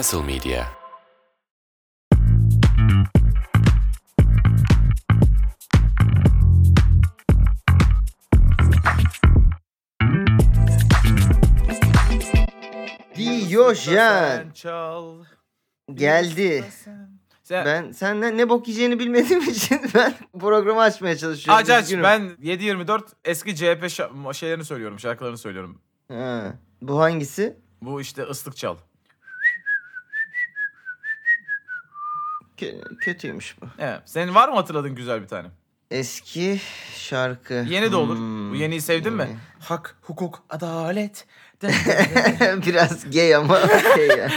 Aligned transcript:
Castle 0.00 0.22
Media 0.22 0.64
Diyojen 13.16 14.50
çal. 14.54 15.24
geldi. 15.94 16.64
Sen, 17.42 17.64
Ben 17.64 17.92
senden 17.92 18.38
ne 18.38 18.48
bok 18.48 18.68
yiyeceğini 18.68 18.98
bilmediğim 18.98 19.42
için 19.42 19.80
ben 19.94 20.14
programı 20.40 20.80
açmaya 20.80 21.16
çalışıyorum. 21.16 21.62
aç 21.62 21.70
aç 21.70 21.84
Üzgünüm. 21.84 22.04
ben 22.04 22.20
7-24 22.42 23.02
eski 23.24 23.56
CHP 23.56 23.62
şa- 23.84 24.34
şeylerini 24.34 24.64
söylüyorum 24.64 24.98
şarkılarını 24.98 25.38
söylüyorum. 25.38 25.80
Ha, 26.08 26.54
bu 26.82 27.00
hangisi? 27.00 27.56
Bu 27.82 28.00
işte 28.00 28.22
ıslık 28.22 28.56
çal. 28.56 28.76
Kö- 32.60 32.96
kötüymüş 32.96 33.56
bu. 33.62 33.66
Evet. 33.78 34.00
Senin 34.04 34.34
var 34.34 34.48
mı 34.48 34.54
hatırladığın 34.54 34.94
güzel 34.94 35.22
bir 35.22 35.28
tane? 35.28 35.48
Eski 35.90 36.60
şarkı. 36.96 37.54
Yeni 37.68 37.92
de 37.92 37.96
olur. 37.96 38.16
Hmm. 38.16 38.50
Bu 38.50 38.54
yeniyi 38.56 38.80
sevdin 38.80 39.12
mi? 39.12 39.38
Hak, 39.60 39.96
hukuk, 40.02 40.42
adalet. 40.50 41.26
Biraz 42.66 43.10
gay 43.10 43.34
ama 43.34 43.58
okey 43.92 44.06
yani. 44.08 44.32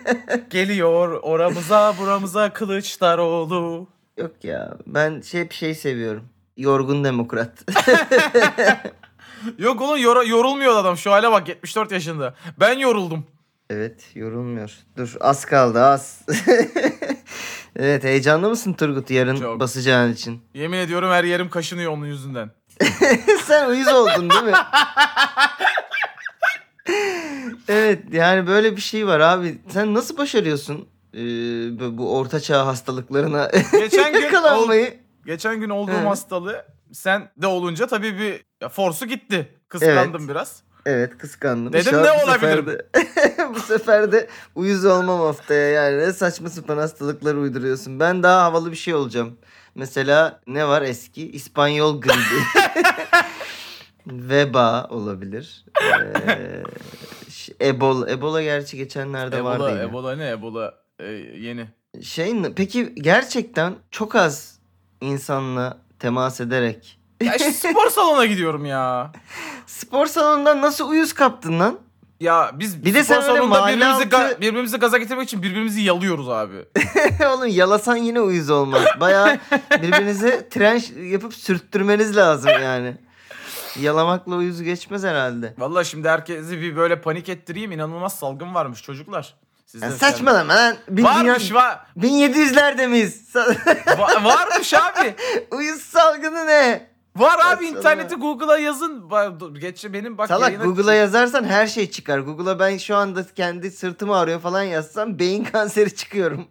Geliyor 0.50 1.10
oramıza 1.22 1.94
buramıza 2.00 2.52
Kılıçdaroğlu. 2.52 3.88
Yok 4.18 4.44
ya 4.44 4.76
ben 4.86 5.20
şey 5.20 5.40
hep 5.40 5.52
şey 5.52 5.74
seviyorum. 5.74 6.24
Yorgun 6.56 7.04
demokrat. 7.04 7.52
Yok 9.58 9.80
oğlum 9.80 9.96
yor- 9.98 10.26
yorulmuyor 10.26 10.76
adam 10.76 10.96
şu 10.96 11.12
hale 11.12 11.30
bak 11.30 11.48
74 11.48 11.92
yaşında. 11.92 12.34
Ben 12.60 12.78
yoruldum. 12.78 13.26
evet 13.70 14.10
yorulmuyor. 14.14 14.72
Dur 14.96 15.14
az 15.20 15.44
kaldı 15.44 15.82
az. 15.84 16.22
Evet 17.76 18.04
heyecanlı 18.04 18.48
mısın 18.50 18.72
Turgut 18.72 19.10
yarın 19.10 19.36
Çok. 19.40 19.60
basacağın 19.60 20.12
için? 20.12 20.42
Yemin 20.54 20.78
ediyorum 20.78 21.10
her 21.10 21.24
yerim 21.24 21.50
kaşınıyor 21.50 21.92
onun 21.92 22.06
yüzünden. 22.06 22.50
Sen 23.46 23.68
uyuz 23.68 23.88
oldun 23.88 24.30
değil 24.30 24.42
mi? 24.42 24.52
evet 27.68 28.02
yani 28.12 28.46
böyle 28.46 28.76
bir 28.76 28.80
şey 28.80 29.06
var 29.06 29.20
abi. 29.20 29.58
Sen 29.68 29.94
nasıl 29.94 30.16
başarıyorsun 30.16 30.88
ee, 31.14 31.18
bu- 31.98 32.16
ortaçağ 32.18 32.66
hastalıklarına 32.66 33.50
Geçen 33.72 34.12
gün 34.12 34.20
yakalanmayı? 34.20 34.94
Geçen 35.26 35.60
gün 35.60 35.70
olduğum 35.70 36.06
hastalığı 36.06 36.64
sen 36.92 37.30
de 37.36 37.46
olunca 37.46 37.86
tabii 37.86 38.18
bir 38.18 38.44
forsu 38.70 39.06
gitti. 39.06 39.48
Kıskandım 39.68 40.28
biraz. 40.28 40.62
Evet 40.86 41.18
kıskandım. 41.18 41.72
Dedim, 41.72 41.86
İnşallah 41.94 42.16
ne 42.16 42.22
bu 42.26 42.32
sefer 42.32 42.58
olabilirim? 42.58 42.66
de- 42.66 43.48
bu 43.54 43.60
sefer 43.60 44.12
de 44.12 44.28
uyuz 44.54 44.84
olmam 44.84 45.20
haftaya 45.20 45.68
yani. 45.68 45.98
Ne 45.98 46.12
saçma 46.12 46.48
sapan 46.48 46.76
hastalıklar 46.78 47.34
uyduruyorsun. 47.34 48.00
Ben 48.00 48.22
daha 48.22 48.42
havalı 48.42 48.70
bir 48.70 48.76
şey 48.76 48.94
olacağım. 48.94 49.38
Mesela 49.74 50.40
ne 50.46 50.68
var 50.68 50.82
eski? 50.82 51.30
İspanyol 51.30 52.00
gribi. 52.00 52.64
Veba 54.06 54.86
olabilir. 54.90 55.64
Ee, 56.30 56.62
Ebola. 57.68 58.10
Ebola 58.10 58.42
gerçi 58.42 58.76
geçenlerde 58.76 59.44
vardı 59.44 59.56
Ebola, 59.64 59.70
yine. 59.70 59.82
Ebola 59.82 60.16
ne? 60.16 60.28
Ebola 60.30 60.74
e, 60.98 61.04
yeni. 61.38 61.68
Şey 62.02 62.34
peki 62.56 62.94
gerçekten 62.94 63.74
çok 63.90 64.14
az 64.16 64.58
insanla 65.00 65.78
temas 65.98 66.40
ederek 66.40 66.99
Ya 67.22 67.34
işte 67.34 67.52
spor 67.52 67.90
salonuna 67.90 68.26
gidiyorum 68.26 68.64
ya. 68.64 69.12
spor 69.66 70.06
salonundan 70.06 70.62
nasıl 70.62 70.88
uyuz 70.88 71.12
kaptın 71.12 71.60
lan? 71.60 71.78
Ya 72.20 72.50
biz 72.54 72.84
Bir 72.84 72.94
de 72.94 73.04
spor 73.04 73.14
sen 73.14 73.20
salonunda 73.20 73.66
birbirimizi, 73.66 74.02
ga- 74.02 74.24
altı- 74.26 74.40
birbirimizi 74.40 74.76
gaza 74.76 74.98
getirmek 74.98 75.24
için 75.24 75.42
birbirimizi 75.42 75.80
yalıyoruz 75.80 76.28
abi. 76.28 76.56
Oğlum 77.28 77.46
yalasan 77.46 77.96
yine 77.96 78.20
uyuz 78.20 78.50
olmaz. 78.50 78.82
Bayağı 79.00 79.38
birbirinize 79.82 80.48
tren 80.48 80.82
yapıp 81.10 81.34
sürttürmeniz 81.34 82.16
lazım 82.16 82.50
yani. 82.62 82.96
Yalamakla 83.80 84.34
uyuz 84.36 84.62
geçmez 84.62 85.04
herhalde. 85.04 85.54
Vallahi 85.58 85.84
şimdi 85.86 86.08
herkesi 86.08 86.60
bir 86.60 86.76
böyle 86.76 87.00
panik 87.00 87.28
ettireyim. 87.28 87.72
inanılmaz 87.72 88.14
salgın 88.18 88.54
varmış 88.54 88.82
çocuklar. 88.82 89.34
Siz 89.66 89.82
Ya 89.82 89.90
de- 89.90 89.96
saçmalama 89.96 90.54
lan. 90.56 90.76
Bin, 90.88 91.04
Varmış 91.04 91.54
va 91.54 91.86
1700'lerde 91.98 92.86
miyiz? 92.88 93.34
Va- 93.34 94.24
varmış 94.24 94.74
abi. 94.74 95.14
uyuz 95.50 95.80
salgını 95.82 96.46
ne? 96.46 96.89
Var 97.16 97.38
abi 97.46 97.66
interneti 97.66 98.14
Google'a 98.14 98.58
yazın. 98.58 99.10
Dur, 99.40 99.56
Geç 99.56 99.84
benim 99.92 100.18
bak 100.18 100.28
Salak 100.28 100.48
yayına- 100.52 100.64
Google'a 100.64 100.94
yazarsan 100.94 101.44
her 101.44 101.66
şey 101.66 101.90
çıkar. 101.90 102.18
Google'a 102.18 102.58
ben 102.58 102.76
şu 102.78 102.96
anda 102.96 103.26
kendi 103.26 103.70
sırtım 103.70 104.10
ağrıyor 104.10 104.40
falan 104.40 104.62
yazsam 104.62 105.18
beyin 105.18 105.44
kanseri 105.52 105.94
çıkıyorum. 105.94 106.44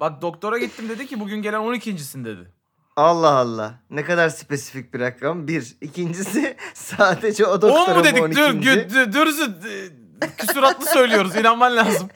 Bak 0.00 0.22
doktora 0.22 0.58
gittim 0.58 0.88
dedi 0.88 1.06
ki 1.06 1.20
bugün 1.20 1.42
gelen 1.42 1.60
12.sin 1.60 2.24
dedi. 2.24 2.50
Allah 2.96 3.30
Allah. 3.30 3.74
Ne 3.90 4.04
kadar 4.04 4.28
spesifik 4.28 4.94
bir 4.94 5.00
rakam. 5.00 5.48
Bir. 5.48 5.76
İkincisi 5.80 6.56
sadece 6.74 7.46
o 7.46 7.62
doktora 7.62 7.94
O 7.94 7.98
mu 7.98 8.04
dedik? 8.04 8.16
Dur, 8.16 8.44
12. 8.44 8.68
gü- 8.68 8.88
dü- 8.90 9.12
dürüzü 9.12 9.42
e, 9.44 10.03
küsuratlı 10.38 10.86
söylüyoruz. 10.86 11.36
inanman 11.36 11.76
lazım. 11.76 12.08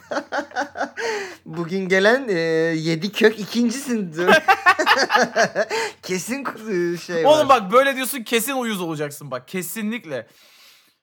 Bugün 1.46 1.88
gelen 1.88 2.28
e, 2.28 2.32
yedi 2.78 3.12
kök 3.12 3.40
ikincisin 3.40 4.12
diyor. 4.12 4.32
Kesin 6.02 6.44
e, 6.70 6.96
şey 6.98 7.24
var. 7.24 7.30
Oğlum 7.36 7.48
bak 7.48 7.72
böyle 7.72 7.96
diyorsun 7.96 8.22
kesin 8.22 8.52
uyuz 8.52 8.80
olacaksın 8.80 9.30
bak. 9.30 9.48
Kesinlikle. 9.48 10.26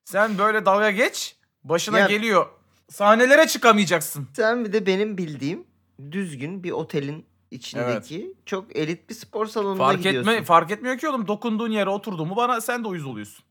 Sen 0.05 0.37
böyle 0.37 0.65
dalga 0.65 0.91
geç. 0.91 1.35
Başına 1.63 1.99
Ya- 1.99 2.07
geliyor. 2.07 2.45
Sahnelere 2.89 3.47
çıkamayacaksın. 3.47 4.27
Sen 4.35 4.65
bir 4.65 4.73
de 4.73 4.85
benim 4.85 5.17
bildiğim 5.17 5.63
düzgün 6.11 6.63
bir 6.63 6.71
otelin 6.71 7.25
içindeki 7.51 8.33
çok 8.45 8.75
elit 8.75 9.09
bir 9.09 9.15
spor 9.15 9.45
salonuna 9.47 9.77
Fark 9.77 9.97
gidiyorsun. 9.97 10.31
etme 10.31 10.45
fark 10.45 10.71
etmiyor 10.71 10.97
ki 10.97 11.07
oğlum 11.09 11.27
dokunduğun 11.27 11.71
yere 11.71 11.89
oturdu 11.89 12.25
mu 12.25 12.35
bana 12.35 12.61
sen 12.61 12.83
de 12.83 12.87
uyuz 12.87 13.05
oluyorsun. 13.05 13.45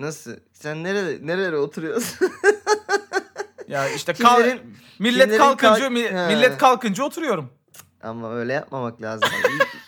Nasıl? 0.00 0.32
Sen 0.52 0.84
nerede 0.84 1.26
nerelere 1.26 1.56
oturuyorsun? 1.56 2.30
Ya 3.68 3.88
işte 3.88 4.12
kal- 4.12 4.40
Kimlerin- 4.40 4.76
millet 4.98 5.22
kimlerin 5.22 5.38
kalkınca 5.38 5.74
kalk- 5.74 5.90
mi- 5.92 6.26
millet 6.34 6.58
kalkınca 6.58 7.04
oturuyorum. 7.04 7.50
Ama 8.02 8.34
öyle 8.34 8.52
yapmamak 8.52 9.02
lazım. 9.02 9.28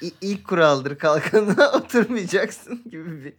İlk, 0.02 0.14
ilk 0.20 0.46
kuraldır 0.48 0.98
kalkana 0.98 1.70
oturmayacaksın 1.74 2.82
gibi 2.90 3.24
bir. 3.24 3.34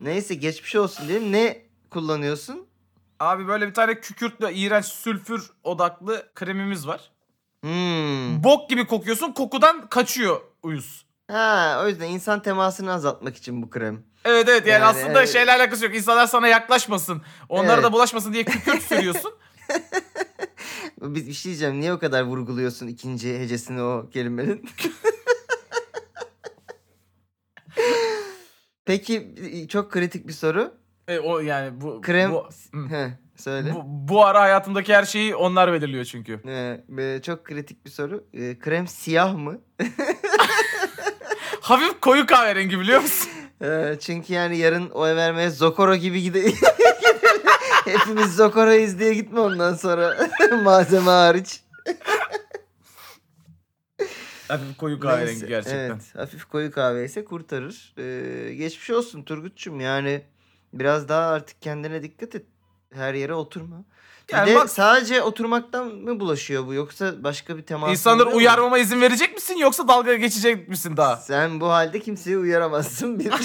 Neyse 0.00 0.34
geçmiş 0.34 0.76
olsun 0.76 1.08
diyelim. 1.08 1.32
Ne 1.32 1.62
kullanıyorsun? 1.90 2.66
Abi 3.20 3.48
böyle 3.48 3.68
bir 3.68 3.74
tane 3.74 4.00
kükürtlü 4.00 4.52
iğrenç 4.52 4.84
sülfür 4.84 5.50
odaklı 5.64 6.26
kremimiz 6.34 6.86
var. 6.86 7.10
Hmm. 7.62 8.44
Bok 8.44 8.70
gibi 8.70 8.86
kokuyorsun 8.86 9.32
kokudan 9.32 9.88
kaçıyor 9.88 10.40
uyuz. 10.62 11.06
Ha, 11.30 11.80
o 11.84 11.88
yüzden 11.88 12.08
insan 12.08 12.42
temasını 12.42 12.92
azaltmak 12.92 13.36
için 13.36 13.62
bu 13.62 13.70
krem. 13.70 14.02
Evet 14.24 14.48
evet 14.48 14.66
yani, 14.66 14.68
Yani 14.68 14.84
aslında 14.84 15.18
evet. 15.18 15.32
şeyle 15.32 15.52
alakası 15.52 15.84
yok. 15.84 15.94
İnsanlar 15.94 16.26
sana 16.26 16.48
yaklaşmasın. 16.48 17.22
Onlara 17.48 17.74
Evet. 17.74 17.84
da 17.84 17.92
bulaşmasın 17.92 18.32
diye 18.32 18.44
kükürt 18.44 18.82
sürüyorsun. 18.82 19.34
Bir, 21.00 21.26
bir 21.26 21.32
şey 21.32 21.50
diyeceğim. 21.50 21.80
Niye 21.80 21.92
o 21.92 21.98
kadar 21.98 22.22
vurguluyorsun 22.22 22.86
ikinci 22.86 23.38
hecesini 23.38 23.82
o 23.82 24.10
kelimenin? 24.10 24.70
Peki 28.84 29.34
çok 29.68 29.92
kritik 29.92 30.28
bir 30.28 30.32
soru. 30.32 30.74
E, 31.08 31.18
o 31.18 31.38
yani 31.40 31.80
bu 31.80 32.00
Krem... 32.00 32.32
bu. 32.32 32.48
Heh, 32.90 33.08
söyle. 33.36 33.74
bu, 33.74 33.82
bu 33.84 34.24
ara 34.24 34.40
hayatımdaki 34.40 34.94
her 34.94 35.04
şeyi 35.04 35.36
onlar 35.36 35.72
belirliyor 35.72 36.04
çünkü. 36.04 36.40
E, 36.98 37.22
çok 37.22 37.44
kritik 37.44 37.86
bir 37.86 37.90
soru. 37.90 38.24
Ee, 38.34 38.58
krem 38.58 38.86
siyah 38.86 39.34
mı? 39.34 39.60
Hafif 41.60 42.00
koyu 42.00 42.26
kahverengi 42.26 42.80
biliyor 42.80 43.00
musun? 43.00 43.30
Ee, 43.62 43.96
çünkü 44.00 44.32
yani 44.32 44.56
yarın 44.56 44.90
oy 44.90 45.16
vermeye 45.16 45.50
Zokoro 45.50 45.96
gibi 45.96 46.22
gide 46.22 46.44
Hepimiz 47.84 48.36
Zokoro'yuz 48.36 48.98
diye 48.98 49.14
gitme 49.14 49.40
ondan 49.40 49.74
sonra. 49.74 50.28
Malzeme 50.62 51.10
hariç. 51.10 51.60
Hafif 54.48 54.76
koyu 54.76 55.00
kahverengi 55.00 55.30
Neyse, 55.30 55.46
gerçekten. 55.46 55.78
Evet, 55.78 56.14
hafif 56.14 56.44
koyu 56.44 56.70
kahve 56.70 57.04
ise 57.04 57.24
kurtarır. 57.24 57.94
Ee, 57.98 58.54
geçmiş 58.54 58.90
olsun 58.90 59.22
Turgut'cum 59.22 59.80
yani 59.80 60.22
biraz 60.72 61.08
daha 61.08 61.26
artık 61.26 61.62
kendine 61.62 62.02
dikkat 62.02 62.34
et. 62.34 62.46
Her 62.92 63.14
yere 63.14 63.34
oturma. 63.34 63.84
Bir 64.28 64.34
Yani 64.34 64.50
de 64.50 64.54
bak- 64.54 64.70
sadece 64.70 65.22
oturmaktan 65.22 65.86
mı 65.86 66.20
bulaşıyor 66.20 66.66
bu 66.66 66.74
yoksa 66.74 67.24
başka 67.24 67.56
bir 67.56 67.62
temas 67.62 67.90
İnsanları 67.90 68.22
oluyor 68.22 68.32
mu? 68.32 68.38
uyarmama 68.38 68.78
izin 68.78 69.00
verecek 69.00 69.34
misin 69.34 69.56
yoksa 69.56 69.88
dalga 69.88 70.14
geçecek 70.14 70.68
misin 70.68 70.96
daha? 70.96 71.16
Sen 71.16 71.60
bu 71.60 71.68
halde 71.68 72.00
kimseyi 72.00 72.38
uyaramazsın 72.38 73.18
bir. 73.18 73.32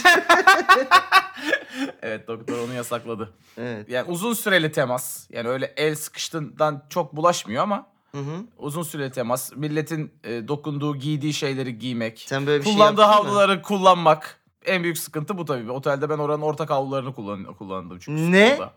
Evet 2.02 2.28
doktor 2.28 2.58
onu 2.68 2.74
yasakladı. 2.74 3.34
evet. 3.58 3.90
Yani 3.90 4.12
uzun 4.12 4.34
süreli 4.34 4.72
temas. 4.72 5.28
Yani 5.30 5.48
öyle 5.48 5.74
el 5.78 5.96
sıkıştığından 5.96 6.84
çok 6.90 7.16
bulaşmıyor 7.16 7.64
ama 7.64 7.88
Hı 8.12 8.18
hı. 8.18 8.36
uzun 8.58 8.84
süreli 8.84 9.12
temas. 9.12 9.52
Milletin 9.56 10.12
e, 10.24 10.48
dokunduğu, 10.48 10.96
giydiği 10.96 11.34
şeyleri 11.34 11.80
giymek. 11.80 12.24
Sen 12.28 12.48
böyle 12.48 12.60
bir 12.60 12.66
şey 12.66 12.74
Kullandığı 12.74 13.02
yaptın 13.02 13.24
mı? 13.26 13.30
havluları 13.30 13.62
kullanmak. 13.62 14.40
En 14.66 14.84
büyük 14.84 14.98
sıkıntı 14.98 15.38
bu 15.38 15.46
tabii. 15.46 15.72
Otelde 15.72 16.10
ben 16.10 16.18
oranın 16.18 16.42
ortak 16.42 16.70
havlularını 16.70 17.16
kullan 17.16 17.44
kullandım 17.54 18.00
çünkü. 18.00 18.32
Ne? 18.32 18.50
sıkıldı. 18.50 18.70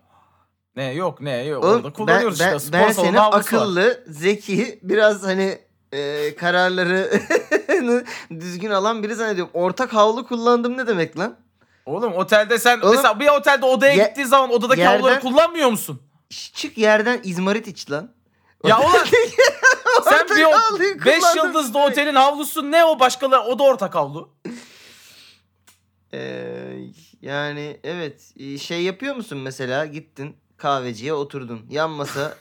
Ne 0.77 0.93
yok 0.93 1.21
ne 1.21 1.45
yok 1.45 1.65
Oğlum, 1.65 1.77
orada 1.77 1.93
kullanıyoruz 1.93 2.41
ben, 2.41 2.57
işte. 2.57 2.73
ben, 2.73 2.89
Spor 2.89 2.89
ben 2.89 2.93
seni 3.09 3.19
havlusu 3.19 3.57
var. 3.57 3.61
akıllı, 3.63 4.05
zeki, 4.07 4.79
biraz 4.83 5.23
hani 5.23 5.59
e, 5.93 6.35
kararları 6.37 7.11
düzgün 8.41 8.71
alan 8.71 9.03
biri 9.03 9.15
zannediyorum. 9.15 9.51
Ortak 9.55 9.93
havlu 9.95 10.27
kullandım 10.27 10.77
ne 10.79 10.87
demek 10.87 11.19
lan? 11.19 11.37
Oğlum 11.87 12.13
otelde 12.13 12.59
sen 12.59 12.81
Oğlum, 12.81 12.91
mesela 12.97 13.21
bir 13.21 13.29
otelde 13.29 13.67
odaya 13.67 13.93
ye- 13.93 14.05
gittiğin 14.09 14.27
zaman 14.29 14.51
odadaki 14.53 14.81
yerden- 14.81 14.97
havluları 14.99 15.21
kullanmıyor 15.21 15.69
musun? 15.69 16.03
Çık 16.31 16.79
yerden 16.79 17.21
izmarit 17.25 17.69
iç 17.69 17.91
lan. 17.91 18.11
Ya 18.67 18.81
ulan 18.81 18.91
sen 20.05 20.27
bir 20.37 20.43
havluyu 20.43 20.95
o 21.03 21.05
5 21.05 21.19
kullandım. 21.21 21.47
yıldızlı 21.47 21.79
otelin 21.83 22.15
havlusu 22.15 22.71
ne 22.71 22.85
o 22.85 23.01
başkaları 23.01 23.41
o 23.41 23.59
da 23.59 23.63
ortak 23.63 23.95
havlu. 23.95 24.31
Ee, 26.15 26.75
yani 27.23 27.81
evet 27.85 28.21
e, 28.39 28.59
şey 28.59 28.83
yapıyor 28.83 29.15
musun 29.17 29.39
mesela 29.39 29.87
gittin 29.87 30.37
kahveciye 30.63 31.13
oturdun 31.13 31.67
yan 31.71 31.91
masa 31.91 32.35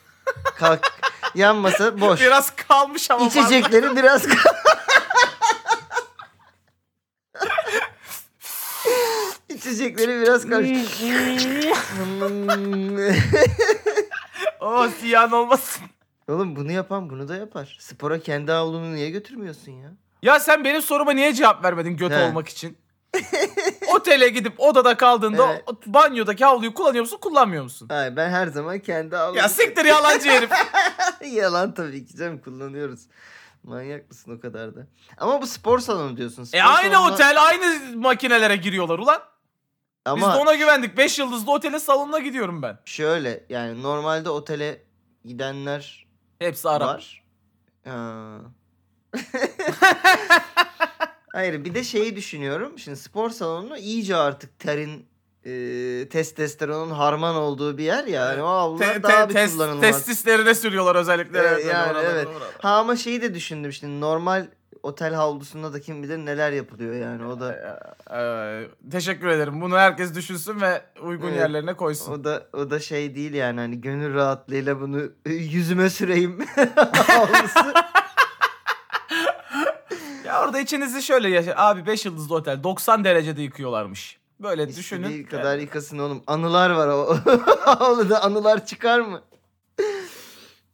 kalk 0.56 0.92
yan 1.36 1.56
masa 1.56 2.02
boş 2.02 2.22
Biraz 2.22 2.56
kalmış 2.56 3.12
ama 3.12 3.26
içecekleri 3.26 3.96
biraz 3.96 4.28
içecekleri 9.50 10.22
biraz 10.22 10.50
karış 10.50 11.02
o 14.60 14.88
ziyan 14.88 15.32
olmasın. 15.32 15.84
Oğlum 16.28 16.56
bunu 16.56 16.72
yapan 16.72 17.10
bunu 17.10 17.28
da 17.28 17.36
yapar. 17.36 17.78
Spora 17.80 18.20
kendi 18.20 18.52
havlunu 18.52 18.96
niye 18.96 19.10
götürmüyorsun 19.10 19.72
ya? 19.72 19.90
Ya 20.22 20.40
sen 20.40 20.64
benim 20.64 20.82
soruma 20.82 21.12
niye 21.12 21.34
cevap 21.34 21.64
vermedin 21.64 21.98
göt 21.98 22.12
He. 22.12 22.24
olmak 22.24 22.50
için? 22.50 22.78
Otele 23.96 24.30
gidip 24.30 24.60
odada 24.60 24.98
kaldığında 24.98 25.52
Evet. 25.54 25.64
o 25.68 25.74
banyodaki 25.86 26.46
havluyu 26.46 26.74
kullanıyor 26.74 27.02
musun 27.04 27.18
kullanmıyor 27.22 27.64
musun? 27.64 27.88
Hayır 27.92 28.16
ben 28.16 28.30
her 28.30 28.48
zaman 28.48 28.80
kendi 28.80 29.16
havlumu... 29.16 29.38
Ya 29.38 29.50
siktir 29.50 29.86
yalancı 29.86 30.30
herif. 30.30 30.50
Yalan 31.32 31.74
tabii 31.74 32.06
ki 32.06 32.18
canım 32.18 32.42
kullanıyoruz. 32.42 33.00
Manyak 33.64 34.10
mısın 34.10 34.38
o 34.38 34.40
kadar 34.42 34.76
da? 34.76 34.88
Ama 35.18 35.42
bu 35.42 35.48
spor 35.48 35.80
salonu 35.80 36.18
diyorsun. 36.18 36.44
Spor 36.44 36.58
E 36.58 36.64
aynı 36.64 36.94
salonuna- 36.96 37.14
otel 37.14 37.44
aynı 37.44 37.98
makinelere 37.98 38.56
giriyorlar 38.56 39.00
ulan. 39.00 39.22
Biz 40.08 40.12
Ama 40.24 40.34
de 40.34 40.38
ona 40.38 40.54
güvendik. 40.56 40.98
5 40.98 41.20
yıldızlı 41.20 41.52
otelin 41.52 41.78
salonuna 41.78 42.20
gidiyorum 42.20 42.62
ben. 42.62 42.80
şöyle 42.86 43.46
yani 43.50 43.84
normalde 43.84 44.30
otele 44.30 44.84
gidenler 45.26 46.08
Hepsi 46.40 46.70
Arap. 46.70 46.88
var. 46.88 47.24
Ha. 47.88 48.38
Hayır 51.32 51.66
bir 51.66 51.76
de 51.76 51.84
şeyi 51.84 52.16
düşünüyorum. 52.16 52.80
Şimdi 52.80 52.98
spor 52.98 53.30
salonu 53.30 53.78
iyice 53.78 54.16
artık 54.16 54.60
terin 54.60 55.06
e, 55.46 56.10
testosteronun 56.10 56.92
harman 56.92 57.36
olduğu 57.36 57.78
bir 57.78 57.84
yer 57.84 58.04
ya. 58.08 58.26
Yani 58.32 58.42
o 58.44 58.48
havlular 58.48 58.94
Te- 58.94 59.04
daha 59.04 59.28
te- 59.28 59.30
bir 59.30 59.40
tes- 59.40 59.52
kullanılmaz. 59.54 59.82
testislerine 59.82 60.56
sürüyorlar 60.56 60.96
özellikle. 60.96 61.40
Evet, 61.40 61.66
yani 61.66 61.92
oralara, 61.92 62.12
evet. 62.12 62.28
oralara. 62.28 62.50
Ha 62.62 62.78
ama 62.78 62.96
şeyi 62.96 63.22
de 63.22 63.34
düşündüm 63.34 63.74
şimdi 63.74 64.02
normal 64.02 64.48
otel 64.84 65.14
havlusunda 65.14 65.74
da 65.74 65.82
kim 65.82 66.04
bilir 66.04 66.18
neler 66.18 66.52
yapılıyor 66.52 66.94
yani 66.96 67.26
o 67.26 67.40
da 67.40 67.80
Ee, 68.14 68.90
teşekkür 68.92 69.28
ederim. 69.28 69.62
Bunu 69.62 69.78
herkes 69.78 70.16
düşünsün 70.16 70.62
ve 70.62 70.82
uygun 71.02 71.28
Evet. 71.28 71.40
yerlerine 71.40 71.74
koysun. 71.74 72.12
o 72.12 72.24
da 72.24 72.48
o 72.54 72.70
da 72.70 72.80
şey 72.80 73.16
değil 73.16 73.34
yani 73.34 73.60
hani 73.60 73.82
gönül 73.82 74.14
rahatlığıyla 74.14 74.82
bunu 74.82 75.02
yüzüme 75.26 75.90
süreyim 75.90 76.40
havlusu. 76.94 77.74
Orada 80.42 80.60
içinizi 80.60 81.02
şöyle 81.04 81.30
yaşa. 81.30 81.54
Abi 81.56 81.86
5 81.86 82.06
yıldızlı 82.06 82.36
otel 82.36 82.64
90 82.64 83.04
derecede 83.04 83.42
yıkıyorlarmış. 83.42 84.20
Böyle 84.40 84.76
düşünün. 84.76 85.04
İstediği 85.04 85.26
kadar 85.26 85.58
yıkasın 85.58 85.98
oğlum. 86.00 86.24
Anılar 86.28 86.70
var 86.70 86.88
o. 86.88 87.18
Havluda 87.60 88.24
anılar 88.24 88.66
çıkar 88.66 89.00
mı? 89.00 89.22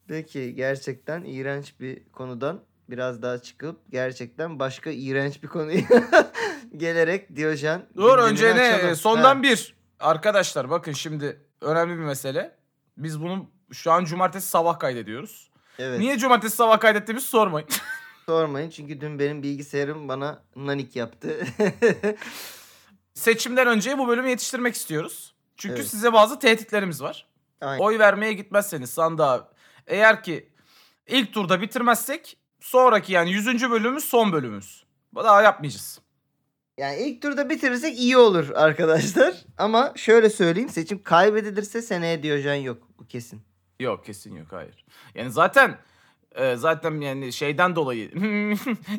Peki 0.08 0.56
gerçekten 0.56 1.24
iğrenç 1.24 1.80
bir 1.80 2.04
konudan 2.12 2.60
biraz 2.90 3.22
daha 3.22 3.38
çıkıp 3.38 3.80
gerçekten 3.90 4.60
başka 4.60 4.90
iğrenç 4.90 5.44
bir 5.44 5.48
konuya 5.48 5.81
gelerek 6.78 7.36
Diyojen 7.36 7.86
Dur 7.96 8.04
gündemini 8.04 8.30
önce 8.31 8.56
ne? 8.56 8.74
açalım. 8.75 8.96
Sondan 8.96 9.36
Ha, 9.36 9.44
bir. 9.44 9.75
Arkadaşlar 10.00 10.69
bakın 10.69 10.92
şimdi 10.92 11.42
önemli 11.62 11.94
bir 11.94 12.04
mesele. 12.04 12.56
Biz 12.98 13.22
bunu 13.22 13.50
şu 13.72 13.92
an 13.92 14.06
cumartesi 14.06 14.48
sabah 14.48 14.80
kaydediyoruz. 14.80 15.52
Evet. 15.80 16.00
Niye 16.00 16.18
cumartesi 16.18 16.56
sabah 16.56 16.80
kaydettiğimizi 16.80 17.28
sormayın. 17.28 17.68
Sormayın 18.31 18.69
çünkü 18.69 19.01
dün 19.01 19.19
benim 19.19 19.44
bilgisayarım 19.44 20.07
bana 20.07 20.44
nanik 20.56 20.95
yaptı. 20.95 21.39
Seçimden 23.13 23.68
önce 23.68 23.97
bu 23.97 24.07
bölümü 24.07 24.29
yetiştirmek 24.29 24.75
istiyoruz. 24.75 25.35
Çünkü 25.57 25.75
Evet. 25.75 25.88
size 25.88 26.13
bazı 26.13 26.39
tehditlerimiz 26.39 27.01
var. 27.01 27.27
Aynen. 27.62 27.83
Oy 27.83 28.00
vermeye 28.00 28.33
gitmezseniz 28.33 28.89
sandığa 28.89 29.50
eğer 29.88 30.24
ki 30.24 30.50
ilk 31.07 31.33
turda 31.33 31.62
bitirmezsek 31.62 32.38
sonraki 32.59 33.13
yani 33.13 33.31
100. 33.31 33.47
bölümümüz 33.71 34.03
son 34.03 34.31
bölümümüz. 34.31 34.83
Daha 35.15 35.41
yapmayacağız. 35.41 36.01
Yani 36.77 37.00
ilk 37.01 37.21
turda 37.21 37.50
bitirirsek 37.50 38.00
iyi 38.00 38.18
olur 38.18 38.50
arkadaşlar. 38.50 39.33
Ama 39.57 39.94
şöyle 39.95 40.30
söyleyeyim 40.30 40.69
seçim 40.69 41.03
kaybedilirse 41.03 41.81
seneye 41.81 42.23
Diyojen 42.23 42.56
yok. 42.56 42.83
Bu 43.00 43.07
kesin. 43.07 43.41
Yok 43.80 44.06
kesin 44.06 44.35
yok 44.35 44.47
hayır. 44.51 44.85
Yani 45.15 45.31
zaten 45.31 45.77
e, 46.38 46.56
zaten 46.56 47.01
yani 47.01 47.34
şeyden 47.34 47.75
dolayı 47.75 48.12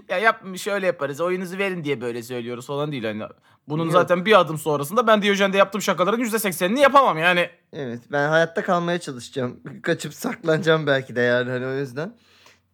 ya 0.08 0.18
yap 0.18 0.56
şöyle 0.56 0.86
yaparız 0.86 1.20
oyunuzu 1.20 1.58
verin 1.58 1.84
diye 1.84 2.00
böyle 2.00 2.22
söylüyoruz 2.22 2.66
falan 2.66 2.92
değil 2.92 3.04
hani. 3.04 3.22
Bunun 3.68 3.84
Yok. 3.84 3.92
zaten 3.92 4.24
bir 4.24 4.40
adım 4.40 4.58
sonrasında 4.58 5.06
ben 5.06 5.22
Diyojen'de 5.22 5.56
yaptığım 5.56 5.82
şakaların 5.82 6.20
%80'ini 6.24 6.78
yapamam 6.78 7.18
yani. 7.18 7.50
Evet 7.72 8.00
ben 8.12 8.28
hayatta 8.28 8.62
kalmaya 8.62 8.98
çalışacağım. 8.98 9.60
Kaçıp 9.82 10.14
saklanacağım 10.14 10.86
belki 10.86 11.16
de 11.16 11.20
yani 11.20 11.50
hani 11.50 11.66
o 11.66 11.72
yüzden. 11.74 12.14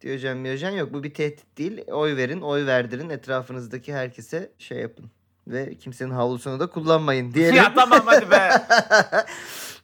Diyojen 0.01 0.37
miyojen 0.37 0.71
yok. 0.71 0.93
Bu 0.93 1.03
bir 1.03 1.13
tehdit 1.13 1.57
değil. 1.57 1.81
Oy 1.91 2.15
verin, 2.17 2.41
oy 2.41 2.65
verdirin. 2.65 3.09
Etrafınızdaki 3.09 3.93
herkese 3.93 4.51
şey 4.59 4.77
yapın. 4.77 5.05
Ve 5.47 5.75
kimsenin 5.75 6.11
havlusunu 6.11 6.59
da 6.59 6.67
kullanmayın 6.67 7.31
diyelim. 7.33 7.55
ya 7.55 7.73
tamam 7.75 8.01
hadi 8.05 8.31
be. 8.31 8.49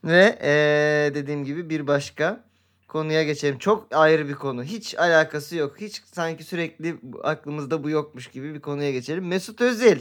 Ve 0.03 0.37
eee, 0.43 1.15
dediğim 1.15 1.45
gibi 1.45 1.69
bir 1.69 1.87
başka 1.87 2.43
konuya 2.91 3.23
geçelim. 3.23 3.57
Çok 3.57 3.87
ayrı 3.95 4.27
bir 4.27 4.33
konu. 4.33 4.63
Hiç 4.63 4.95
alakası 4.99 5.55
yok. 5.55 5.81
Hiç 5.81 6.01
sanki 6.13 6.43
sürekli 6.43 6.95
aklımızda 7.23 7.83
bu 7.83 7.89
yokmuş 7.89 8.27
gibi 8.27 8.53
bir 8.53 8.59
konuya 8.61 8.91
geçelim. 8.91 9.27
Mesut 9.27 9.61
Özil. 9.61 9.97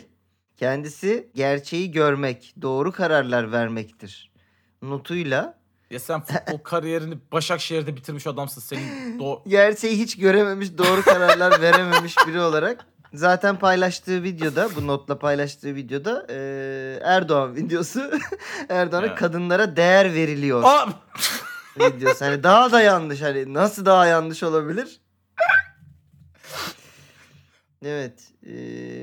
Kendisi 0.56 1.30
gerçeği 1.34 1.90
görmek, 1.90 2.54
doğru 2.62 2.92
kararlar 2.92 3.52
vermektir. 3.52 4.30
Notuyla 4.82 5.58
Ya 5.90 6.00
sen 6.00 6.20
futbol 6.20 6.58
kariyerini 6.64 7.14
Başakşehir'de 7.32 7.96
bitirmiş 7.96 8.26
adamsın 8.26 8.60
senin 8.60 9.18
do 9.18 9.42
gerçeği 9.46 9.98
hiç 9.98 10.16
görememiş, 10.18 10.78
doğru 10.78 11.02
kararlar 11.02 11.60
verememiş 11.62 12.14
biri 12.26 12.40
olarak 12.40 12.86
zaten 13.14 13.58
paylaştığı 13.58 14.22
videoda, 14.22 14.68
bu 14.76 14.86
notla 14.86 15.18
paylaştığı 15.18 15.74
videoda 15.74 16.26
eee, 16.30 17.00
Erdoğan 17.04 17.56
videosu. 17.56 18.10
Erdoğan'ın 18.68 19.06
Evet. 19.08 19.18
kadınlara 19.18 19.76
değer 19.76 20.14
veriliyor. 20.14 20.62
Videosu. 21.76 22.24
Hani 22.24 22.42
daha 22.42 22.72
da 22.72 22.80
yanlış. 22.80 23.22
Hani 23.22 23.54
nasıl 23.54 23.84
daha 23.86 24.06
yanlış 24.06 24.42
olabilir? 24.42 25.00
Evet. 27.84 28.32
e, 28.46 28.52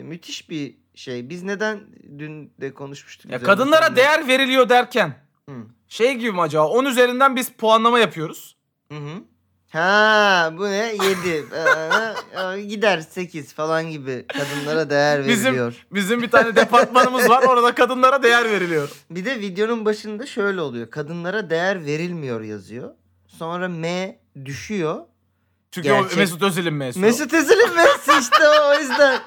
müthiş 0.04 0.50
bir 0.50 0.78
şey. 0.96 1.30
Biz 1.30 1.44
neden 1.44 1.80
dün 2.20 2.54
de 2.62 2.74
konuşmuştuk. 2.74 3.32
Ya 3.32 3.38
üzerine 3.38 3.46
kadınlara 3.56 3.96
değer 3.96 4.28
veriliyor 4.28 4.70
derken 4.70 5.16
Hı. 5.50 5.56
şey 5.88 6.16
gibi 6.16 6.32
mi 6.32 6.42
acaba 6.42 6.68
10 6.68 6.86
üzerinden 6.86 7.36
biz 7.36 7.50
puanlama 7.50 8.00
yapıyoruz. 8.00 8.58
Hı 8.92 8.98
hı. 8.98 9.24
Ha 9.70 10.54
bu 10.58 10.64
ne? 10.66 10.96
7. 11.04 12.68
gider 12.70 13.00
8 13.00 13.54
falan 13.54 13.90
gibi 13.92 14.26
kadınlara 14.28 14.90
değer 14.90 15.28
Bizim- 15.28 15.46
veriliyor. 15.46 15.86
Bizim 15.92 16.22
bir 16.22 16.32
tane 16.32 16.56
departmanımız 16.56 17.30
var 17.30 17.44
orada 17.44 17.76
kadınlara 17.76 18.24
değer 18.24 18.46
veriliyor. 18.46 18.90
Bir 19.12 19.26
de 19.26 19.40
videonun 19.40 19.86
başında 19.86 20.26
şöyle 20.26 20.62
oluyor. 20.62 20.90
Kadınlara 20.90 21.50
değer 21.50 21.86
verilmiyor 21.86 22.42
yazıyor. 22.42 22.90
Sonra 23.28 23.68
M 23.68 24.20
düşüyor. 24.46 25.00
Çünkü 25.72 25.88
Gerçek- 25.88 26.18
o 26.18 26.20
Mesut 26.20 26.44
Özil'in 26.44 26.74
Mesut. 26.74 27.02
Mesut 27.02 27.34
Özil'in 27.34 27.76
Messi 27.76 28.12
işte 28.22 28.44
o, 28.50 28.70
o 28.76 28.80
yüzden. 28.80 29.20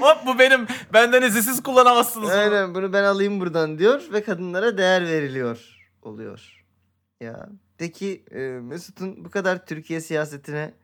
Hop 0.00 0.26
bu 0.26 0.38
benim 0.38 0.66
benden 0.92 1.22
izinsiz 1.22 1.62
kullanamazsınız. 1.62 2.28
bunu. 2.30 2.36
Aynen 2.38 2.74
bunu 2.74 2.92
ben 2.92 3.04
alayım 3.04 3.40
buradan 3.40 3.78
diyor 3.78 4.02
ve 4.12 4.24
kadınlara 4.24 4.78
değer 4.78 5.06
veriliyor 5.06 5.58
oluyor. 6.02 6.64
Ya 7.20 7.48
peki 7.78 8.24
e, 8.30 8.38
Mesut'un 8.40 9.24
bu 9.24 9.30
kadar 9.30 9.66
Türkiye 9.66 10.00
siyasetine 10.00 10.74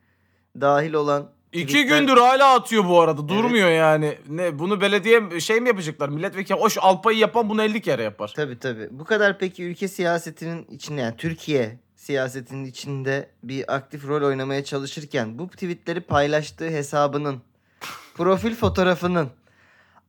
dahil 0.61 0.93
olan 0.93 1.31
İki 1.53 1.73
tweetler- 1.77 1.99
gündür 1.99 2.17
hala 2.17 2.53
atıyor 2.53 2.85
bu 2.89 3.01
arada. 3.01 3.27
Durmuyor 3.27 3.69
yani. 3.69 4.17
Ne 4.29 4.59
bunu 4.59 4.81
belediye 4.81 5.39
şey 5.39 5.61
mi 5.61 5.67
yapacaklar? 5.67 6.09
Milletvekili 6.09 6.69
şu 6.69 6.83
Alpay'ı 6.83 7.17
yapan 7.17 7.49
bunu 7.49 7.63
50 7.63 7.81
kere 7.81 8.03
yapar. 8.03 8.33
Tabii 8.35 8.59
tabii. 8.59 8.87
Bu 8.91 9.05
kadar 9.05 9.39
peki 9.39 9.63
ülke 9.63 9.87
siyasetinin 9.87 10.65
içinde 10.69 11.01
yani 11.01 11.17
Türkiye 11.17 11.79
siyasetinin 11.95 12.65
içinde 12.65 13.29
bir 13.43 13.75
aktif 13.75 14.07
rol 14.07 14.27
oynamaya 14.27 14.63
çalışırken 14.63 15.39
bu 15.39 15.49
tweetleri 15.49 16.01
paylaştığı 16.01 16.69
hesabının 16.69 17.41
profil 18.15 18.55
fotoğrafının 18.55 19.29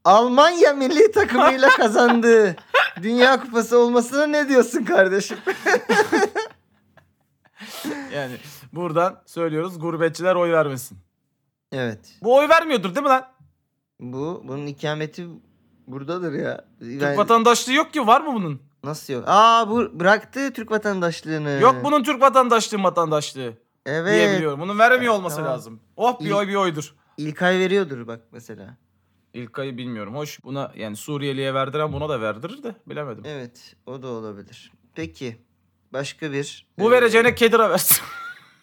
Almanya 0.04 0.72
milli 0.72 1.12
takımıyla 1.12 1.68
kazandığı 1.68 2.56
Dünya 3.02 3.40
Kupası 3.40 3.78
olmasına 3.78 4.26
ne 4.26 4.48
diyorsun 4.48 4.84
kardeşim? 4.84 5.38
Yani 8.14 8.36
buradan 8.72 9.22
söylüyoruz 9.26 9.78
gurbetçiler 9.78 10.34
oy 10.34 10.52
vermesin. 10.52 10.98
Evet. 11.72 12.18
Bu 12.22 12.36
oy 12.36 12.48
vermiyordur 12.48 12.94
değil 12.94 13.04
mi 13.04 13.08
lan? 13.08 13.24
Bu 14.00 14.42
bunun 14.48 14.66
ikameti 14.66 15.26
buradadır 15.86 16.32
ya. 16.32 16.64
Türk 16.80 17.00
Ben- 17.02 17.16
vatandaşlığı 17.16 17.72
yok 17.72 17.92
ki 17.92 18.06
var 18.06 18.20
mı 18.20 18.34
bunun? 18.34 18.60
Nasıl 18.84 19.12
yok? 19.12 19.24
Aa 19.26 19.70
bu 19.70 20.00
bıraktı 20.00 20.52
Türk 20.52 20.70
vatandaşlığını. 20.70 21.58
Yok 21.62 21.76
bunun 21.84 22.02
Türk 22.02 22.20
vatandaşlığı 22.22 22.82
vatandaşlığı 22.82 23.52
Evet. 23.86 24.12
diye 24.14 24.36
biliyorum. 24.36 24.60
Bunun 24.60 24.78
veremiyor 24.78 25.14
olması 25.14 25.36
Tamam. 25.36 25.52
lazım. 25.52 25.80
Oh 25.96 26.20
bir 26.20 26.24
İyi. 26.24 26.34
oy 26.34 26.48
bir 26.48 26.54
oydur. 26.54 26.94
İlkay 27.16 27.58
veriyordur 27.58 28.06
bak 28.06 28.20
mesela. 28.32 28.76
İlkay'ı 29.34 29.76
bilmiyorum. 29.78 30.14
Hoş 30.16 30.44
buna 30.44 30.72
yani 30.76 30.96
Suriyeli'ye 30.96 31.54
verdiren 31.54 31.92
buna 31.92 32.08
da 32.08 32.20
verdirir 32.20 32.62
de 32.62 32.74
bilemedim. 32.86 33.24
Evet 33.26 33.76
o 33.86 34.02
da 34.02 34.06
olabilir. 34.08 34.72
Peki 34.94 35.36
başka 35.92 36.32
bir. 36.32 36.66
Bu 36.78 36.90
vereceğine 36.90 37.34
Kedir'a 37.34 37.70
versin. 37.70 38.02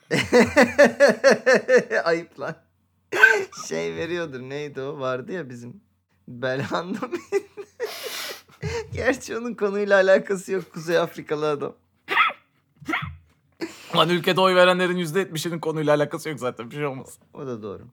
Ayıp 2.03 2.39
lan. 2.39 2.55
Şey 3.67 3.95
veriyordur 3.95 4.39
neydi 4.39 4.81
o 4.81 4.99
vardı 4.99 5.31
ya 5.31 5.49
bizim 5.49 5.81
Belhanda 6.27 7.07
mıydı? 7.07 7.45
Gerçi 8.93 9.37
onun 9.37 9.53
konuyla 9.53 9.95
alakası 9.95 10.51
yok 10.51 10.73
Kuzey 10.73 10.97
Afrikalı 10.97 11.49
adam. 11.49 11.75
Lan 13.95 14.09
ülkede 14.09 14.41
oy 14.41 14.55
verenlerin 14.55 14.97
%70'inin 14.97 15.59
konuyla 15.59 15.95
alakası 15.95 16.29
yok 16.29 16.39
zaten 16.39 16.71
bir 16.71 16.75
şey 16.75 16.85
olmaz. 16.85 17.19
O 17.33 17.47
da 17.47 17.63
doğru. 17.63 17.83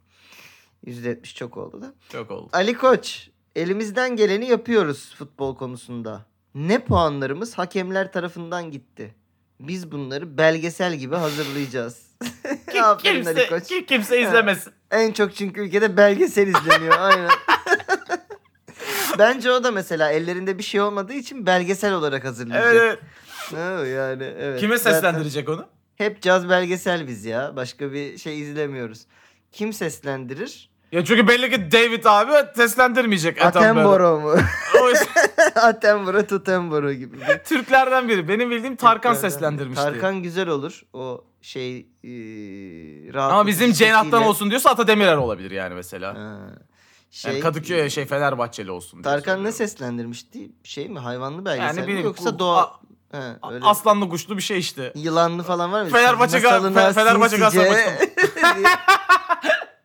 %70 0.87 1.35
çok 1.35 1.57
oldu 1.57 1.83
da. 1.83 1.95
Çok 2.09 2.31
oldu. 2.31 2.49
Ali 2.53 2.75
Koç, 2.75 3.31
elimizden 3.57 4.17
geleni 4.17 4.49
yapıyoruz 4.49 5.15
futbol 5.15 5.57
konusunda. 5.57 6.27
Ne 6.55 6.79
puanlarımız 6.79 7.59
hakemler 7.59 8.13
tarafından 8.13 8.71
gitti. 8.71 9.15
Biz 9.61 9.93
bunları 9.93 10.39
belgesel 10.39 10.95
gibi 10.95 11.17
hazırlayacağız. 11.17 12.07
Aferin 12.83 13.25
Ali 13.27 13.35
Kimse, 13.35 13.49
Koç. 13.49 13.69
kim, 13.69 13.87
kimse 13.87 14.21
izlemesin. 14.21 14.73
En 14.91 15.13
çok 15.13 15.35
çünkü 15.35 15.61
ülkede 15.61 15.97
belgesel 15.97 16.47
izleniyor. 16.47 16.95
Aynen. 16.99 17.31
Bence 19.19 19.51
o 19.51 19.65
da 19.65 19.71
mesela 19.71 20.11
ellerinde 20.11 20.59
bir 20.59 20.63
şey 20.63 20.81
olmadığı 20.81 21.13
için 21.13 21.47
belgesel 21.47 21.93
olarak 21.93 22.25
hazırlayacak. 22.25 22.75
Evet, 22.75 22.99
yani 23.89 24.35
evet. 24.39 24.61
Kime 24.61 24.79
Zaten 24.79 24.93
seslendirecek 24.93 25.49
onu? 25.49 25.67
Hep 25.97 26.23
caz 26.23 26.49
belgesel 26.49 27.09
biz 27.09 27.25
ya. 27.25 27.57
Başka 27.57 27.93
bir 27.93 28.19
şey 28.19 28.41
izlemiyoruz. 28.41 29.07
Kim 29.53 29.73
seslendirir? 29.73 30.71
Ya 30.93 31.05
çünkü 31.05 31.29
belli 31.29 31.51
ki 31.51 31.73
David 31.73 32.05
abi 32.05 32.33
seslendirmeyecek. 32.57 33.45
Attenborough. 33.45 34.23
Mu? 34.23 34.35
Attenborough, 35.55 36.29
Tuttenborough 36.29 36.99
gibi. 36.99 37.17
Türklerden 37.45 38.09
biri. 38.09 38.29
Benim 38.29 38.51
bildiğim 38.51 38.77
Tarkan 38.77 39.15
Türklerden. 39.15 39.29
seslendirmişti. 39.29 39.85
Tarkan 39.85 40.23
güzel 40.23 40.49
olur. 40.49 40.83
O 40.93 41.25
şey 41.41 41.79
e, 41.79 42.11
rahat 43.15 43.33
Ama 43.33 43.47
bizim 43.47 43.73
Cenat'tan 43.73 44.23
olsun 44.23 44.51
diyorsa 44.51 44.71
Ata 44.71 44.87
Demirer 44.87 45.17
olabilir 45.17 45.51
yani 45.51 45.75
mesela. 45.75 46.15
Ha. 46.15 46.39
yani 47.27 47.41
Kadıköy 47.41 47.91
şey 47.91 48.05
Fenerbahçeli 48.05 48.71
olsun. 48.71 49.03
Tarkan 49.03 49.45
ne 49.45 49.53
seslendirmişti? 49.53 50.51
Şey 50.65 50.89
mi? 50.89 50.99
Hayvanlı 50.99 51.45
belgesel 51.45 51.79
Yani 51.79 51.95
mi? 51.95 52.03
Yoksa 52.03 52.39
doğa... 52.39 52.73
A- 53.43 53.53
öyle. 53.53 53.65
Aslanlı 53.65 54.09
kuşlu 54.09 54.37
bir 54.37 54.43
şey 54.43 54.59
işte. 54.59 54.93
Yılanlı 54.95 55.43
falan 55.43 55.73
var 55.73 55.83
mı? 55.83 55.89
Fenerbahçe 55.89 56.41
Fenerbahçe 56.41 57.37
Galatasaray 57.37 57.85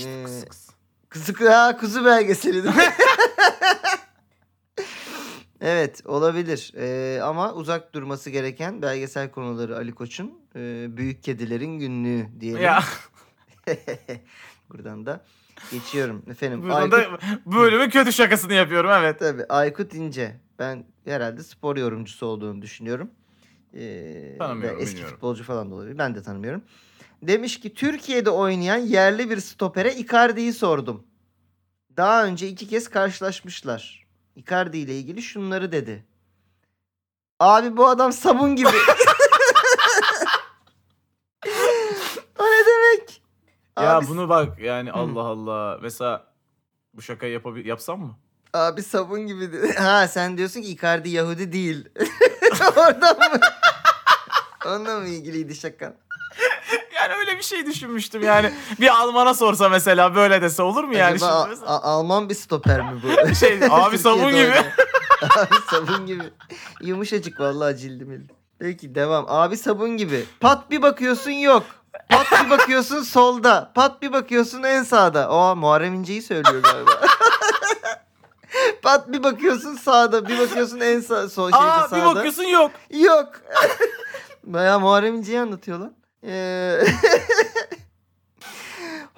Şşt, 0.00 0.06
Ee. 0.06 0.44
Kuzu, 1.10 1.50
ha, 1.50 1.76
kuzu 1.76 2.04
belgeseli 2.04 2.64
değil 2.64 2.76
mi? 2.76 2.82
evet 5.60 6.02
olabilir 6.06 6.72
Ee, 6.76 7.20
ama 7.22 7.52
uzak 7.54 7.94
durması 7.94 8.30
gereken 8.30 8.82
belgesel 8.82 9.30
konuları 9.30 9.76
Ali 9.76 9.92
Koç'un 9.92 10.32
e, 10.56 10.86
Büyük 10.96 11.22
Kedilerin 11.22 11.78
Günlüğü 11.78 12.26
diyelim. 12.40 12.62
Ya 12.62 12.82
Buradan 14.70 15.06
da 15.06 15.24
geçiyorum 15.72 16.22
efendim. 16.30 16.62
buradan 16.62 16.90
da 16.90 16.96
Aykut, 16.96 17.20
bölümün 17.46 17.90
kötü 17.90 18.12
şakasını 18.12 18.52
yapıyorum 18.54 18.90
evet. 18.94 19.18
tabii, 19.18 19.44
Aykut 19.48 19.94
İnce. 19.94 20.40
Ben 20.58 20.84
herhalde 21.04 21.42
spor 21.42 21.76
yorumcusu 21.76 22.26
olduğunu 22.26 22.62
düşünüyorum. 22.62 23.10
Ee, 23.74 24.36
Tanımıyorum, 24.38 24.80
eski 24.80 24.92
bilmiyorum. 24.94 25.14
futbolcu 25.14 25.44
falan 25.44 25.70
da 25.70 25.74
olabilir. 25.74 25.98
Ben 25.98 26.14
de 26.14 26.22
tanımıyorum. 26.22 26.62
Demiş 27.22 27.60
ki 27.60 27.74
Türkiye'de 27.74 28.30
oynayan 28.30 28.76
yerli 28.76 29.30
bir 29.30 29.40
stopere 29.40 29.94
Icardi'yi 29.94 30.52
sordum. 30.52 31.06
Daha 31.96 32.24
önce 32.24 32.48
iki 32.48 32.68
kez 32.68 32.88
karşılaşmışlar. 32.90 34.06
Icardi 34.36 34.78
ile 34.78 34.98
ilgili 34.98 35.22
şunları 35.22 35.72
dedi. 35.72 36.06
Abi 37.40 37.76
bu 37.76 37.88
adam 37.88 38.12
sabun 38.12 38.56
gibi. 38.56 38.68
o 42.38 42.44
ne 42.44 42.66
demek? 42.66 43.22
Ya 43.78 43.96
abi, 43.96 44.08
bunu 44.08 44.28
bak 44.28 44.58
yani 44.58 44.92
Allah 44.92 45.22
Allah. 45.22 45.78
Mesela 45.82 46.26
bu 46.94 47.02
şakayı 47.02 47.32
yapabil 47.32 47.66
yapsam 47.66 48.00
mı? 48.00 48.18
abi 48.52 48.82
sabun 48.82 49.26
gibi. 49.26 49.72
Ha 49.78 50.08
sen 50.08 50.38
diyorsun 50.38 50.62
ki 50.62 50.68
Icardi 50.68 51.08
Yahudi 51.10 51.52
değil. 51.52 51.88
Oradan 52.76 53.18
mı? 53.18 53.40
Onunla 54.66 55.00
mı 55.00 55.08
ilgiliydi 55.08 55.54
şakan? 55.54 55.94
Yani 57.10 57.18
öyle 57.20 57.38
bir 57.38 57.42
şey 57.42 57.66
düşünmüştüm 57.66 58.22
yani. 58.22 58.52
bir 58.80 58.88
Alman'a 58.88 59.34
sorsa 59.34 59.68
mesela 59.68 60.14
böyle 60.14 60.42
dese 60.42 60.62
olur 60.62 60.84
mu 60.84 60.94
yani? 60.96 61.14
Acaba 61.14 61.48
Şimdi 61.54 61.66
A- 61.66 61.74
A- 61.76 61.82
Alman 61.82 62.28
bir 62.28 62.34
stoper 62.34 62.80
mi 62.80 63.00
bu? 63.02 63.34
Şey, 63.34 63.60
abi 63.70 63.98
sabun 63.98 64.22
Türkiye'de 64.24 64.48
gibi. 64.58 64.66
abi 65.38 65.54
sabun 65.70 66.06
gibi. 66.06 66.22
Yumuşacık 66.82 67.40
vallahi 67.40 67.76
cildim 67.76 68.12
ildim. 68.12 68.36
Peki 68.58 68.94
devam. 68.94 69.24
Abi 69.28 69.56
sabun 69.56 69.96
gibi. 69.96 70.24
Pat 70.40 70.70
bir 70.70 70.82
bakıyorsun 70.82 71.30
yok. 71.30 71.62
Pat 72.08 72.26
bir 72.44 72.50
bakıyorsun 72.50 73.02
solda. 73.02 73.72
Pat 73.74 74.02
bir 74.02 74.12
bakıyorsun 74.12 74.62
en 74.62 74.82
sağda. 74.82 75.30
O 75.30 75.56
Muharrem 75.56 75.94
İnce'yi 75.94 76.22
söylüyor 76.22 76.62
galiba. 76.62 76.90
Pat 78.82 79.08
bir 79.12 79.22
bakıyorsun 79.22 79.76
sağda. 79.76 80.28
Bir 80.28 80.38
bakıyorsun 80.38 80.80
en 80.80 81.00
sağ, 81.00 81.28
sol 81.28 81.50
şeyde 81.52 81.64
Aa 81.64 81.88
sağda. 81.88 82.00
bir 82.00 82.06
bakıyorsun 82.14 82.42
yok. 82.42 82.70
Yok. 82.90 83.28
Bayağı 84.44 84.80
Muharrem 84.80 85.14
İnce'yi 85.14 85.40
anlatıyor 85.40 85.78
lan. 85.78 85.92
Ee, 86.24 86.78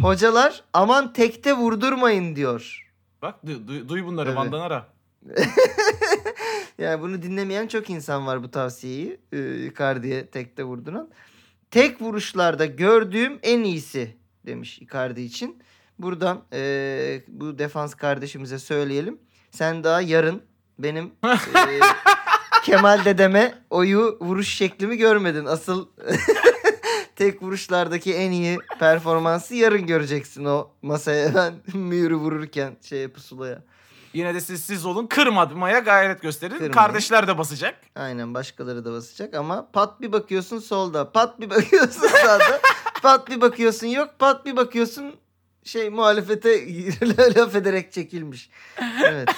Hocalar 0.00 0.64
aman 0.73 1.12
tekte 1.12 1.52
vurdurmayın 1.52 2.37
diyor. 2.37 2.88
Bak 3.23 3.35
du- 3.47 3.68
du- 3.68 3.88
duy 3.88 4.04
bunları 4.04 4.28
Evet. 4.28 4.38
Van'dan 4.38 4.61
ara. 4.61 4.87
Yani 6.78 7.02
bunu 7.02 7.23
dinlemeyen 7.23 7.66
çok 7.66 7.90
insan 7.90 8.26
var 8.26 8.42
bu 8.42 8.50
tavsiyeyi. 8.50 9.21
E, 9.32 9.66
Icardi'ye 9.66 10.26
tekte 10.26 10.64
vurduran. 10.64 11.11
Tek 11.71 12.02
vuruşlarda 12.02 12.66
gördüğüm 12.66 13.38
en 13.42 13.62
iyisi 13.62 14.16
demiş 14.47 14.78
Icardi 14.78 15.21
için. 15.23 15.62
Buradan 15.99 16.44
e, 16.52 17.23
bu 17.28 17.59
defans 17.59 17.94
kardeşimize 17.94 18.59
söyleyelim. 18.59 19.18
Sen 19.50 19.85
daha 19.85 20.00
yarın 20.00 20.42
benim 20.78 21.04
e, 21.25 21.28
Kemal 22.64 23.04
dedeme 23.04 23.54
oyu 23.71 24.18
vuruş 24.21 24.49
şeklimi 24.49 24.97
görmedin. 24.97 25.44
Asıl 25.44 25.88
tek 27.16 27.42
vuruşlardaki 27.42 28.14
en 28.14 28.31
iyi 28.31 28.59
performansı 28.78 29.54
yarın 29.54 29.87
göreceksin 29.87 30.45
o 30.45 30.71
masaya 30.83 31.35
ben 31.35 31.54
mühürü 31.75 32.16
vururken 32.16 32.76
şeye 32.83 33.09
pusulaya. 33.09 33.62
Yine 34.12 34.35
de 34.35 34.40
siz 34.40 34.64
siz 34.64 34.87
olun 34.87 35.07
kırmamaya 35.07 35.78
gayret 35.78 36.23
gösterin. 36.23 36.52
Kırmayın. 36.52 36.73
Kardeşler 36.73 37.26
de 37.28 37.38
basacak. 37.38 37.81
Aynen 37.97 38.35
başkaları 38.35 38.85
da 38.85 38.92
basacak 38.92 39.35
ama 39.35 39.69
pat 39.73 40.00
bir 40.00 40.12
bakıyorsun 40.12 40.59
solda, 40.59 41.12
pat 41.12 41.40
bir 41.40 41.50
bakıyorsun 41.50 42.09
sağda, 42.09 42.61
pat 43.02 43.31
bir 43.31 43.40
bakıyorsun 43.40 43.87
yok, 43.87 44.14
pat 44.19 44.47
bir 44.47 44.57
bakıyorsun 44.57 45.14
şey 45.64 45.90
muhalefete 45.90 46.66
laf 47.37 47.54
ederek 47.57 47.92
çekilmiş. 47.92 48.50
Evet. 49.04 49.28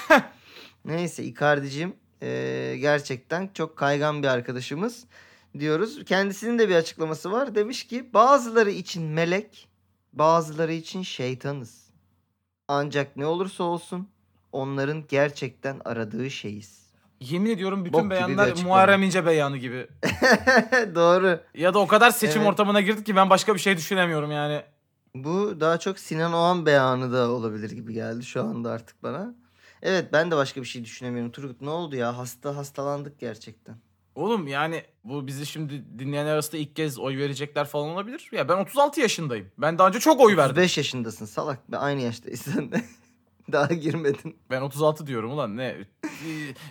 Neyse 0.85 1.25
Icardi'cim 1.25 1.95
eee, 2.23 2.77
gerçekten 2.77 3.51
çok 3.55 3.77
kaygan 3.77 4.23
bir 4.23 4.29
arkadaşımız 4.29 5.05
diyoruz. 5.59 6.05
Kendisinin 6.05 6.59
de 6.59 6.69
bir 6.69 6.75
açıklaması 6.75 7.33
var. 7.33 7.55
Demiş 7.55 7.87
ki 7.87 8.11
bazıları 8.15 8.71
için 8.71 9.03
melek, 9.03 9.69
bazıları 10.13 10.73
için 10.73 11.03
şeytanız. 11.03 11.91
Ancak 12.69 13.17
ne 13.17 13.27
olursa 13.27 13.65
olsun 13.65 14.09
onların 14.53 15.05
gerçekten 15.09 15.81
aradığı 15.85 16.31
şeyiz. 16.31 16.85
Yemin 17.21 17.51
ediyorum 17.51 17.81
Bok 17.81 17.87
bütün 17.87 17.99
gibi 17.99 18.11
bir 18.11 18.11
beyanlar 18.11 18.45
açıklama. 18.45 18.69
Muharrem 18.69 19.03
İnce 19.03 19.27
beyanı 19.27 19.57
gibi. 19.57 19.87
Doğru. 20.95 21.41
Ya 21.55 21.75
da 21.75 21.79
o 21.79 21.87
kadar 21.87 22.11
seçim 22.11 22.43
Evet. 22.43 22.51
ortamına 22.51 22.81
girdik 22.81 23.07
ki 23.07 23.17
ben 23.17 23.31
başka 23.31 23.55
bir 23.55 23.61
şey 23.61 23.77
düşünemiyorum 23.77 24.31
yani. 24.31 24.63
Bu 25.15 25.61
daha 25.61 25.79
çok 25.79 25.99
Sinan 25.99 26.33
Oğan 26.33 26.67
beyanı 26.67 27.13
da 27.13 27.31
olabilir 27.31 27.71
gibi 27.71 27.93
geldi 27.95 28.25
şu 28.25 28.43
anda 28.43 28.71
artık 28.71 29.03
bana. 29.03 29.35
Evet 29.83 30.09
ben 30.13 30.31
de 30.31 30.37
başka 30.37 30.61
bir 30.61 30.67
şey 30.67 30.85
düşünemiyorum. 30.85 31.33
Turgut 31.33 31.61
ne 31.61 31.71
oldu 31.71 31.97
ya? 31.97 32.19
Hasta 32.19 32.57
hastalandık 32.57 33.21
gerçekten. 33.21 33.77
Oğlum 34.15 34.47
yani 34.47 34.83
bu 35.05 35.27
bizi 35.27 35.47
şimdi 35.47 35.85
dinleyenler 35.99 36.33
arasında 36.33 36.57
ilk 36.57 36.77
kez 36.77 36.99
oy 36.99 37.19
verecekler 37.19 37.65
falan 37.65 37.89
olabilir. 37.89 38.29
Ya 38.33 38.49
ben 38.49 38.57
36 38.57 39.01
yaşındayım. 39.01 39.51
Ben 39.59 39.79
daha 39.79 39.89
önce 39.89 40.01
çok 40.01 40.21
oy 40.21 40.37
verdim. 40.37 40.51
35 40.51 40.79
yaşındasın 40.79 41.27
salak. 41.27 41.59
Ben 41.69 41.79
aynı 41.79 42.01
yaştayız 42.01 42.41
sen 42.55 42.73
de. 42.73 42.85
Daha 43.53 43.67
girmedin. 43.67 44.37
Ben 44.51 44.61
36 44.61 45.07
diyorum 45.07 45.31
ulan 45.33 45.57
ne? 45.57 45.77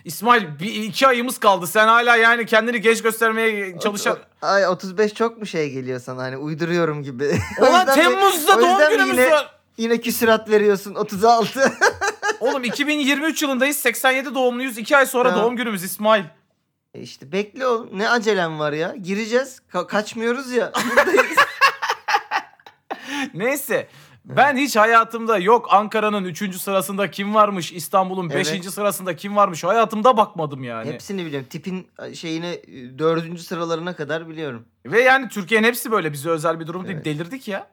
İsmail 0.04 0.58
bir 0.60 0.74
iki 0.74 1.06
ayımız 1.06 1.38
kaldı. 1.38 1.66
Sen 1.66 1.88
hala 1.88 2.16
yani 2.16 2.46
kendini 2.46 2.80
genç 2.80 3.02
göstermeye 3.02 3.78
çalışan... 3.78 4.18
Ay 4.42 4.66
35 4.66 5.14
çok 5.14 5.38
mu 5.38 5.46
şey 5.46 5.70
geliyor 5.70 6.00
sana 6.00 6.22
hani 6.22 6.36
uyduruyorum 6.36 7.02
gibi. 7.02 7.38
Ulan 7.60 7.94
Temmuz'da 7.94 8.60
doğum 8.60 8.90
günümüz 8.90 9.18
yine, 9.18 9.30
var. 9.30 9.54
Yine 9.78 10.00
küsurat 10.00 10.50
veriyorsun 10.50 10.94
36. 10.94 11.72
Oğlum 12.40 12.64
2023 12.64 13.42
yılındayız. 13.42 13.76
87 13.76 14.34
doğumluyuz. 14.34 14.78
2 14.78 14.96
ay 14.96 15.06
sonra 15.06 15.28
Tamam. 15.28 15.44
doğum 15.44 15.56
günümüz 15.56 15.84
İsmail. 15.84 16.24
E 16.94 17.00
işte 17.00 17.32
bekle 17.32 17.66
oğlum. 17.66 17.98
Ne 17.98 18.08
acelem 18.08 18.58
var 18.58 18.72
ya? 18.72 18.94
Gireceğiz. 19.02 19.60
Ka- 19.72 19.86
kaçmıyoruz 19.86 20.52
ya. 20.52 20.72
Buradayız. 20.90 21.36
Neyse. 23.34 23.88
Ben 24.24 24.56
hiç 24.56 24.76
hayatımda 24.76 25.38
yok 25.38 25.66
Ankara'nın 25.70 26.24
3. 26.24 26.60
sırasında 26.60 27.10
kim 27.10 27.34
varmış, 27.34 27.72
İstanbul'un 27.72 28.30
5. 28.30 28.48
Evet. 28.50 28.64
sırasında 28.64 29.16
kim 29.16 29.36
varmış 29.36 29.64
hayatımda 29.64 30.16
bakmadım 30.16 30.64
yani. 30.64 30.92
Hepsini 30.92 31.26
biliyorum. 31.26 31.46
Tipin 31.50 31.86
e, 31.98 32.98
dördüncü 32.98 33.42
sıralarına 33.42 33.96
kadar 33.96 34.28
biliyorum. 34.28 34.64
Ve 34.86 35.02
yani 35.02 35.28
Türkiye'nin 35.28 35.66
hepsi 35.66 35.90
böyle 35.90 36.12
bize 36.12 36.30
özel 36.30 36.60
bir 36.60 36.66
durum 36.66 36.84
değil. 36.84 36.94
Evet. 36.96 37.04
Delirdik 37.04 37.48
ya. 37.48 37.66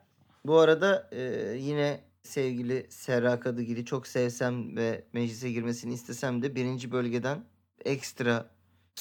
Bu 0.46 0.60
arada 0.60 1.10
e, 1.12 1.22
yine 1.58 2.02
sevgili 2.24 2.88
Serra 2.90 3.40
Kadıgil'i 3.40 3.86
çok 3.86 4.08
sevsem 4.08 4.78
ve 4.78 5.04
meclise 5.14 5.52
girmesini 5.52 5.94
istesem 5.94 6.42
de 6.42 6.56
birinci 6.56 6.92
bölgeden 6.92 7.46
ekstra 7.86 8.50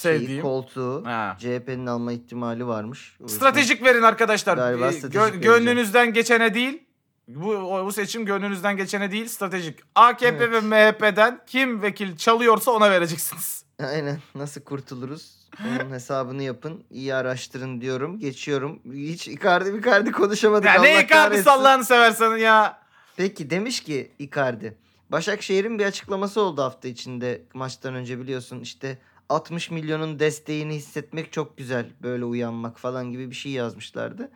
şeyi, 0.03 0.19
Sevdiğim. 0.21 0.43
koltuğu 0.43 1.03
Ha. 1.07 1.37
CHP'nin 1.41 1.87
alma 1.87 2.13
ihtimali 2.13 2.67
varmış. 2.67 3.17
O 3.21 3.23
yüzden- 3.25 3.37
Stratejik 3.37 3.85
verin 3.85 4.03
arkadaşlar. 4.03 4.57
Galiba 4.57 4.87
Ee, 4.89 4.93
stratejik 4.93 5.21
vereceğim. 5.21 5.43
gönlünüzden 5.43 6.13
geçene 6.13 6.55
değil. 6.55 6.83
Bu 7.29 7.51
o- 7.55 7.85
bu 7.87 7.93
seçim 7.93 8.25
gönlünüzden 8.27 8.77
geçene 8.77 9.11
değil 9.11 9.27
stratejik. 9.27 9.79
AKP 9.95 10.45
Evet. 10.45 10.53
ve 10.53 10.61
MHP'den 10.61 11.41
kim 11.47 11.83
vekil 11.83 12.17
çalıyorsa 12.17 12.71
ona 12.71 12.91
vereceksiniz. 12.91 13.65
Aynen. 13.83 14.19
Nasıl 14.35 14.61
kurtuluruz? 14.61 15.41
Onun 15.61 15.91
hesabını 15.91 16.43
yapın. 16.43 16.85
İyi 16.91 17.15
araştırın 17.15 17.81
diyorum. 17.81 18.19
Geçiyorum. 18.19 18.81
Hiç 18.93 19.29
Icardi 19.29 19.79
Icardi 19.79 20.13
konuşamadık. 20.13 20.65
Ya 20.67 20.73
Allah 20.75 20.83
ne 20.83 20.93
Icardi 20.93 21.07
kahretsin. 21.07 21.51
Allah'ını 21.51 21.85
seversen 21.85 22.37
ya. 22.37 22.81
Peki 23.17 23.51
demiş 23.51 23.81
ki 23.81 24.11
Icardi. 24.19 24.79
Başakşehir'in 25.11 25.79
bir 25.79 25.85
açıklaması 25.87 26.41
oldu 26.41 26.63
hafta 26.63 26.89
içinde 26.89 27.43
maçtan 27.55 27.95
önce 27.95 28.19
biliyorsun 28.21 28.61
işte 28.61 28.99
60 29.31 29.71
milyonun 29.71 30.19
desteğini 30.19 30.75
hissetmek 30.75 31.33
çok 31.33 31.57
güzel 31.57 31.87
böyle 32.03 32.25
uyanmak 32.25 32.79
falan 32.79 33.13
gibi 33.13 33.31
bir 33.31 33.35
şey 33.35 33.53
yazmışlardı. 33.53 34.31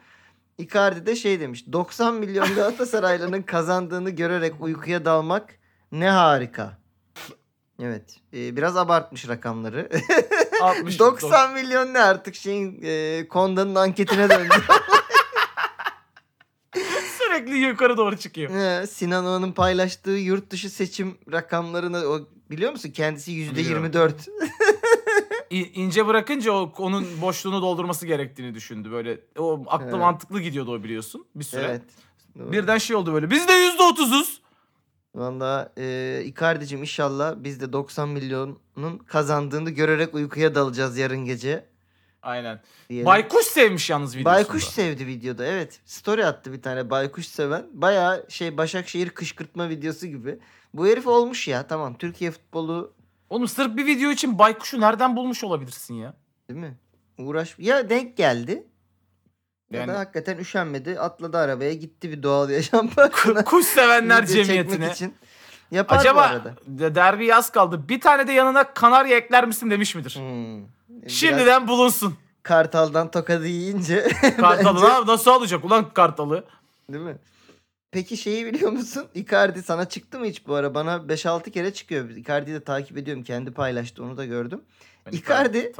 Icardi 0.59 1.07
de 1.07 1.17
şey 1.17 1.41
demiş 1.41 1.65
90 1.73 2.15
milyon 2.15 2.55
Galatasaraylı'nın 2.55 3.43
kazandığını 3.47 4.11
görerek 4.11 4.55
uykuya 4.61 5.05
dalmak 5.05 5.59
ne 5.93 6.11
harika. 6.11 6.79
Evet 7.83 8.21
e, 8.35 8.57
biraz 8.57 8.77
abartmış 8.77 9.29
rakamları. 9.29 9.89
60 10.63 10.99
90 10.99 11.53
milyon 11.55 11.95
ne 11.95 12.01
artık 12.01 12.35
şeyin 12.35 12.81
e, 12.83 13.29
Konda'nın 13.29 13.75
anketine 13.75 14.31
döndü. 14.31 14.55
sürekli 17.19 17.59
yukarı 17.59 17.97
doğru 17.97 18.17
çıkıyor. 18.17 18.51
He, 18.51 18.87
Sinan 18.87 19.25
Oğan'ın 19.25 19.53
paylaştığı 19.53 20.11
yurt 20.11 20.51
dışı 20.51 20.71
seçim 20.71 21.19
rakamlarını 21.33 21.99
o 21.99 22.21
biliyor 22.51 22.73
musun? 22.73 22.91
Kendisi 22.91 23.33
yüzde 23.33 23.57
Biliyorum. 23.57 23.83
24. 23.83 24.29
İnce 25.59 26.07
bırakınca 26.07 26.53
o 26.53 26.73
onun 26.79 27.07
boşluğunu 27.21 27.63
doldurması 27.63 28.07
gerektiğini 28.07 28.55
düşündü. 28.55 28.91
Böyle 28.91 29.21
o 29.39 29.65
aklı 29.67 29.85
Evet. 29.85 29.95
mantıklı 29.99 30.41
gidiyordu 30.41 30.73
o 30.73 30.83
biliyorsun 30.85 31.27
bir 31.35 31.45
süre. 31.45 31.63
evet. 31.65 31.83
Doğru. 32.39 32.53
Birden 32.53 32.79
şey 32.79 32.97
oldu 32.97 33.15
böyle. 33.15 33.31
Biz 33.31 33.49
de 33.49 33.53
yüzde 33.53 33.83
otuzuz. 33.83 34.43
Valla 35.15 35.73
e, 35.79 36.23
Icardi'cim 36.25 36.81
inşallah 36.81 37.35
biz 37.37 37.61
de 37.61 37.73
90 37.73 38.09
milyonun 38.09 38.99
kazandığını 39.07 39.71
görerek 39.71 40.15
uykuya 40.15 40.55
dalacağız 40.55 40.99
yarın 40.99 41.25
gece. 41.25 41.65
Aynen. 42.23 42.61
diyelim. 42.89 43.07
Baykuş 43.07 43.45
sevmiş 43.45 43.91
yalnız 43.91 44.17
videosunda. 44.17 44.35
Baykuş 44.37 44.65
sevdi 44.65 45.07
videoda 45.07 45.47
evet. 45.47 45.81
Story 45.85 46.27
attı 46.27 46.53
bir 46.53 46.63
tane 46.63 46.91
baykuş 46.91 47.27
seven. 47.27 47.67
Baya 47.73 48.23
şey 48.29 48.57
Başakşehir 48.57 49.11
kışkırtma 49.11 49.69
videosu 49.69 50.07
gibi. 50.07 50.39
Bu 50.75 50.87
herif 50.87 51.07
olmuş 51.07 51.49
ya 51.49 51.67
tamam 51.67 51.99
Türkiye 51.99 52.31
futbolu 52.31 52.94
Oğlum 53.31 53.49
sırf 53.49 53.77
bir 53.77 53.87
video 53.87 54.11
için 54.11 54.39
baykuşu 54.39 54.81
nereden 54.81 55.17
bulmuş 55.17 55.45
olabilirsin 55.45 55.95
ya? 55.95 56.15
değil 56.49 56.61
mi? 56.61 56.75
Uğraş 57.19 57.55
ya 57.59 57.91
denk 57.91 58.17
geldi. 58.17 58.67
Ya 59.71 59.81
Yani 59.81 59.93
da 59.93 59.99
hakikaten 59.99 60.39
üşenmedi. 60.39 61.01
Atladı 61.01 61.39
arabaya 61.39 61.75
gitti 61.75 62.11
bir 62.11 62.23
doğal 62.23 62.51
yaşam 62.51 62.89
parkına. 62.97 63.45
kuş 63.45 63.67
sevenler 63.67 64.23
video 64.23 64.27
çekmek 64.35 64.47
cemiyetine. 64.47 64.91
için. 64.93 65.15
Yapar 65.71 65.97
bu 65.97 66.01
Acaba 66.01 66.21
arada. 66.21 66.55
de- 66.67 66.95
derbi 66.95 67.27
yaz 67.27 67.51
kaldı. 67.53 67.89
Bir 67.89 68.01
tane 68.01 68.27
de 68.27 68.33
yanına 68.33 68.75
kanarya 68.75 69.17
ekler 69.17 69.47
misin 69.47 69.71
demiş 69.71 69.95
midir? 69.95 70.15
Hmm. 70.19 70.65
Biraz 70.89 71.13
Şimdiden 71.13 71.69
bulunsun. 71.69 72.15
Kartal'dan 72.43 73.11
tokadı 73.11 73.47
yiyince. 73.47 74.09
Kartalı 74.41 74.85
ne- 75.07 75.13
nasıl 75.13 75.31
alacak 75.31 75.65
ulan 75.65 75.91
kartalı? 75.95 76.45
Değil 76.93 77.05
mi? 77.05 77.17
Peki 77.95 78.17
şeyi 78.17 78.47
biliyor 78.47 78.73
musun? 78.73 79.07
Icardi 79.15 79.63
sana 79.63 79.89
çıktı 79.89 80.19
mı 80.19 80.27
hiç 80.27 80.47
bu 80.47 80.55
ara? 80.55 80.75
Bana 80.75 80.95
5-6 80.97 81.51
kere 81.51 81.73
çıkıyor. 81.73 82.11
Icardi'yi 82.11 82.57
de 82.57 82.65
takip 82.65 82.99
ediyorum. 82.99 83.23
Kendi 83.25 83.51
paylaştı 83.51 84.05
onu 84.05 84.17
da 84.17 84.25
gördüm. 84.25 84.61
Ben 85.07 85.13
Icardi. 85.13 85.73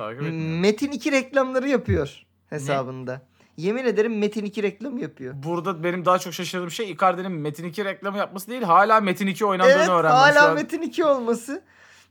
Metin 0.61 0.91
2 0.91 1.13
reklamları 1.13 1.69
yapıyor 1.69 2.23
hesabında. 2.51 3.23
Yemin 3.57 3.85
ederim 3.85 4.19
Metin 4.19 4.45
2 4.45 4.63
reklamı 4.63 5.01
yapıyor. 5.01 5.35
Burada 5.37 5.85
benim 5.85 6.05
daha 6.05 6.19
çok 6.19 6.35
şaşırdığım 6.35 6.71
şey 6.71 6.91
Icardi'nin 6.91 7.33
Metin 7.33 7.69
2 7.69 7.85
reklamı 7.85 8.19
yapması 8.19 8.51
değil. 8.51 8.63
Hala 8.63 9.01
Metin 9.01 9.27
2 9.27 9.45
oynandığını 9.47 9.75
Evet 9.75 9.89
öğrendim 9.89 10.17
hala. 10.19 10.55
Metin 10.55 10.83
2 10.83 11.05
olması. 11.05 11.63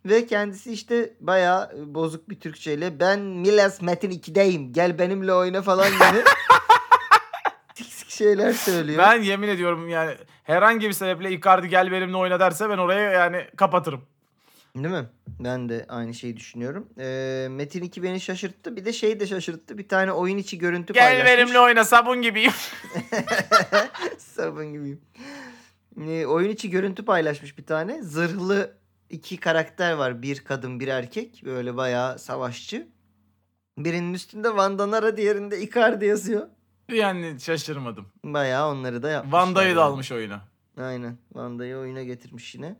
Ve 0.05 0.25
kendisi 0.27 0.73
işte 0.73 1.13
bayağı 1.19 1.71
bozuk 1.85 2.29
bir 2.29 2.39
Türkçeyle 2.39 2.99
ben 2.99 3.19
Milas 3.19 3.81
Metin 3.81 4.11
2'deyim 4.11 4.71
gel 4.71 4.99
benimle 4.99 5.33
oyna 5.33 5.61
falan 5.61 5.87
gibi. 5.91 6.23
Şeyler 8.17 8.53
söylüyor. 8.53 8.97
Ben 8.99 9.21
yemin 9.21 9.47
ediyorum 9.47 9.89
yani 9.89 10.15
herhangi 10.43 10.87
bir 10.87 10.93
sebeple 10.93 11.31
Icardi 11.31 11.69
gel 11.69 11.91
benimle 11.91 12.17
oyna 12.17 12.39
derse 12.39 12.69
ben 12.69 12.77
oraya 12.77 13.11
yani 13.11 13.47
kapatırım. 13.57 14.01
Değil 14.75 14.95
mi? 14.95 15.05
Ben 15.39 15.69
de 15.69 15.85
aynı 15.89 16.13
şeyi 16.13 16.37
düşünüyorum. 16.37 16.89
Ee, 16.99 17.47
Metin 17.51 17.83
2 17.83 18.03
beni 18.03 18.21
şaşırttı. 18.21 18.75
Bir 18.75 18.85
de 18.85 18.93
şey 18.93 19.19
de 19.19 19.27
şaşırttı. 19.27 19.77
Bir 19.77 19.87
tane 19.87 20.11
oyun 20.11 20.37
içi 20.37 20.57
görüntü 20.57 20.93
Gel 20.93 21.03
paylaşmış. 21.03 21.37
benimle 21.37 21.59
oyna 21.59 21.83
sabun 21.83 22.21
gibiyim. 22.21 22.51
Sabun 24.17 24.73
gibiyim. 24.73 25.01
Ee, 26.01 26.25
oyun 26.25 26.49
içi 26.49 26.69
görüntü 26.69 27.05
paylaşmış 27.05 27.57
bir 27.57 27.65
tane. 27.65 28.03
Zırhlı 28.03 28.77
iki 29.09 29.37
karakter 29.37 29.93
var. 29.93 30.21
Bir 30.21 30.39
kadın 30.39 30.79
bir 30.79 30.87
erkek. 30.87 31.41
Böyle 31.45 31.77
bayağı 31.77 32.19
savaşçı. 32.19 32.87
Birinin 33.77 34.13
üstünde 34.13 34.55
Vandanara 34.55 35.17
diğerinde 35.17 35.61
Icardi 35.61 36.05
yazıyor. 36.05 36.47
Yani 36.89 37.39
şaşırmadım. 37.39 38.05
Bayağı 38.23 38.69
onları 38.69 39.03
da 39.03 39.09
yapmışlar. 39.09 39.39
Vanda'yı 39.39 39.75
da 39.75 39.79
yani. 39.79 39.89
almış 39.89 40.11
oyuna. 40.11 40.41
Aynen. 40.77 41.17
Vanda'yı 41.33 41.77
oyuna 41.77 42.03
getirmiş 42.03 42.55
yine. 42.55 42.75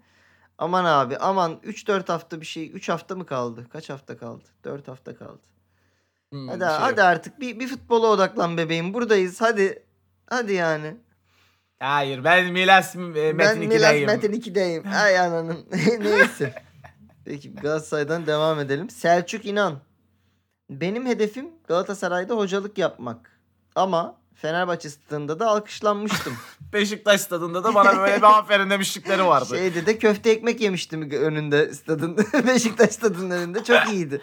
Aman 0.58 0.86
abi 0.86 1.18
aman 1.18 1.60
3-4 1.64 2.08
hafta 2.08 2.42
bir 2.42 2.46
şey. 2.46 2.72
3 2.74 2.90
hafta 2.90 3.16
mı 3.16 3.26
kaldı? 3.26 3.68
Kaç 3.70 3.90
hafta 3.90 4.18
kaldı? 4.18 4.44
4 4.64 4.88
hafta 4.88 5.16
kaldı. 5.16 5.42
Hmm, 6.30 6.48
Hadi, 6.48 6.60
şey 6.60 6.68
hadi 6.68 7.00
yok. 7.00 7.08
artık 7.08 7.40
bir, 7.40 7.60
bir 7.60 7.68
futbola 7.68 8.08
odaklan 8.08 8.58
bebeğim. 8.58 8.94
Buradayız. 8.94 9.42
Hadi. 9.42 9.84
Hadi 10.28 10.54
yani. 10.54 10.98
Hayır 11.80 12.24
ben 12.24 12.46
Milas 12.46 12.96
e, 12.96 13.00
Metin 13.00 13.40
ben 13.40 13.58
Milas 13.58 13.94
2'deyim. 13.94 14.06
Metin 14.06 14.34
2'deyim. 14.34 14.96
Ay 15.04 15.20
ananın. 15.20 15.66
Neyse. 16.00 16.64
Peki 17.26 17.56
Galatasaray'dan 17.56 18.28
devam 18.28 18.60
edelim. 18.60 18.90
Selçuk 18.90 19.46
İnan. 19.46 19.80
Benim 20.70 21.06
hedefim 21.06 21.50
Galatasaray'da 21.68 22.36
hocalık 22.36 22.78
yapmak. 22.78 23.33
Ama 23.76 24.16
Fenerbahçe 24.36 24.90
stadında 24.90 25.40
da 25.40 25.48
alkışlanmıştım. 25.48 26.38
Beşiktaş 26.74 27.22
stadında 27.22 27.64
da 27.64 27.76
bana 27.76 27.98
böyle 27.98 28.18
bir 28.18 28.24
aferin 28.24 28.70
demişlikleri 28.70 29.26
vardı. 29.26 29.58
Şeyde 29.58 29.86
de 29.86 29.98
köfte 29.98 30.30
ekmek 30.30 30.62
yemiştim 30.62 31.12
önünde 31.12 31.74
stadın. 31.74 32.18
Beşiktaş 32.48 32.92
stadının 32.92 33.32
önünde. 33.32 33.64
Çok 33.64 33.90
iyiydi. 33.90 34.22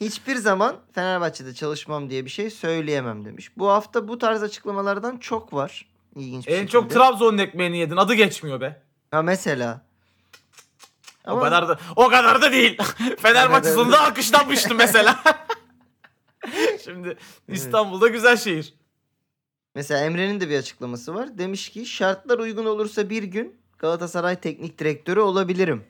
Hiçbir 0.00 0.36
zaman 0.36 0.76
Fenerbahçe'de 0.94 1.54
çalışmam 1.54 2.10
diye 2.10 2.24
bir 2.24 2.30
şey 2.30 2.50
söyleyemem 2.50 3.24
demiş. 3.24 3.50
Bu 3.56 3.68
hafta 3.68 4.08
bu 4.08 4.18
tarz 4.18 4.42
açıklamalardan 4.42 5.16
çok 5.16 5.52
var. 5.52 5.86
İlginç 6.16 6.46
bir 6.46 6.52
en 6.52 6.56
şekilde. 6.56 6.70
çok 6.70 6.90
Trabzon'un 6.90 7.38
ekmeğini 7.38 7.78
yedin. 7.78 7.96
Adı 7.96 8.14
geçmiyor 8.14 8.60
be. 8.60 8.82
Ha 9.10 9.22
mesela. 9.22 9.86
O 11.26 11.40
kadar 11.40 11.68
da 11.68 11.78
o 11.96 12.08
kadar 12.08 12.42
da 12.42 12.52
değil. 12.52 12.78
Fenerbahçe 13.18 13.72
sonunda 13.72 14.00
alkışlanmıştım 14.00 14.76
mesela. 14.76 15.20
Şimdi 16.86 17.16
İstanbul'da 17.48 18.08
güzel 18.08 18.36
şehir. 18.36 18.74
Mesela 19.74 20.00
Emre'nin 20.04 20.40
de 20.40 20.48
bir 20.48 20.58
açıklaması 20.58 21.14
var. 21.14 21.38
Demiş 21.38 21.68
ki 21.68 21.86
şartlar 21.86 22.38
uygun 22.38 22.66
olursa 22.66 23.10
bir 23.10 23.22
gün 23.22 23.56
Galatasaray 23.78 24.40
teknik 24.40 24.78
direktörü 24.78 25.20
olabilirim. 25.20 25.84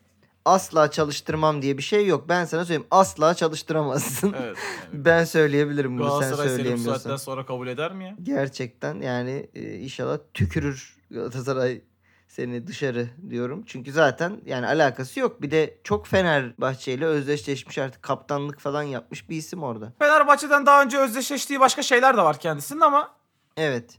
Asla 0.45 0.91
çalıştırmam 0.91 1.63
diye 1.63 1.79
bir 1.79 1.83
şey 1.83 2.07
yok. 2.07 2.29
Ben 2.29 2.45
sana 2.45 2.65
söyleyeyim. 2.65 2.87
Asla 2.91 3.35
çalıştıramazsın. 3.35 4.35
Evet. 4.39 4.57
yani 4.93 5.05
ben 5.05 5.25
söyleyebilirim 5.25 5.99
bunu 5.99 6.11
sen 6.11 6.21
Galatasaray 6.21 6.57
seni 6.57 6.75
bu 6.75 6.79
saatten 6.79 7.17
sonra 7.17 7.47
kabul 7.47 7.69
eder 7.69 7.93
mi 7.95 8.05
ya? 8.05 8.17
Gerçekten 8.23 9.01
yani 9.01 9.49
e, 9.55 9.75
inşallah 9.75 10.19
tükürür 10.35 10.97
Galatasaray 11.11 11.81
seni 12.29 12.67
dışarı 12.67 13.09
diyorum. 13.31 13.65
Çünkü 13.67 13.93
zaten 13.93 14.41
yani 14.47 14.67
alakası 14.67 15.21
yok. 15.21 15.43
Bir 15.43 15.51
de 15.51 15.79
çok 15.85 16.07
Fenerbahçe 16.07 16.93
ile 16.93 17.05
özdeşleşmiş 17.07 17.79
artık 17.79 18.03
kaptanlık 18.03 18.61
falan 18.61 18.83
yapmış 18.83 19.29
bir 19.31 19.37
isim 19.37 19.63
orada. 19.63 19.93
Fenerbahçe'den 19.99 20.67
daha 20.67 20.83
önce 20.83 20.99
özdeşleştiği 20.99 21.61
başka 21.61 21.83
şeyler 21.83 22.17
de 22.17 22.23
var 22.23 22.39
kendisinin 22.41 22.81
ama 22.81 23.11
Evet. 23.57 23.99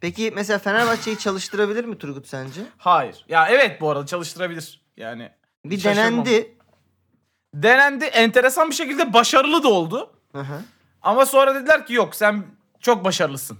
Peki 0.00 0.32
mesela 0.34 0.58
Fenerbahçe'yi 0.58 1.18
çalıştırabilir 1.18 1.84
mi 1.84 1.98
Turgut 1.98 2.26
sence? 2.28 2.60
hayır. 2.78 3.24
Ya 3.28 3.48
evet 3.48 3.80
bu 3.80 3.90
arada 3.90 4.06
çalıştırabilir. 4.06 4.80
Yani 4.96 5.32
Bir 5.64 5.78
Şaşırmam. 5.78 6.12
denendi. 6.24 6.56
denendi. 7.54 8.04
Enteresan 8.04 8.70
bir 8.70 8.74
şekilde 8.74 9.12
başarılı 9.12 9.62
da 9.62 9.68
oldu. 9.68 10.10
Hı 10.32 10.38
hı. 10.40 10.60
Ama 11.02 11.26
sonra 11.26 11.54
dediler 11.54 11.86
ki 11.86 11.94
yok 11.94 12.14
sen 12.14 12.44
çok 12.80 13.04
başarılısın. 13.04 13.58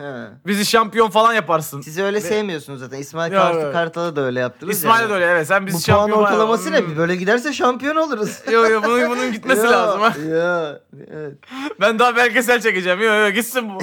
Ha. 0.00 0.30
Bizi 0.46 0.66
şampiyon 0.66 1.10
falan 1.10 1.32
yaparsın. 1.34 1.80
Siz 1.80 1.98
öyle 1.98 2.20
sevmiyorsunuz 2.20 2.80
zaten. 2.80 2.98
İsmail 2.98 3.32
Ya, 3.32 3.38
Kartal, 3.40 3.62
evet. 3.62 3.72
Kartal'a 3.72 4.16
da 4.16 4.20
öyle 4.20 4.40
yaptınız. 4.40 4.76
İsmail'e 4.76 5.02
yani. 5.02 5.10
de 5.10 5.14
öyle 5.14 5.26
evet 5.26 5.46
sen 5.46 5.66
bizi 5.66 5.78
Bu 5.78 5.82
puan 5.82 5.96
şampiyon 5.98 6.22
ortalaması 6.22 6.72
ne? 6.72 6.80
Hmm. 6.80 6.96
Böyle 6.96 7.16
giderse 7.16 7.52
şampiyon 7.52 7.96
oluruz. 7.96 8.42
Yo 8.52 8.68
yo 8.68 8.82
bunun, 8.82 9.10
bunun 9.10 9.32
gitmesi 9.32 9.66
Ya, 9.66 9.72
lazım 9.72 10.00
ha. 10.00 10.14
Ya, 10.36 10.80
evet. 11.10 11.38
Ben 11.80 11.98
daha 11.98 12.16
belgesel 12.16 12.60
çekeceğim. 12.60 13.00
Yo 13.02 13.14
yo 13.14 13.30
gitsin 13.30 13.70
bu. 13.74 13.78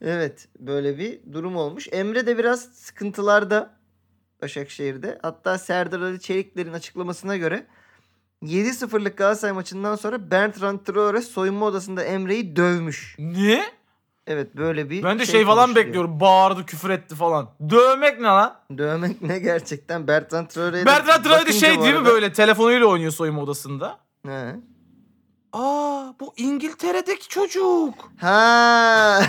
Evet 0.00 0.48
böyle 0.58 0.98
bir 0.98 1.20
durum 1.32 1.56
olmuş. 1.56 1.88
Emre 1.92 2.26
de 2.26 2.38
biraz 2.38 2.60
sıkıntılarda 2.64 3.70
Başakşehir'de. 4.42 5.18
Hatta 5.22 5.58
Serdar 5.58 6.00
Ali 6.00 6.20
Çelikler'in 6.20 6.72
açıklamasına 6.72 7.36
göre 7.36 7.66
7-0'lık 8.44 9.16
Galatasaray 9.18 9.52
maçından 9.54 9.96
sonra 9.96 10.30
Bertrand 10.30 10.78
Traore 10.80 11.20
soyunma 11.22 11.66
odasında 11.66 12.02
Emre'yi 12.02 12.56
dövmüş. 12.56 13.16
Niye? 13.18 13.64
Evet 14.26 14.56
böyle 14.56 14.90
bir 14.90 15.02
Ben 15.02 15.18
de 15.18 15.26
şey, 15.26 15.44
falan 15.44 15.56
konuşuluyor. 15.64 15.86
bekliyorum. 15.86 16.20
Bağırdı, 16.20 16.66
küfür 16.66 16.90
etti 16.90 17.14
falan. 17.14 17.48
Dövmek 17.70 18.20
ne 18.20 18.26
lan? 18.26 18.54
Dövmek 18.78 19.22
ne 19.22 19.38
gerçekten 19.38 20.06
Bertrand 20.08 20.46
Traore'ye 20.46 20.82
de 20.82 20.86
Bertrand 20.86 21.24
Traore 21.24 21.46
de 21.46 21.52
şey 21.52 21.78
bu 21.78 21.82
değil 21.82 21.92
mi 21.94 21.98
arada- 21.98 22.10
böyle 22.10 22.32
telefonuyla 22.32 22.86
oynuyor 22.86 23.12
soyunma 23.12 23.42
odasında? 23.42 23.98
He. 24.26 24.56
Aa 25.52 26.12
bu 26.20 26.34
İngiltere'deki 26.36 27.28
çocuk. 27.28 27.94
Ha. 28.20 29.20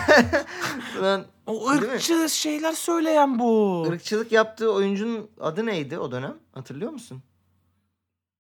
Lan 1.02 1.26
O 1.48 1.70
ırkçı 1.70 2.30
şeyler 2.30 2.74
söyleyen 2.74 3.40
bu. 3.40 3.84
ırkçılık 3.90 4.32
yaptığı 4.32 4.74
oyuncunun 4.74 5.30
adı 5.40 5.66
neydi 5.66 6.00
o 6.00 6.12
dönem? 6.12 6.34
Hatırlıyor 6.54 6.92
musun? 6.92 7.24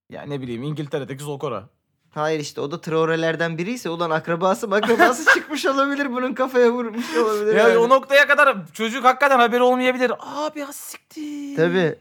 Ya 0.09 0.21
ne 0.21 0.41
bileyim 0.41 0.63
İngiltere'deki 0.63 1.23
Zokora. 1.23 1.69
Hayır 2.11 2.39
işte 2.39 2.61
o 2.61 2.71
da 2.71 2.81
Traore'lerden 2.81 3.57
biriyse 3.57 3.89
ulan 3.89 4.09
akrabası 4.09 4.67
akrabası 4.75 5.33
çıkmış 5.33 5.65
olabilir 5.65 6.11
bunun 6.11 6.33
kafaya 6.33 6.71
vurmuş 6.71 7.17
olabilir. 7.17 7.55
Ya 7.55 7.67
yani. 7.67 7.77
o 7.77 7.89
noktaya 7.89 8.27
kadar 8.27 8.57
çocuk 8.73 9.03
hakikaten 9.05 9.39
haberi 9.39 9.61
olmayabilir. 9.61 10.11
Abi 10.19 10.61
ha 10.61 10.73
siktir. 10.73 11.55
Tabii. 11.55 11.95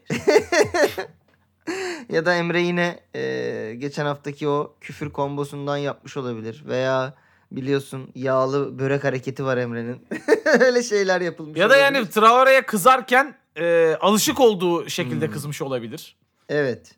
ya 2.15 2.27
da 2.27 2.35
Emre 2.35 2.61
yine 2.61 3.01
e, 3.15 3.75
geçen 3.79 4.07
haftaki 4.07 4.49
o 4.49 4.77
küfür 4.81 5.11
kombosundan 5.11 5.77
yapmış 5.77 6.17
olabilir. 6.17 6.63
Veya 6.67 7.15
biliyorsun 7.51 8.11
yağlı 8.15 8.79
börek 8.79 9.05
hareketi 9.05 9.45
var 9.45 9.57
Emre'nin. 9.57 10.07
Öyle 10.61 10.83
şeyler 10.83 11.21
yapılmış 11.21 11.59
Ya 11.61 11.71
da 11.71 11.77
yani 11.77 11.99
olabilir. 11.99 12.13
Traore'ye 12.13 12.63
kızarken 12.67 13.35
e, 13.57 13.97
alışık 14.01 14.41
olduğu 14.41 14.89
şekilde 14.89 15.27
Hmm. 15.27 15.33
kızmış 15.33 15.63
olabilir. 15.63 16.17
Evet. 16.49 16.95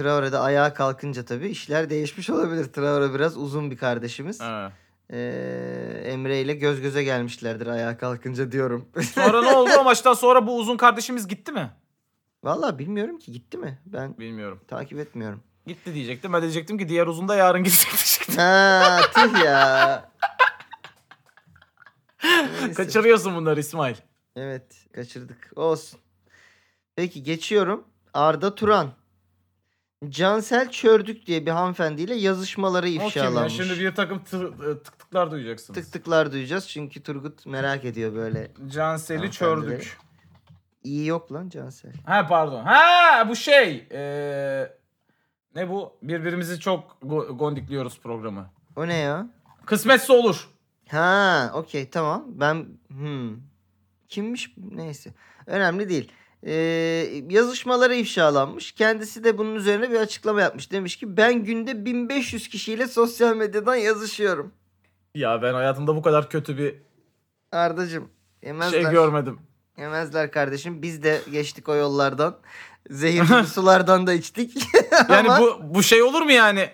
Traore'de 0.00 0.38
ayağa 0.38 0.74
kalkınca 0.74 1.24
tabii 1.24 1.48
işler 1.48 1.90
değişmiş 1.90 2.30
olabilir. 2.30 2.64
Traore 2.72 3.14
biraz 3.14 3.36
uzun 3.36 3.70
bir 3.70 3.76
kardeşimiz. 3.76 4.40
Ha. 4.40 4.72
Ee, 5.10 6.02
Emre 6.04 6.40
ile 6.40 6.54
göz 6.54 6.80
göze 6.80 7.04
gelmişlerdir 7.04 7.66
ayağa 7.66 7.98
kalkınca 7.98 8.52
diyorum. 8.52 8.88
Sonra 9.14 9.42
ne 9.42 9.52
oldu 9.52 9.70
o 9.80 9.84
maçtan 9.84 10.14
sonra 10.14 10.46
bu 10.46 10.56
uzun 10.58 10.76
kardeşimiz 10.76 11.28
gitti 11.28 11.52
mi? 11.52 11.70
Vallahi 12.44 12.78
bilmiyorum 12.78 13.18
ki 13.18 13.32
gitti 13.32 13.58
mi? 13.58 13.78
Ben 13.86 14.18
Bilmiyorum. 14.18 14.60
takip 14.68 14.98
etmiyorum. 14.98 15.42
Gitti 15.66 15.94
diyecektim. 15.94 16.32
Ben 16.32 16.38
de 16.38 16.42
diyecektim 16.42 16.78
ki 16.78 16.88
diğer 16.88 17.06
uzun 17.06 17.28
da 17.28 17.34
yarın 17.36 17.64
gidecek 17.64 17.90
diyecektim. 17.90 18.34
Ha 18.36 19.00
tüh 19.14 19.44
ya. 19.44 20.10
Neyse. 22.60 22.72
Kaçırıyorsun 22.74 23.36
bunları 23.36 23.60
İsmail. 23.60 23.96
Evet 24.36 24.86
kaçırdık. 24.94 25.50
Olsun. 25.56 26.00
Peki 26.96 27.22
geçiyorum. 27.22 27.84
Arda 28.14 28.54
Turan. 28.54 28.99
Cansel 30.08 30.70
Çördük 30.70 31.26
diye 31.26 31.46
bir 31.46 31.50
hanımefendiyle 31.50 32.14
yazışmaları 32.14 32.86
O 32.86 32.88
kim 32.88 33.00
ya? 33.00 33.06
ifşalanmış. 33.06 33.56
Şimdi 33.56 33.80
bir 33.80 33.94
takım 33.94 34.18
tı- 34.18 34.72
e, 34.72 34.82
tık 34.82 34.98
tıklar 34.98 35.30
duyacaksınız. 35.30 35.80
Tık 35.80 35.92
tıklar 35.92 36.32
duyacağız 36.32 36.68
çünkü 36.68 37.02
Turgut 37.02 37.46
merak 37.46 37.84
ediyor 37.84 38.14
böyle. 38.14 38.50
Cansel'i 38.68 39.30
çördük. 39.30 39.98
İyi 40.84 41.06
yok 41.06 41.32
lan 41.32 41.48
Cansel. 41.48 41.92
Ha 42.06 42.26
pardon. 42.28 42.64
Ha 42.64 43.28
bu 43.28 43.36
şey. 43.36 43.88
Ee, 43.92 44.72
ne 45.54 45.68
bu? 45.68 45.98
Birbirimizi 46.02 46.60
çok 46.60 46.98
go- 47.02 47.36
gondikliyoruz 47.36 48.00
programı. 48.00 48.50
O 48.76 48.88
ne 48.88 48.96
ya? 48.96 49.26
Kısmetse 49.66 50.12
olur. 50.12 50.48
Ha, 50.88 51.50
okey 51.54 51.90
tamam. 51.90 52.24
Ben 52.26 52.66
hmm. 52.88 53.36
kimmiş 54.08 54.54
neyse. 54.56 55.14
Önemli 55.46 55.88
değil. 55.88 56.12
Ee, 56.46 56.52
yazışmaları 57.30 57.94
ifşalanmış. 57.94 58.72
Kendisi 58.72 59.24
de 59.24 59.38
bunun 59.38 59.54
üzerine 59.54 59.90
bir 59.90 59.96
açıklama 59.96 60.40
yapmış. 60.40 60.72
Demiş 60.72 60.96
ki 60.96 61.16
ben 61.16 61.44
günde 61.44 61.84
1500 61.84 62.48
kişiyle 62.48 62.86
sosyal 62.88 63.36
medyadan 63.36 63.74
yazışıyorum. 63.74 64.52
Ya 65.14 65.42
ben 65.42 65.54
hayatımda 65.54 65.96
bu 65.96 66.02
kadar 66.02 66.30
kötü 66.30 66.58
bir 66.58 66.74
Ardacım 67.52 68.08
yemezler. 68.42 68.82
şey 68.82 68.90
görmedim. 68.90 69.38
Yemezler 69.78 70.30
kardeşim. 70.32 70.82
Biz 70.82 71.02
de 71.02 71.20
geçtik 71.32 71.68
o 71.68 71.74
yollardan. 71.74 72.36
Zehirli 72.90 73.46
sulardan 73.54 74.06
da 74.06 74.12
içtik. 74.12 74.62
Yani 75.08 75.30
Ama- 75.30 75.40
bu 75.40 75.60
bu 75.74 75.82
şey 75.82 76.02
olur 76.02 76.22
mu 76.22 76.32
yani? 76.32 76.70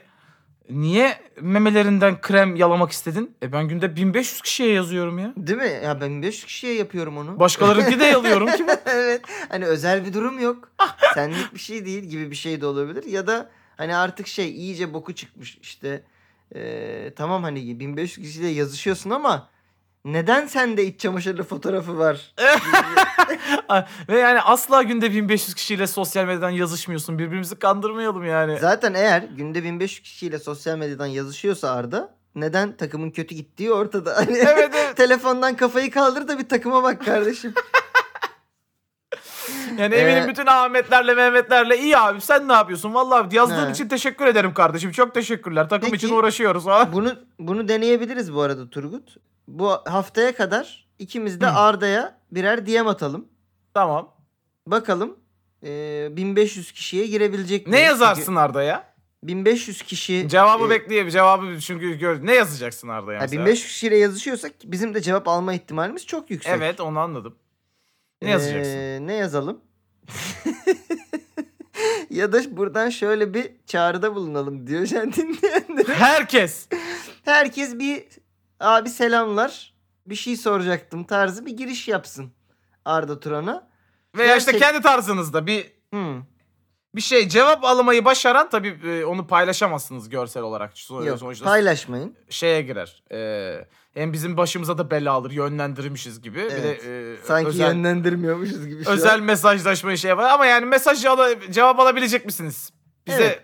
Niye 0.70 1.18
memelerinden 1.40 2.20
krem 2.20 2.56
yalamak 2.56 2.92
istedin? 2.92 3.34
E 3.42 3.52
ben 3.52 3.68
günde 3.68 3.96
1500 3.96 4.40
kişiye 4.40 4.72
yazıyorum 4.72 5.18
ya. 5.18 5.32
Değil 5.36 5.58
mi? 5.58 5.80
Ya 5.84 6.00
ben 6.00 6.22
500 6.22 6.44
kişiye 6.44 6.74
yapıyorum 6.74 7.18
onu. 7.18 7.40
Başkalarınki 7.40 8.00
de 8.00 8.04
yalıyorum 8.04 8.46
ki. 8.46 8.66
evet. 8.86 9.20
Hani 9.48 9.64
özel 9.64 10.06
bir 10.06 10.14
durum 10.14 10.38
yok. 10.38 10.70
Senlik 11.14 11.54
bir 11.54 11.58
şey 11.58 11.86
değil 11.86 12.04
gibi 12.04 12.30
bir 12.30 12.36
şey 12.36 12.60
de 12.60 12.66
olabilir. 12.66 13.04
Ya 13.04 13.26
da 13.26 13.50
hani 13.76 13.96
artık 13.96 14.26
şey 14.26 14.48
iyice 14.50 14.94
boku 14.94 15.14
çıkmış 15.14 15.58
işte. 15.62 16.02
Ee, 16.54 17.12
tamam 17.16 17.42
hani 17.42 17.80
1500 17.80 18.26
kişiyle 18.26 18.48
yazışıyorsun 18.48 19.10
ama 19.10 19.48
neden 20.06 20.46
sende 20.46 20.84
iç 20.84 21.00
çamaşırlı 21.00 21.42
fotoğrafı 21.42 21.98
var? 21.98 22.34
Ve 24.08 24.18
yani 24.18 24.40
asla 24.40 24.82
günde 24.82 25.10
1500 25.12 25.54
kişiyle 25.54 25.86
sosyal 25.86 26.24
medyadan 26.24 26.50
yazışmıyorsun. 26.50 27.18
Birbirimizi 27.18 27.58
kandırmayalım 27.58 28.24
yani. 28.24 28.58
Zaten 28.58 28.94
eğer 28.94 29.22
günde 29.22 29.64
1500 29.64 30.02
kişiyle 30.02 30.38
sosyal 30.38 30.78
medyadan 30.78 31.06
yazışıyorsa 31.06 31.70
Arda 31.70 32.14
neden 32.34 32.76
takımın 32.76 33.10
kötü 33.10 33.34
gittiği 33.34 33.72
ortada. 33.72 34.16
Hani 34.16 34.36
Evet, 34.36 34.70
evet. 34.74 34.96
telefondan 34.96 35.56
kafayı 35.56 35.90
kaldır 35.90 36.28
da 36.28 36.38
bir 36.38 36.48
takıma 36.48 36.82
bak 36.82 37.04
kardeşim. 37.04 37.54
Yani 39.78 39.94
eminim 39.94 40.24
Ee, 40.24 40.28
bütün 40.28 40.46
Ahmetlerle 40.46 41.14
Mehmetlerle 41.14 41.78
iyi 41.78 41.98
abi 41.98 42.20
sen 42.20 42.48
ne 42.48 42.52
yapıyorsun? 42.52 42.94
Vallahi 42.94 43.36
yazdığın 43.36 43.66
He. 43.66 43.70
için 43.70 43.88
teşekkür 43.88 44.26
ederim 44.26 44.54
kardeşim. 44.54 44.92
Çok 44.92 45.14
teşekkürler. 45.14 45.68
Takım 45.68 45.90
Peki. 45.90 46.06
için 46.06 46.14
uğraşıyoruz 46.16 46.64
falan. 46.64 46.92
bunu 46.92 47.14
bunu 47.38 47.68
deneyebiliriz 47.68 48.34
bu 48.34 48.40
arada 48.40 48.70
Turgut. 48.70 49.16
Bu 49.48 49.70
haftaya 49.70 50.34
kadar 50.34 50.88
ikimiz 50.98 51.40
de 51.40 51.46
Hı. 51.46 51.50
Arda'ya 51.50 52.18
birer 52.30 52.66
DM 52.66 52.86
atalım. 52.86 53.28
Tamam. 53.74 54.14
Bakalım 54.66 55.16
e, 55.62 56.08
1500 56.16 56.72
kişiye 56.72 57.06
girebilecek 57.06 57.66
Ne 57.66 57.70
miyiz? 57.70 57.86
yazarsın 57.86 58.36
Arda'ya? 58.36 58.76
Çünkü 58.76 58.96
1500 59.22 59.82
kişi 59.82 60.28
Cevabı 60.28 60.66
e, 60.66 60.70
bekleyelim. 60.70 61.10
Cevabı 61.10 61.60
çünkü 61.60 61.94
gör. 61.94 62.26
Ne 62.26 62.34
yazacaksın 62.34 62.88
Arda'ya 62.88 63.18
ha, 63.18 63.22
mesela? 63.24 63.42
1500 63.42 63.66
kişiyle 63.72 63.96
yazışıyorsak 63.96 64.52
bizim 64.64 64.94
de 64.94 65.00
cevap 65.00 65.28
alma 65.28 65.54
ihtimalimiz 65.54 66.06
çok 66.06 66.30
yüksek. 66.30 66.52
Evet 66.52 66.80
onu 66.80 66.98
anladım. 66.98 67.34
Ne 68.22 68.30
yazacaksın? 68.30 68.72
Ee, 68.72 68.98
ne 69.06 69.14
yazalım? 69.14 69.60
ya 72.10 72.32
da 72.32 72.56
buradan 72.56 72.90
şöyle 72.90 73.34
bir 73.34 73.50
çağrıda 73.66 74.14
bulunalım 74.14 74.66
diyor 74.66 74.86
sen 74.86 75.12
dinleyenlere. 75.12 75.94
Herkes. 75.94 76.68
Herkes 77.24 77.78
bir 77.78 78.04
abi 78.60 78.88
selamlar 78.90 79.74
bir 80.06 80.14
şey 80.14 80.36
soracaktım 80.36 81.04
tarzı 81.04 81.46
bir 81.46 81.56
giriş 81.56 81.88
yapsın 81.88 82.32
Arda 82.84 83.20
Turan'a. 83.20 83.68
Veya 84.16 84.36
işte 84.36 84.52
Gerçek- 84.52 84.68
kendi 84.68 84.82
tarzınızda 84.82 85.46
bir 85.46 85.72
Hmm. 85.92 86.22
bir 86.94 87.00
şey 87.00 87.28
cevap 87.28 87.64
almayı 87.64 88.04
başaran 88.04 88.50
tabii 88.50 88.80
e, 88.86 89.04
onu 89.04 89.26
paylaşamazsınız 89.26 90.08
görsel 90.08 90.42
olarak. 90.42 90.90
Yok 90.90 91.18
Sonuçta 91.18 91.44
paylaşmayın. 91.44 92.16
şeye 92.30 92.62
girer. 92.62 93.02
Ee, 93.12 93.66
hem 93.94 94.12
bizim 94.12 94.36
başımıza 94.36 94.78
da 94.78 94.90
bela 94.90 95.12
alır 95.12 95.30
yönlendirmişiz 95.30 96.22
gibi. 96.22 96.38
Bir 96.38 96.42
Evet. 96.50 96.84
de 96.84 97.12
e, 97.12 97.16
Sanki 97.24 97.48
özel, 97.48 97.66
yönlendirmiyormuşuz 97.68 98.66
gibi 98.66 98.82
özel 98.88 99.14
an. 99.14 99.22
mesajlaşmayı 99.22 99.98
şey 99.98 100.08
yapar. 100.08 100.30
Ama 100.30 100.46
yani 100.46 100.66
mesaj 100.66 101.04
ala- 101.04 101.52
cevap 101.52 101.80
alabilecek 101.80 102.26
misiniz? 102.26 102.70
Bize 103.06 103.22
Evet. 103.24 103.42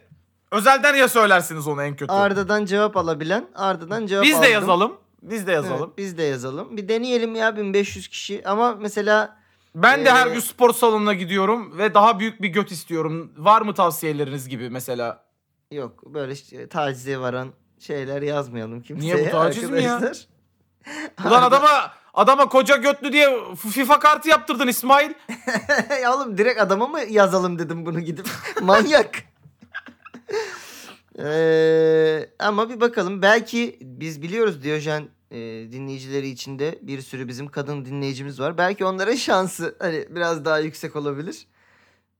özelden 0.50 0.94
ya 0.94 1.08
söylersiniz 1.08 1.66
onu 1.68 1.82
en 1.82 1.96
kötü. 1.96 2.12
Arda'dan 2.12 2.64
cevap 2.64 2.96
alabilen 2.96 3.48
Arda'dan 3.54 4.06
cevap 4.06 4.24
Biz 4.24 4.32
de 4.32 4.36
aldım. 4.38 4.50
yazalım. 4.52 5.00
Biz 5.22 5.46
de 5.46 5.52
yazalım. 5.52 5.86
Evet, 5.88 5.98
biz 5.98 6.18
de 6.18 6.22
yazalım. 6.22 6.76
Bir 6.76 6.88
deneyelim 6.88 7.34
ya 7.34 7.56
1500 7.56 8.08
kişi 8.08 8.42
ama 8.48 8.74
mesela 8.74 9.36
Ben 9.74 10.04
de 10.04 10.10
her 10.10 10.26
Ee, 10.26 10.32
gün 10.32 10.40
spor 10.40 10.72
salonuna 10.72 11.14
gidiyorum 11.14 11.78
ve 11.78 11.94
daha 11.94 12.18
büyük 12.18 12.42
bir 12.42 12.48
göt 12.48 12.72
istiyorum. 12.72 13.32
Var 13.36 13.62
mı 13.62 13.74
tavsiyeleriniz 13.74 14.48
gibi 14.48 14.70
mesela? 14.70 15.24
Yok 15.70 16.14
böyle 16.14 16.32
işte 16.32 16.68
tacize 16.68 17.18
varan 17.18 17.48
şeyler 17.78 18.22
yazmayalım 18.22 18.82
kimseye. 18.82 19.14
Niye 19.16 19.26
bu 19.26 19.30
taciz 19.30 19.70
mi 19.70 19.82
ya? 19.82 19.94
arkadaşlar. 19.94 20.26
Ulan 21.26 21.42
adama 21.42 21.92
adama 22.14 22.48
koca 22.48 22.76
götlü 22.76 23.12
diye 23.12 23.38
FIFA 23.72 23.98
kartı 23.98 24.28
yaptırdın 24.28 24.68
İsmail. 24.68 25.10
ya 26.02 26.14
oğlum 26.16 26.38
direkt 26.38 26.60
adama 26.60 26.86
mı 26.86 27.00
yazalım 27.00 27.58
dedim 27.58 27.86
bunu 27.86 28.00
gidip. 28.00 28.26
Manyak. 28.62 29.10
Ee, 31.18 32.30
ama 32.38 32.70
bir 32.70 32.80
bakalım. 32.80 33.22
Belki 33.22 33.78
biz 33.80 34.22
biliyoruz 34.22 34.62
Diyojen 34.62 35.08
e, 35.30 35.38
dinleyicileri 35.72 36.28
içinde 36.28 36.78
bir 36.82 37.00
sürü 37.00 37.28
bizim 37.28 37.48
kadın 37.48 37.84
dinleyicimiz 37.84 38.40
var. 38.40 38.58
Belki 38.58 38.84
onların 38.84 39.14
şansı 39.16 39.76
hani 39.78 40.06
biraz 40.10 40.44
daha 40.44 40.58
yüksek 40.58 40.96
olabilir. 40.96 41.46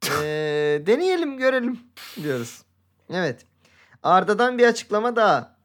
Ee, 0.05 0.83
deneyelim 0.87 1.39
görelim 1.39 1.81
diyoruz. 2.23 2.63
Evet. 3.11 3.47
Arda'dan 4.03 4.59
bir 4.59 4.67
açıklama 4.67 5.17
daha. 5.17 5.57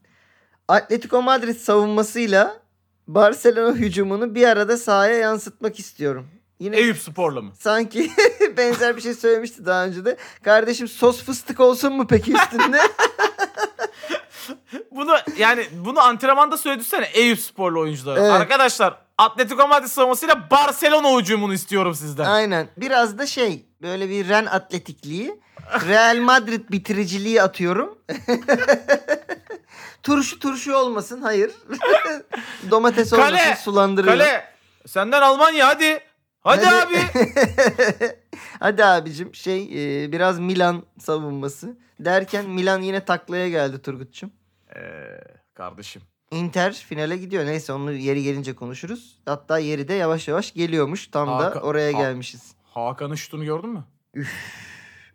Atletico 0.68 1.22
Madrid 1.22 1.56
savunmasıyla 1.56 2.62
Barcelona 3.08 3.76
hücumunu 3.76 4.36
bir 4.36 4.48
arada 4.48 4.78
sahaya 4.78 5.16
yansıtmak 5.16 5.80
istiyorum. 5.80 6.28
Yine 6.60 6.78
Eyüp 6.78 6.98
Spor'la 6.98 7.42
mı? 7.42 7.52
sanki 7.60 8.12
benzer 8.58 8.96
bir 8.96 9.02
şey 9.02 9.14
söylemişti 9.14 9.66
daha 9.66 9.86
önce 9.86 10.06
de. 10.06 10.18
Kardeşim 10.44 10.88
sos 10.88 11.24
fıstık 11.24 11.60
olsun 11.60 11.94
mu 11.94 12.08
peki 12.08 12.34
üstünde? 12.34 12.80
Bunu 14.92 15.16
yani 15.38 15.68
bunu 15.86 16.00
antrenmanda 16.00 16.58
söyledisene 16.58 17.06
Eyüp 17.14 17.40
Sporlu 17.40 17.80
oyunculara. 17.80 18.20
Evet. 18.20 18.32
Arkadaşlar 18.32 18.98
Atletico 19.18 19.68
Madrid 19.68 19.88
savunmasıyla 19.88 20.50
Barcelona 20.52 21.20
hücumunu 21.20 21.54
istiyorum 21.54 21.96
sizden. 21.96 22.26
Aynen. 22.26 22.68
Biraz 22.78 23.18
da 23.18 23.26
şey 23.26 23.66
böyle 23.82 24.10
bir 24.10 24.30
Ren 24.30 24.46
atletikliği. 24.46 25.40
Real 25.88 26.18
Madrid 26.18 26.70
bitiriciliği 26.72 27.42
atıyorum. 27.42 27.98
turşu 30.04 30.40
turşu 30.40 30.76
olmasın 30.76 31.22
hayır. 31.22 31.52
Domates 32.72 33.14
olmasın 33.14 33.32
Kale, 33.32 33.56
sulandırıyorum. 33.64 34.20
Kale 34.20 34.44
senden 34.88 35.22
Almanya 35.22 35.68
hadi. 35.68 36.00
Hadi, 36.48 36.66
Hadi. 36.66 36.98
abi. 36.98 36.98
Hadi 38.60 38.86
abicim 38.86 39.36
şey 39.36 39.64
e, 40.04 40.12
biraz 40.12 40.40
Milan 40.40 40.84
savunması. 41.00 41.78
Derken 42.00 42.50
Milan 42.50 42.82
yine 42.82 43.06
taklaya 43.06 43.50
geldi 43.50 43.82
Turgut'cum. 43.82 44.32
Ee, 44.76 44.82
kardeşim. 45.54 46.02
Inter 46.32 46.74
finale 46.74 47.18
gidiyor. 47.18 47.46
Neyse 47.46 47.74
onu 47.74 47.92
yeri 47.92 48.24
gelince 48.24 48.56
konuşuruz. 48.56 49.20
Hatta 49.26 49.60
yeri 49.60 49.88
de 49.88 49.94
yavaş 49.94 50.28
yavaş 50.28 50.54
geliyormuş. 50.54 51.08
Tam 51.08 51.28
da 51.28 51.32
Hakan- 51.52 51.62
oraya 51.62 51.94
Ha- 51.98 52.02
gelmişiz. 52.02 52.56
Hakan'ın 52.64 53.16
şutunu 53.16 53.46
gördün 53.46 53.70
mü? 53.70 53.84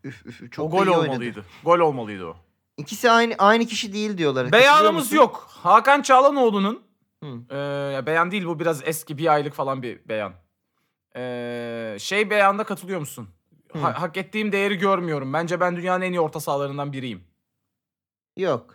Üf 0.05 0.27
üf 0.27 0.53
çok 0.53 0.75
o 0.75 0.79
da 0.79 0.85
gol 0.85 0.87
iyi 0.87 0.91
oynadı. 0.91 1.09
olmalıydı. 1.11 1.45
Gol 1.65 1.79
olmalıydı 1.79 2.27
o. 2.27 2.37
İkisi 2.77 3.11
aynı 3.11 3.35
aynı 3.39 3.67
kişi 3.67 3.93
değil 3.93 4.19
diyorlar. 4.19 4.53
Beyanımız 4.53 5.13
yok. 5.13 5.47
Hakan 5.51 6.03
Çağlanoğlu'nun 6.03 6.83
Hı. 7.23 7.55
Ya 7.93 8.07
beyan 8.07 8.31
değil 8.31 8.45
bu 8.47 8.61
biraz 8.61 8.83
eski 8.85 9.19
bir 9.19 9.33
aylık 9.33 9.55
falan 9.55 9.83
bir 9.83 10.09
beyan. 10.09 10.33
Ee, 11.17 11.97
şey 12.01 12.31
beyanda 12.31 12.65
katılıyor 12.65 13.01
musun? 13.01 13.29
Ha- 13.73 14.03
hak 14.03 14.17
ettiğim 14.17 14.53
değeri 14.53 14.79
görmüyorum. 14.79 15.33
Bence 15.33 15.61
ben 15.61 15.77
dünyanın 15.77 16.05
en 16.05 16.13
iyi 16.13 16.21
orta 16.21 16.41
sahalarından 16.41 16.93
biriyim. 16.93 17.25
Yok. 18.37 18.75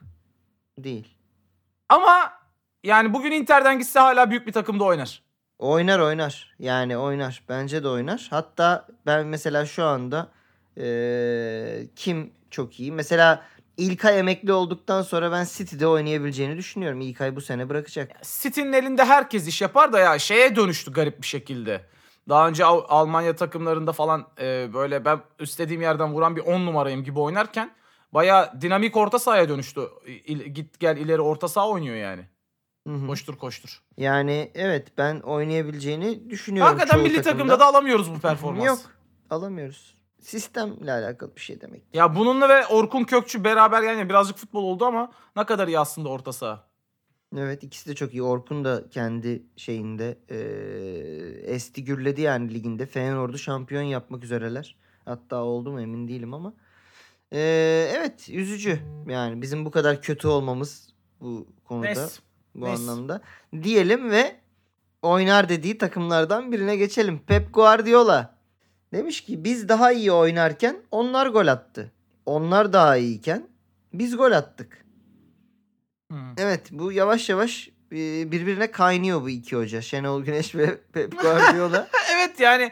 Değil. 0.78 1.08
Ama 1.90 2.34
yani 2.84 3.14
bugün 3.14 3.32
Inter'den 3.32 3.80
gitse 3.80 4.00
hala 4.00 4.30
büyük 4.30 4.48
bir 4.48 4.52
takımda 4.54 4.84
oynar. 4.84 5.24
Oynar 5.60 6.00
oynar. 6.00 6.56
Yani 6.60 6.98
oynar. 6.98 7.44
Bence 7.50 7.84
de 7.84 7.88
oynar. 7.88 8.28
Hatta 8.30 8.88
ben 9.06 9.28
mesela 9.28 9.66
şu 9.66 9.84
anda 9.84 10.32
eee, 10.78 11.88
kim 11.96 12.34
çok 12.52 12.80
iyi? 12.80 12.92
Mesela 12.92 13.44
İlkay 13.78 14.20
emekli 14.20 14.54
olduktan 14.54 15.02
sonra 15.02 15.32
ben 15.32 15.46
City'de 15.54 15.88
oynayabileceğini 15.88 16.58
düşünüyorum. 16.58 17.02
İlkay 17.02 17.36
bu 17.36 17.42
sene 17.42 17.70
bırakacak. 17.70 18.12
City'nin 18.24 18.74
elinde 18.74 19.06
herkes 19.06 19.48
iş 19.48 19.62
yapar 19.62 19.94
da 19.94 20.00
ya 20.00 20.20
şeye 20.20 20.56
dönüştü 20.56 20.94
garip 20.94 21.22
bir 21.22 21.28
şekilde. 21.28 21.82
Daha 22.30 22.48
önce 22.48 22.66
Almanya 22.66 23.36
takımlarında 23.36 23.92
falan 23.92 24.28
e, 24.42 24.70
böyle 24.74 25.06
ben 25.06 25.20
istediğim 25.40 25.82
yerden 25.82 26.14
vuran 26.14 26.36
bir 26.36 26.42
10 26.42 26.66
numarayım 26.66 27.04
gibi 27.04 27.20
oynarken 27.20 27.72
baya 28.14 28.54
dinamik 28.62 28.98
orta 28.98 29.20
sahaya 29.20 29.50
dönüştü. 29.50 29.82
İl- 30.06 30.46
git 30.54 30.80
gel 30.80 30.98
ileri 30.98 31.22
orta 31.22 31.48
saha 31.48 31.70
oynuyor 31.70 31.96
yani. 31.96 32.26
Hı 32.88 32.94
hı. 32.94 33.08
Koştur 33.08 33.38
koştur. 33.38 33.82
Yani 33.98 34.52
evet 34.56 34.98
ben 34.98 35.20
oynayabileceğini 35.20 36.30
düşünüyorum. 36.30 36.70
Hakikaten 36.72 36.96
çoğu 36.98 37.04
milli 37.04 37.16
takımda. 37.16 37.32
takımda 37.32 37.60
da 37.60 37.66
alamıyoruz 37.66 38.12
bu 38.16 38.20
performansı. 38.20 38.68
Yok. 38.68 38.80
Alamıyoruz. 39.30 39.98
Sistemle 40.22 40.92
alakalı 40.92 41.36
bir 41.36 41.42
şey 41.42 41.62
demek. 41.62 41.82
Ya 41.94 42.16
bununla 42.16 42.50
ve 42.50 42.68
Orkun 42.68 43.04
Kökçü 43.04 43.44
beraber 43.44 43.82
yani 43.82 44.10
birazcık 44.10 44.38
futbol 44.38 44.64
oldu 44.64 44.86
ama 44.86 45.12
ne 45.36 45.44
kadar 45.44 45.68
iyi 45.68 45.80
aslında 45.80 46.10
orta 46.10 46.34
saha. 46.34 46.67
Evet 47.36 47.64
ikisi 47.64 47.90
de 47.90 47.96
çok 47.96 48.14
iyi. 48.14 48.24
Orkun 48.24 48.66
da 48.66 48.84
kendi 48.90 49.44
şeyinde 49.56 50.18
eee 50.30 51.54
esti 51.54 51.84
gürledi 51.84 52.22
yani 52.22 52.54
liginde. 52.54 52.86
Feyenoord'u 52.86 53.38
şampiyon 53.38 53.82
yapmak 53.82 54.24
üzereler. 54.24 54.76
Hatta 55.06 55.36
oldu 55.44 55.72
mu 55.72 55.82
emin 55.82 56.08
değilim 56.08 56.34
ama. 56.34 56.54
Eee, 57.32 57.92
evet 57.98 58.30
üzücü. 58.30 58.80
Yani 59.08 59.42
bizim 59.42 59.66
bu 59.66 59.72
kadar 59.72 60.02
kötü 60.02 60.28
olmamız 60.28 60.90
bu 61.22 61.48
konuda. 61.66 61.86
Neyse. 61.86 62.22
Bu 62.56 62.66
neyse. 62.66 62.82
anlamda. 62.82 63.22
Diyelim 63.64 64.12
ve 64.12 64.36
oynar 65.02 65.50
dediği 65.50 65.78
takımlardan 65.78 66.52
birine 66.52 66.76
geçelim. 66.76 67.20
Pep 67.20 67.54
Guardiola 67.54 68.36
demiş 68.94 69.22
ki 69.22 69.44
biz 69.44 69.70
daha 69.70 69.92
iyi 69.92 70.12
oynarken 70.12 70.78
onlar 70.92 71.28
gol 71.28 71.48
attı. 71.48 71.92
Onlar 72.26 72.74
daha 72.74 72.98
iyiyken 72.98 73.48
biz 73.94 74.18
gol 74.18 74.32
attık. 74.32 74.87
Hı. 76.12 76.18
Evet 76.38 76.68
bu 76.72 76.92
yavaş 76.92 77.30
yavaş 77.30 77.68
e, 77.92 78.32
birbirine 78.32 78.72
kaynıyor 78.72 79.22
bu 79.22 79.30
iki 79.30 79.56
hoca. 79.56 79.82
Şenol 79.82 80.24
Güneş 80.24 80.56
ve 80.56 80.78
Pep 80.94 81.22
Guardiola. 81.22 81.88
Evet 82.16 82.40
yani 82.40 82.72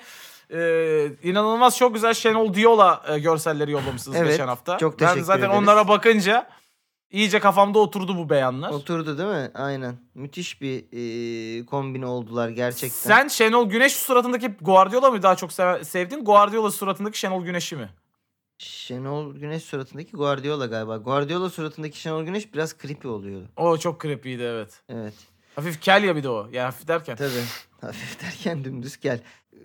e, 0.54 1.08
inanılmaz 1.24 1.78
çok 1.78 1.94
güzel 1.94 2.14
Şenol 2.14 2.54
Diola 2.54 3.04
e, 3.10 3.20
görselleri 3.20 3.72
yollamışsınız 3.72 4.18
Evet, 4.18 4.30
geçen 4.32 4.48
hafta. 4.48 4.78
çok 4.78 5.00
ben 5.00 5.06
teşekkür 5.08 5.26
zaten 5.26 5.44
ederiz. 5.44 5.58
onlara 5.58 5.88
bakınca 5.88 6.48
iyice 7.12 7.40
kafamda 7.40 7.80
oturdu 7.80 8.18
bu 8.18 8.30
beyanlar. 8.30 8.70
Oturdu 8.72 9.18
değil 9.18 9.30
mi? 9.30 9.52
Aynen. 9.54 9.96
Müthiş 10.16 10.62
bir 10.62 10.86
e, 11.60 11.66
kombin 11.66 12.02
oldular 12.02 12.50
gerçekten. 12.50 12.88
Sen 13.10 13.28
Şenol 13.28 13.70
Güneş 13.70 13.96
suratındaki 13.96 14.48
Guardiola 14.62 15.12
mı 15.12 15.24
daha 15.24 15.36
çok 15.36 15.54
sev- 15.54 15.84
sevdin? 15.84 16.26
Guardiola 16.26 16.72
suratındaki 16.72 17.20
Şenol 17.20 17.44
Güneş'i 17.46 17.76
mi? 17.76 17.90
Şenol 18.58 19.36
Güneş 19.36 19.64
suratındaki 19.64 20.12
Guardiola 20.12 20.66
galiba. 20.66 20.98
Guardiola 20.98 21.50
suratındaki 21.50 22.00
Şenol 22.00 22.24
Güneş 22.24 22.54
biraz 22.54 22.76
creepy 22.82 23.08
oluyordu. 23.08 23.48
O 23.58 23.78
çok 23.78 24.02
creepy'ydi 24.02 24.44
evet. 24.44 24.82
Evet. 24.90 25.14
Hafif 25.56 25.82
kel 25.82 26.04
ya 26.04 26.16
bir 26.16 26.24
de 26.24 26.30
o. 26.30 26.48
Yani 26.52 26.66
hafif 26.66 26.88
derken. 26.88 27.16
Tabii. 27.16 27.30
Hafif 27.82 28.24
derken 28.24 28.64
dümdüz 28.64 29.00
gel. 29.00 29.20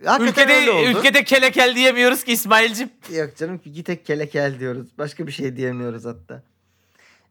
Hakikaten 0.05 0.43
Ülkede, 0.43 0.53
öyle 0.53 0.71
oldu. 0.71 0.99
ülkede 0.99 1.23
kele 1.23 1.51
kel 1.51 1.75
diyemiyoruz 1.75 2.23
ki 2.23 2.31
İsmail'cim. 2.31 2.89
Yok 3.15 3.37
canım 3.37 3.57
ki 3.57 3.83
tek 3.83 4.05
kelekel 4.05 4.59
diyoruz. 4.59 4.87
Başka 4.97 5.27
bir 5.27 5.31
şey 5.31 5.55
diyemiyoruz 5.55 6.05
hatta. 6.05 6.43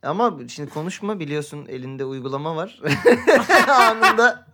Ama 0.03 0.38
şimdi 0.49 0.70
konuşma 0.70 1.20
biliyorsun 1.20 1.66
elinde 1.68 2.05
uygulama 2.05 2.57
var. 2.57 2.81
Anında 3.68 4.46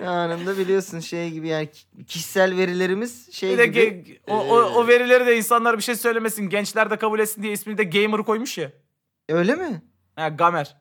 Anında 0.06 0.58
biliyorsun 0.58 1.00
şey 1.00 1.30
gibi 1.30 1.48
yani 1.48 1.70
ki- 1.70 2.04
kişisel 2.06 2.56
verilerimiz 2.56 3.32
şey 3.32 3.50
Bir 3.52 3.58
de 3.58 3.66
gibi. 3.66 3.80
ge- 3.80 4.18
o, 4.26 4.36
o, 4.38 4.56
o 4.74 4.88
verileri 4.88 5.26
de 5.26 5.36
insanlar 5.36 5.76
bir 5.78 5.82
şey 5.82 5.94
söylemesin. 5.94 6.48
Gençler 6.48 6.90
de 6.90 6.96
kabul 6.96 7.18
etsin 7.18 7.42
diye 7.42 7.52
ismini 7.52 7.78
de 7.78 7.84
gamer 7.84 8.22
koymuş 8.22 8.58
ya. 8.58 8.72
Öyle 9.28 9.54
mi? 9.54 9.82
Ha, 10.16 10.28
gamer. 10.28 10.76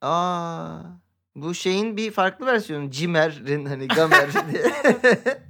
Aa. 0.00 0.78
Bu 1.36 1.54
şeyin 1.54 1.96
bir 1.96 2.10
farklı 2.10 2.46
versiyonu. 2.46 2.90
Cimer'in 2.90 3.64
hani 3.66 3.88
Gamer 3.88 4.28
diye. 4.52 4.62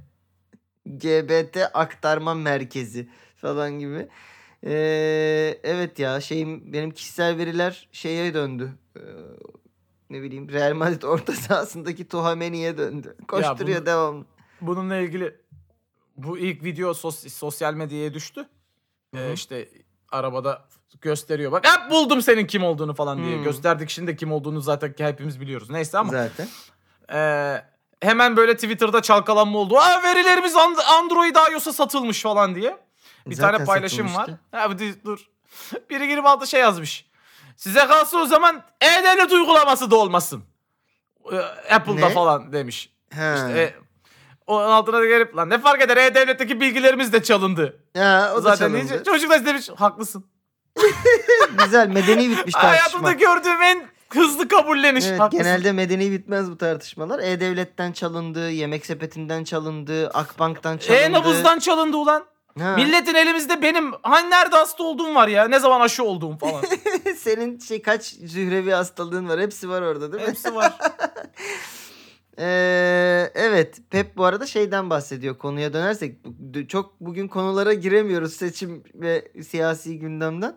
GBT 0.85 1.57
aktarma 1.73 2.33
merkezi 2.33 3.07
falan 3.35 3.79
gibi. 3.79 4.07
Ee, 4.65 5.59
evet 5.63 5.99
ya 5.99 6.21
şeyim 6.21 6.73
benim 6.73 6.91
kişisel 6.91 7.37
veriler 7.37 7.87
şeye 7.91 8.33
döndü. 8.33 8.71
Ee, 8.97 8.99
ne 10.13 10.21
bileyim 10.21 10.49
Real 10.51 10.73
Madrid 10.73 11.01
orta 11.03 11.33
sahasındaki 11.33 12.07
Tuhameni'ye 12.07 12.77
döndü. 12.77 13.17
Koşturuyor 13.27 13.77
bunu- 13.79 13.85
devamlı. 13.85 14.25
Bununla 14.61 14.95
ilgili 14.97 15.35
bu 16.17 16.37
ilk 16.37 16.63
video 16.63 16.91
sos- 16.93 17.29
sosyal 17.29 17.73
medyaya 17.73 18.13
düştü. 18.13 18.45
Hı 19.15 19.19
Ee, 19.21 19.29
hı. 19.29 19.33
işte 19.33 19.69
arabada 20.11 20.65
gösteriyor. 21.01 21.51
Bak 21.51 21.65
hep 21.67 21.91
buldum 21.91 22.21
senin 22.21 22.47
kim 22.47 22.63
olduğunu 22.63 22.93
falan 22.93 23.23
diye. 23.23 23.35
Hmm. 23.37 23.43
Gösterdik 23.43 23.89
şimdi 23.89 24.15
kim 24.15 24.31
olduğunu 24.31 24.61
zaten 24.61 24.93
hepimiz 24.97 25.41
biliyoruz. 25.41 25.69
Neyse 25.69 25.97
ama 25.97 26.11
Zaten. 26.11 26.47
ee, 27.13 27.61
hemen 28.01 28.37
böyle 28.37 28.55
Twitter'da 28.55 29.01
çalkalanma 29.01 29.59
oldu. 29.59 29.77
Aa 29.77 30.03
verilerimiz 30.03 30.55
And- 30.55 30.77
Android 30.99 31.35
iOS'a 31.53 31.73
satılmış 31.73 32.21
falan 32.21 32.55
diye. 32.55 32.77
Bir 33.27 33.35
Zaten 33.35 33.51
tane 33.57 33.65
paylaşım 33.65 34.15
var. 34.15 34.29
bir 34.79 35.03
dur. 35.05 35.27
Biri 35.89 36.07
girip 36.07 36.25
altta 36.25 36.45
şey 36.45 36.59
yazmış. 36.61 37.05
Size 37.57 37.79
kalsa 37.87 38.17
o 38.17 38.25
zaman 38.25 38.63
e-devlet 38.81 39.31
uygulaması 39.31 39.91
da 39.91 39.95
olmasın. 39.95 40.43
Ee, 41.31 41.37
Apple'da 41.75 42.07
Ne? 42.07 42.13
falan 42.13 42.53
demiş. 42.53 42.89
He. 43.09 43.33
İşte 43.35 43.59
e, 43.61 43.73
O 44.47 44.57
altına 44.57 44.99
da 44.99 45.05
gelip 45.05 45.35
lan 45.37 45.49
ne 45.49 45.59
fark 45.59 45.81
eder 45.81 45.97
E-Devlet'teki 45.97 46.61
bilgilerimiz 46.61 47.13
de 47.13 47.23
çalındı. 47.23 47.79
Ha, 47.97 48.31
o 48.33 48.37
da 48.37 48.41
Zaten 48.41 48.57
çalındı. 48.57 48.75
deyince 48.77 49.03
çocuk 49.03 49.31
da 49.31 49.45
demiş 49.45 49.69
haklısın. 49.75 50.25
Güzel 51.65 51.87
medeni 51.87 52.29
bitmiş 52.29 52.53
tartışma. 52.53 52.69
Hayatımda 52.69 53.11
gördüğüm 53.11 53.61
en 53.61 53.83
hızlı 54.09 54.47
kabulleniş. 54.47 55.05
Evet, 55.05 55.19
haklısın. 55.19 55.43
genelde 55.45 55.71
medeni 55.71 56.11
bitmez 56.11 56.51
bu 56.51 56.57
tartışmalar. 56.57 57.19
E-Devlet'ten 57.19 57.91
çalındı, 57.91 58.49
Yemek 58.51 58.85
Sepeti'nden 58.85 59.43
çalındı, 59.43 60.07
Akbank'tan 60.09 60.77
çalındı. 60.77 61.01
E-Nabız'dan 61.01 61.59
çalındı 61.59 61.97
ulan. 61.97 62.25
Ha. 62.59 62.75
Milletin 62.75 63.15
elimizde 63.15 63.61
benim 63.61 63.91
hani 64.03 64.29
nerede 64.29 64.55
hasta 64.55 64.83
olduğum 64.83 65.15
var 65.15 65.27
ya. 65.27 65.47
Ne 65.47 65.59
zaman 65.59 65.81
aşı 65.81 66.03
olduğum 66.03 66.37
falan. 66.37 66.63
Senin 67.17 67.59
şey 67.59 67.81
kaç 67.81 68.05
zührevi 68.05 68.71
hastalığın 68.71 69.29
var 69.29 69.39
hepsi 69.39 69.69
var 69.69 69.81
orada 69.81 70.11
değil 70.11 70.23
mi? 70.23 70.29
Hepsi 70.29 70.55
var. 70.55 70.73
Ee, 72.39 73.31
evet 73.35 73.77
Pep 73.89 74.17
bu 74.17 74.25
arada 74.25 74.45
şeyden 74.45 74.89
bahsediyor 74.89 75.37
konuya 75.37 75.73
dönersek 75.73 76.17
çok 76.67 76.99
bugün 76.99 77.27
konulara 77.27 77.73
giremiyoruz 77.73 78.33
seçim 78.33 78.83
ve 78.95 79.31
siyasi 79.43 79.99
gündemden. 79.99 80.55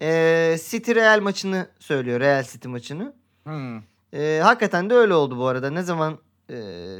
Ee, 0.00 0.56
City 0.68 0.94
Real 0.94 1.20
maçını 1.20 1.68
söylüyor 1.78 2.20
Real 2.20 2.42
City 2.42 2.68
maçını. 2.68 3.14
Hmm. 3.44 3.78
Ee, 4.14 4.40
hakikaten 4.42 4.90
de 4.90 4.94
öyle 4.94 5.14
oldu 5.14 5.38
bu 5.38 5.46
arada. 5.46 5.70
Ne 5.70 5.82
zaman 5.82 6.18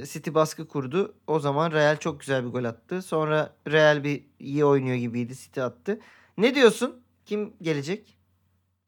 City 0.06 0.34
baskı 0.34 0.68
kurdu 0.68 1.14
o 1.26 1.40
zaman 1.40 1.72
Real 1.72 1.96
çok 1.96 2.20
güzel 2.20 2.44
bir 2.44 2.50
gol 2.50 2.64
attı. 2.64 3.02
Sonra 3.02 3.54
Real 3.70 4.04
bir 4.04 4.24
iyi 4.38 4.64
oynuyor 4.64 4.96
gibiydi 4.96 5.36
City 5.36 5.60
attı. 5.62 6.00
Ne 6.38 6.54
diyorsun? 6.54 7.02
Kim 7.26 7.52
gelecek? 7.62 8.18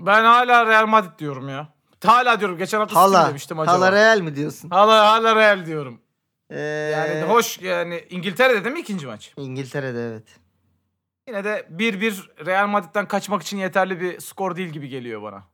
Ben 0.00 0.24
hala 0.24 0.66
Real 0.66 0.86
Madrid 0.86 1.18
diyorum 1.18 1.48
ya. 1.48 1.68
Hala 2.04 2.40
diyorum. 2.40 2.58
Geçen 2.58 2.78
hafta 2.78 3.00
Hala. 3.00 3.28
demiştim 3.28 3.58
acaba. 3.60 3.76
Hala 3.76 3.92
Real 3.92 4.20
mi 4.20 4.36
diyorsun? 4.36 4.70
Hala 4.70 5.12
hala 5.12 5.36
Real 5.36 5.66
diyorum. 5.66 6.00
Ee, 6.50 6.60
Yani 6.60 7.22
hoş 7.22 7.60
yani 7.60 8.04
İngiltere'de 8.10 8.64
değil 8.64 8.74
mi 8.74 8.80
ikinci 8.80 9.06
maç? 9.06 9.32
İngiltere'de 9.36 10.06
evet. 10.06 10.38
Yine 11.28 11.44
de 11.44 11.68
1-1 11.70 12.46
Real 12.46 12.66
Madrid'den 12.66 13.08
kaçmak 13.08 13.42
için 13.42 13.56
yeterli 13.56 14.00
bir 14.00 14.20
skor 14.20 14.56
değil 14.56 14.68
gibi 14.68 14.88
geliyor 14.88 15.22
bana. 15.22 15.51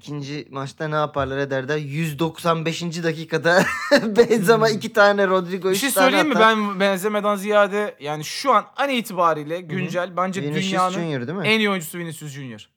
İkinci 0.00 0.48
maçta 0.50 0.88
ne 0.88 0.94
yaparlar 0.94 1.38
eder 1.38 1.68
der. 1.68 1.76
195. 1.76 2.82
dakikada 2.82 3.64
Benzema 4.02 4.68
iki 4.70 4.92
tane 4.92 5.26
Rodrigo 5.28 5.68
Bir 5.68 5.74
üç 5.74 5.80
şey 5.80 5.90
tane 5.90 6.04
söyleyeyim 6.04 6.28
mi? 6.28 6.34
atar. 6.34 6.56
Ben 6.56 6.80
benzemeden 6.80 7.36
ziyade 7.36 7.96
yani 8.00 8.24
şu 8.24 8.52
an 8.52 8.64
an 8.76 8.88
itibariyle 8.88 9.60
güncel 9.60 10.16
bence 10.16 10.42
Vinicius 10.42 10.70
dünyanın 10.70 10.92
Junior 10.92 11.26
değil 11.26 11.38
mi? 11.38 11.46
en 11.48 11.58
iyi 11.58 11.70
oyuncusu 11.70 11.98
Vinicius 11.98 12.32
Junior. 12.32 12.68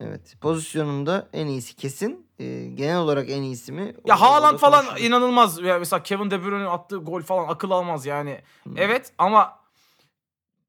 Evet. 0.00 0.36
Pozisyonunda 0.40 1.28
en 1.32 1.46
iyisi 1.46 1.76
kesin. 1.76 2.26
Ee, 2.38 2.66
genel 2.74 2.98
olarak 2.98 3.30
en 3.30 3.42
iyisi 3.42 3.72
mi? 3.72 3.94
O- 3.98 4.08
Ya 4.08 4.20
Haaland 4.20 4.58
falan 4.58 4.84
konuşulur. 4.86 5.06
inanılmaz. 5.08 5.60
Ya 5.62 5.78
mesela 5.78 6.02
Kevin 6.02 6.30
De 6.30 6.42
Bruyne'nin 6.44 6.66
attığı 6.66 6.96
gol 6.96 7.22
falan 7.22 7.48
akıl 7.48 7.70
almaz 7.70 8.06
yani. 8.06 8.40
Hmm. 8.62 8.76
Evet 8.78 9.12
ama 9.18 9.58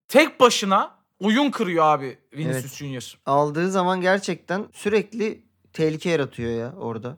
tek 0.08 0.40
başına 0.40 0.96
oyun 1.20 1.52
kırıyor 1.52 1.86
abi 1.86 2.18
Vinicius 2.34 2.62
Evet. 2.62 2.74
Junior. 2.76 3.18
Aldığı 3.26 3.72
zaman 3.72 4.02
gerçekten 4.02 4.66
sürekli 4.74 5.44
tehlike 5.74 6.10
yaratıyor 6.10 6.52
ya 6.52 6.74
orada. 6.80 7.18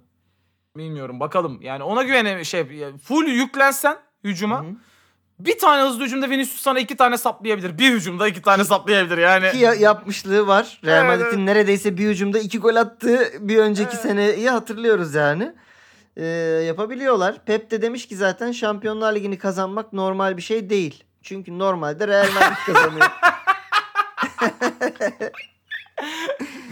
Bilmiyorum 0.77 1.19
bakalım. 1.19 1.61
Yani 1.61 1.83
ona 1.83 2.03
güvene 2.03 2.43
şey 2.43 2.65
full 3.03 3.27
yüklensen 3.27 3.97
hücuma 4.23 4.63
Hı 4.63 4.67
hı. 4.67 4.71
bir 5.39 5.59
tane 5.59 5.89
hızlı 5.89 6.03
hücumda 6.05 6.29
Vinicius 6.29 6.61
sana 6.61 6.79
iki 6.79 6.97
tane 6.97 7.17
saplayabilir. 7.17 7.77
Bir 7.77 7.91
hücumda 7.91 8.27
iki 8.27 8.41
tane 8.41 8.63
saplayabilir 8.63 9.17
yani. 9.17 9.51
Ki 9.51 9.57
ya- 9.57 9.73
yapmışlığı 9.73 10.47
var. 10.47 10.79
Real 10.85 11.05
Evet, 11.05 11.19
Madrid'in 11.19 11.45
neredeyse 11.45 11.97
bir 11.97 12.09
hücumda 12.09 12.39
iki 12.39 12.59
gol 12.59 12.75
attığı 12.75 13.29
bir 13.39 13.57
önceki 13.57 13.89
Evet. 13.93 14.01
seneyi 14.01 14.49
hatırlıyoruz 14.49 15.15
yani. 15.15 15.53
Ee, 16.17 16.25
yapabiliyorlar. 16.67 17.45
Pep 17.45 17.71
de 17.71 17.81
demiş 17.81 18.07
ki 18.07 18.15
zaten 18.15 18.51
Şampiyonlar 18.51 19.15
Ligi'ni 19.15 19.37
kazanmak 19.37 19.93
normal 19.93 20.37
bir 20.37 20.41
şey 20.41 20.69
değil. 20.69 21.03
Çünkü 21.21 21.59
normalde 21.59 22.07
Real 22.07 22.27
Madrid 22.33 22.73
kazanıyor. 22.73 23.07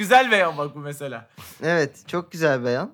Güzel 0.01 0.31
beyan 0.31 0.57
bak 0.57 0.75
bu 0.75 0.79
mesela. 0.79 1.29
evet 1.63 2.03
çok 2.07 2.31
güzel 2.31 2.65
beyan. 2.65 2.93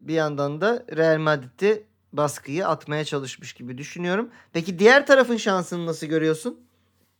Bir 0.00 0.14
yandan 0.14 0.60
da 0.60 0.84
Real 0.96 1.18
Madrid'de 1.18 1.82
baskıyı 2.12 2.68
atmaya 2.68 3.04
çalışmış 3.04 3.52
gibi 3.52 3.78
düşünüyorum. 3.78 4.30
Peki 4.52 4.78
diğer 4.78 5.06
tarafın 5.06 5.36
şansını 5.36 5.86
nasıl 5.86 6.06
görüyorsun? 6.06 6.60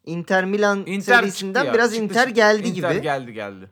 Inter 0.04 0.44
Milan 0.44 0.86
Inter 0.86 1.14
serisinden 1.14 1.64
ya, 1.64 1.74
biraz 1.74 1.90
çıktı, 1.90 2.04
Inter 2.04 2.28
geldi 2.28 2.68
Inter 2.68 2.90
gibi. 2.92 3.02
geldi 3.02 3.32
geldi. 3.32 3.70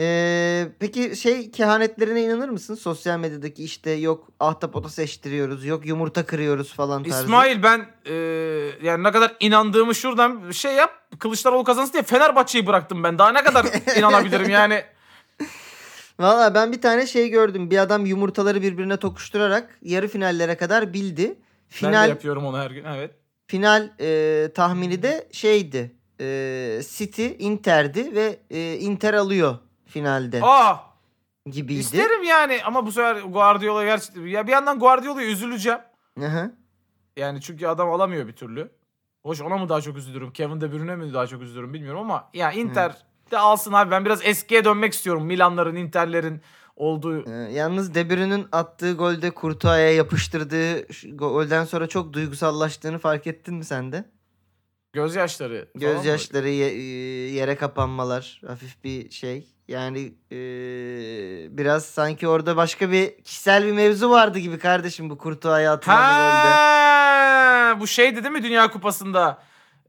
Ee, 0.00 0.68
peki 0.78 1.16
şey 1.16 1.50
kehanetlerine 1.50 2.22
inanır 2.22 2.48
mısın? 2.48 2.74
Sosyal 2.74 3.18
medyadaki 3.18 3.64
işte 3.64 3.90
yok 3.90 4.28
ahtapota 4.40 4.88
seçtiriyoruz, 4.88 5.64
yok 5.64 5.86
yumurta 5.86 6.26
kırıyoruz 6.26 6.72
falan 6.74 7.02
tarzı. 7.02 7.24
İsmail 7.24 7.62
ben 7.62 7.86
e, 8.06 8.14
yani 8.82 9.02
ne 9.02 9.12
kadar 9.12 9.36
inandığımı 9.40 9.94
şuradan 9.94 10.50
şey 10.50 10.74
yap. 10.74 10.90
Kılıçdaroğlu 11.18 11.64
kazansın 11.64 11.92
diye 11.92 12.02
Fenerbahçe'yi 12.02 12.66
bıraktım 12.66 13.04
ben. 13.04 13.18
Daha 13.18 13.32
ne 13.32 13.42
kadar 13.42 13.66
inanabilirim 13.98 14.50
yani. 14.50 14.82
Valla 16.20 16.54
ben 16.54 16.72
bir 16.72 16.80
tane 16.80 17.06
şey 17.06 17.28
gördüm. 17.28 17.70
Bir 17.70 17.78
adam 17.78 18.06
yumurtaları 18.06 18.62
birbirine 18.62 18.96
tokuşturarak 18.96 19.78
yarı 19.82 20.08
finallere 20.08 20.56
kadar 20.56 20.92
bildi. 20.92 21.22
Ben 21.24 21.32
de 21.32 21.36
Final 21.68 22.08
yapıyorum 22.08 22.44
onu 22.44 22.58
her 22.58 22.70
gün. 22.70 22.84
Evet. 22.84 23.10
final 23.46 23.90
e, 24.00 24.48
tahmini 24.54 25.02
de 25.02 25.28
şeydi. 25.32 25.92
E, 26.20 26.80
City 26.88 27.28
Inter'di 27.38 28.14
ve 28.14 28.38
e, 28.50 28.74
Inter 28.74 29.14
alıyor 29.14 29.58
finalde 29.88 30.40
Aa 30.42 30.76
gibiydi. 31.50 31.80
isterim 31.80 32.22
yani 32.22 32.60
ama 32.64 32.86
bu 32.86 32.92
sefer 32.92 33.16
Guardiola 33.16 33.84
gerçekten 33.84 34.22
ya 34.26 34.46
bir 34.46 34.52
yandan 34.52 34.78
Guardiola'ya 34.78 35.28
üzüleceğim. 35.28 35.78
Aha. 36.26 36.50
Yani 37.16 37.40
çünkü 37.40 37.66
adam 37.66 37.90
alamıyor 37.90 38.26
bir 38.26 38.32
türlü. 38.32 38.70
Hoş 39.22 39.40
ona 39.40 39.56
mı 39.58 39.68
daha 39.68 39.80
çok 39.80 39.96
üzülürüm? 39.96 40.32
Kevin 40.32 40.60
De 40.60 40.72
Bruyne 40.72 40.96
mi 40.96 41.12
daha 41.12 41.26
çok 41.26 41.42
üzülürüm 41.42 41.74
bilmiyorum 41.74 42.00
ama 42.00 42.30
ya 42.34 42.52
Inter 42.52 42.96
de 43.30 43.38
alsın 43.38 43.72
abi. 43.72 43.90
Ben 43.90 44.04
biraz 44.04 44.26
eskiye 44.26 44.64
dönmek 44.64 44.92
istiyorum. 44.92 45.26
Milanların, 45.26 45.76
Inter'lerin 45.76 46.42
olduğu. 46.76 47.30
Ee, 47.30 47.52
yalnız 47.52 47.94
De 47.94 48.10
Bruyne'nin 48.10 48.46
attığı 48.52 48.92
golde 48.92 49.32
Courtois'a 49.40 49.78
yapıştırdığı 49.78 50.92
şu 50.92 51.16
golden 51.16 51.64
sonra 51.64 51.86
çok 51.86 52.12
duygusallaştığını 52.12 52.98
fark 52.98 53.26
ettin 53.26 53.54
mi 53.54 53.64
sen 53.64 53.92
de? 53.92 54.04
Gözyaşları. 54.92 55.68
falan 55.80 55.94
mı? 55.94 55.96
Gözyaşları 55.96 56.48
ye- 56.48 56.72
e, 56.74 56.82
yere 57.34 57.56
kapanmalar 57.56 58.40
hafif 58.46 58.84
bir 58.84 59.10
şey. 59.10 59.46
Yani 59.68 60.12
e, 60.32 60.36
biraz 61.58 61.84
sanki 61.84 62.28
orada 62.28 62.56
başka 62.56 62.90
bir 62.90 63.22
kişisel 63.24 63.66
bir 63.66 63.72
mevzu 63.72 64.10
vardı 64.10 64.38
gibi 64.38 64.58
kardeşim 64.58 65.10
bu 65.10 65.18
Courtois'a 65.22 65.72
atılan 65.72 65.96
golde. 65.98 66.48
Ha, 66.48 67.76
bu 67.80 67.86
şeydi 67.86 68.24
değil 68.24 68.32
mi 68.34 68.42
Dünya 68.42 68.70
Kupası'nda? 68.70 69.42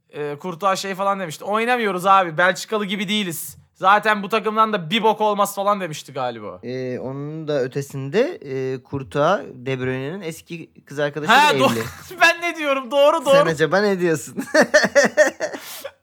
E, 0.09 0.35
Kurtuğa 0.39 0.75
şey 0.75 0.95
falan 0.95 1.19
demişti. 1.19 1.43
Oynamıyoruz 1.43 2.05
abi. 2.05 2.37
Belçikalı 2.37 2.85
gibi 2.85 3.07
değiliz. 3.09 3.57
Zaten 3.79 4.23
bu 4.23 4.29
takımdan 4.29 4.73
da 4.73 4.89
bir 4.89 5.03
bok 5.03 5.21
olmaz 5.21 5.55
falan 5.55 5.81
demişti 5.81 6.13
galiba. 6.13 6.59
Ee, 6.63 6.99
onun 6.99 7.47
da 7.47 7.61
ötesinde 7.61 8.39
e, 8.45 8.83
Courtois 8.89 9.41
De 9.53 9.79
Bruyne'nin 9.79 10.21
eski 10.21 10.71
kız 10.85 10.99
arkadaşı 10.99 11.31
Ha 11.31 11.53
evli. 11.53 11.63
ben 12.21 12.41
ne 12.41 12.55
diyorum? 12.55 12.91
Doğru 12.91 13.25
doğru. 13.25 13.35
Sen 13.35 13.45
acaba 13.45 13.77
ne 13.81 13.99
diyorsun? 13.99 14.35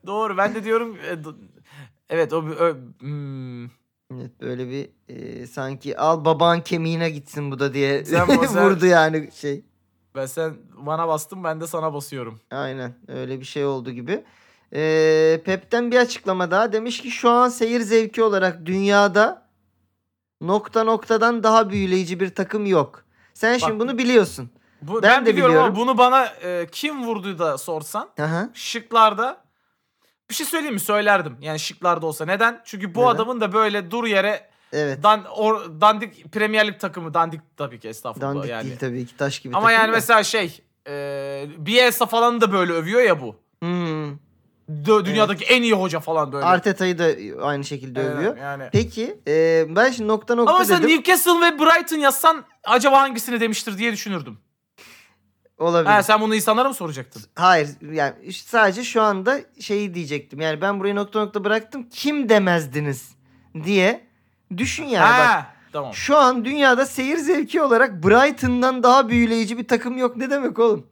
Doğru. 0.07 0.37
Ben 0.37 0.55
de 0.55 0.63
diyorum. 0.63 0.95
e, 0.95 1.17
evet 2.09 2.33
o, 2.33 2.37
o 2.37 2.73
hmm. 2.99 3.65
Evet 4.13 4.41
böyle 4.41 4.69
bir 4.69 4.89
e, 5.09 5.47
sanki 5.47 5.97
al 5.97 6.25
baban 6.25 6.63
kemiğine 6.63 7.09
gitsin 7.09 7.51
bu 7.51 7.59
da 7.59 7.73
diye 7.73 8.05
Sen 8.05 8.27
vurdu 8.27 8.85
yani 8.85 9.29
şey. 9.33 9.65
Ben 10.15 10.25
sen 10.25 10.53
bana 10.77 11.07
bastın 11.07 11.43
ben 11.43 11.61
de 11.61 11.67
sana 11.67 11.93
basıyorum. 11.93 12.39
Aynen 12.51 12.93
öyle 13.07 13.39
bir 13.39 13.45
şey 13.45 13.65
oldu 13.65 13.91
gibi. 13.91 14.23
Ee, 14.73 15.41
Pep'ten 15.45 15.91
bir 15.91 15.97
açıklama 15.97 16.51
daha 16.51 16.73
demiş 16.73 17.01
ki 17.01 17.11
şu 17.11 17.29
an 17.29 17.49
seyir 17.49 17.79
zevki 17.79 18.23
olarak 18.23 18.65
dünyada 18.65 19.47
nokta 20.41 20.83
noktadan 20.83 21.43
daha 21.43 21.69
büyüleyici 21.69 22.19
bir 22.19 22.35
takım 22.35 22.65
yok. 22.65 23.03
Sen 23.33 23.57
şimdi 23.57 23.73
Bak- 23.73 23.79
bunu 23.79 23.97
biliyorsun. 23.97 24.49
Bu, 24.81 24.93
Ben 25.03 25.11
ben, 25.11 25.25
de 25.25 25.29
biliyorum, 25.31 25.51
biliyorum. 25.53 25.73
ama 25.75 25.75
bunu 25.81 25.97
bana 25.97 26.25
e, 26.25 26.67
kim 26.71 27.05
vurdu 27.05 27.39
da 27.39 27.57
sorsan 27.57 28.09
Aha. 28.21 28.49
şıklarda 28.53 29.37
bir 30.29 30.35
şey 30.35 30.45
söyleyeyim 30.45 30.73
mi? 30.73 30.79
Söylerdim. 30.79 31.37
Yani 31.41 31.59
şıklarda 31.59 32.05
olsa. 32.05 32.25
Neden? 32.25 32.61
Çünkü 32.65 32.95
bu 32.95 32.99
Neden? 33.01 33.09
adamın 33.09 33.41
da 33.41 33.53
böyle 33.53 33.91
dur 33.91 34.03
yere 34.05 34.49
Evet. 34.73 35.03
dan, 35.03 35.25
or, 35.25 35.61
dandik 35.81 36.31
Premier 36.31 36.67
Lig 36.67 36.79
takımı. 36.79 37.13
Dandik 37.13 37.41
tabii 37.57 37.79
ki 37.79 37.87
estağfurullah 37.87 38.35
Dandik 38.35 38.49
yani. 38.49 38.63
değil 38.65 38.77
tabii 38.79 39.05
ki 39.05 39.17
taş 39.17 39.39
gibi 39.39 39.55
Ama 39.57 39.71
yani 39.71 39.87
da. 39.87 39.91
mesela 39.91 40.23
şey 40.23 40.61
e, 40.87 41.45
Bielsa 41.57 42.05
falan 42.05 42.41
da 42.41 42.51
böyle 42.53 42.73
övüyor 42.73 43.01
ya 43.01 43.21
bu. 43.21 43.35
Dö- 44.87 45.05
dünyadaki 45.05 45.45
en 45.45 45.61
iyi 45.61 45.73
hoca 45.73 45.99
falan 45.99 46.31
böyle. 46.31 46.45
Arteta'yı 46.45 46.97
da 46.97 47.05
aynı 47.43 47.63
şekilde 47.63 48.01
Evet, 48.01 48.11
övüyor. 48.11 48.37
Yani. 48.37 48.63
Peki 48.71 49.19
e, 49.27 49.65
ben 49.69 49.91
şimdi 49.91 50.07
nokta 50.07 50.35
nokta 50.35 50.51
Ama 50.51 50.59
mesela 50.59 50.79
dedim. 50.83 50.89
Newcastle 50.95 51.41
ve 51.41 51.59
Brighton 51.59 51.97
yazsan 51.97 52.45
acaba 52.63 53.01
hangisini 53.01 53.39
demiştir 53.39 53.77
diye 53.77 53.93
düşünürdüm. 53.93 54.37
Olabilir. 55.57 55.91
Ha, 55.91 56.03
sen 56.03 56.21
bunu 56.21 56.35
insanlara 56.35 56.67
mı 56.67 56.73
soracaktın? 56.73 57.23
Hayır 57.35 57.69
yani 57.91 58.13
işte 58.23 58.49
sadece 58.49 58.83
şu 58.83 59.01
anda 59.01 59.39
şeyi 59.59 59.93
diyecektim. 59.93 60.41
Yani 60.41 60.61
ben 60.61 60.79
burayı 60.79 60.95
nokta 60.95 61.19
nokta 61.19 61.43
bıraktım. 61.43 61.89
Kim 61.89 62.29
demezdiniz 62.29 63.15
diye 63.63 64.07
düşün 64.57 64.85
yani 64.85 65.03
bak. 65.03 65.19
ha, 65.29 65.47
tamam. 65.73 65.93
Şu 65.93 66.17
an 66.17 66.45
dünyada 66.45 66.85
seyir 66.85 67.17
zevki 67.17 67.61
olarak 67.61 68.03
Brighton'dan 68.03 68.83
daha 68.83 69.09
büyüleyici 69.09 69.57
bir 69.57 69.67
takım 69.67 69.97
yok. 69.97 70.17
Ne 70.17 70.29
demek 70.29 70.59
oğlum? 70.59 70.87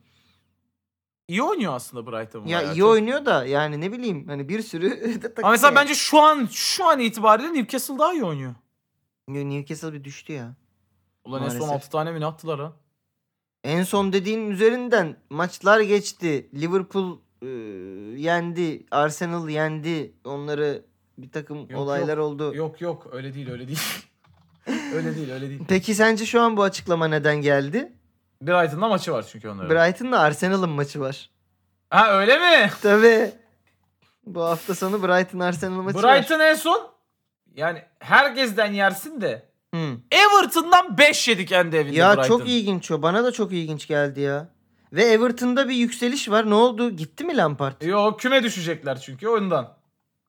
İyi 1.28 1.44
oynuyor 1.44 1.74
aslında 1.74 2.12
Brighton. 2.12 2.46
Ya 2.46 2.60
bayağı. 2.60 2.76
iyi 2.76 2.84
oynuyor 2.86 3.26
da 3.26 3.46
yani 3.46 3.82
ne 3.82 3.92
bileyim 3.92 4.28
hani 4.28 4.50
bir 4.50 4.62
sürü 4.62 4.90
de 5.22 5.34
Ama 5.38 5.52
mesela 5.52 5.76
bence 5.76 5.96
şu 5.96 6.22
an 6.22 6.48
şu 6.52 6.86
an 6.86 7.00
itibariyle 7.00 7.54
Newcastle 7.54 8.00
daha 8.00 8.14
iyi 8.14 8.24
oynuyor. 8.24 8.56
Newcastle 9.28 9.94
bir 9.94 10.04
düştü 10.04 10.34
ya. 10.34 10.56
Ulan 11.26 11.44
en 11.44 11.50
son 11.50 11.60
Maalesef. 11.60 11.76
6 11.76 11.90
tane 11.90 12.12
mi 12.12 12.20
ne 12.20 12.26
attılar 12.26 12.60
ha? 12.60 12.74
En 13.64 13.84
son 13.84 14.14
dediğin 14.14 14.52
üzerinden 14.52 15.18
maçlar 15.30 15.80
geçti. 15.80 16.50
Liverpool 16.54 17.18
e, 17.42 17.48
yendi. 18.22 18.86
Arsenal 18.92 19.50
yendi. 19.50 20.14
Onları 20.24 20.86
bir 21.18 21.32
takım 21.32 21.70
Yok, 21.70 21.82
olaylar 21.82 22.18
oldu. 22.18 22.56
Yok 22.56 22.82
yok 22.82 23.08
öyle 23.12 23.34
değil 23.34 23.50
öyle 23.50 23.68
değil. 23.68 23.80
öyle 24.96 25.16
değil 25.16 25.32
öyle 25.32 25.50
değil. 25.50 25.62
Peki 25.68 25.96
sence 25.96 26.26
şu 26.26 26.42
an 26.42 26.58
bu 26.58 26.64
açıklama 26.64 27.08
neden 27.08 27.42
geldi? 27.42 27.94
Brighton'da 28.42 28.88
maçı 28.88 29.14
var 29.14 29.26
çünkü 29.32 29.50
onların. 29.50 29.70
Brighton'la 29.70 30.20
Arsenal'ın 30.20 30.70
maçı 30.70 31.00
var. 31.00 31.30
ha 31.90 32.12
öyle 32.20 32.38
mi? 32.40 32.72
Tabii. 32.82 33.32
Bu 34.26 34.44
hafta 34.44 34.76
sonu 34.76 35.04
Brighton 35.04 35.40
Arsenal 35.40 35.82
maçı 35.82 36.04
var. 36.04 36.18
Brighton 36.18 36.40
en 36.40 36.56
son 36.56 36.92
yani 37.56 37.84
herkesten 38.00 38.74
yersin 38.74 39.22
de 39.22 39.46
Hı. 39.76 39.98
Everton'dan 40.12 40.98
5 40.98 41.28
yedi 41.28 41.46
kendi 41.46 41.76
evinde 41.76 41.96
Ya 41.98 42.18
Brighton. 42.18 42.28
çok 42.28 42.50
ilginç 42.50 42.92
o. 42.92 43.02
Bana 43.02 43.24
da 43.24 43.32
çok 43.32 43.54
ilginç 43.54 43.88
geldi 43.88 44.22
ya. 44.22 44.48
Ve 44.94 45.04
Everton'da 45.04 45.70
bir 45.70 45.76
yükseliş 45.76 46.30
var. 46.30 46.50
Ne 46.50 46.54
oldu? 46.54 46.90
Gitti 46.90 47.24
mi 47.24 47.38
Lampard? 47.38 47.82
Yok 47.82 48.20
küme 48.20 48.44
düşecekler 48.44 49.02
çünkü 49.02 49.28
oyundan. 49.28 49.74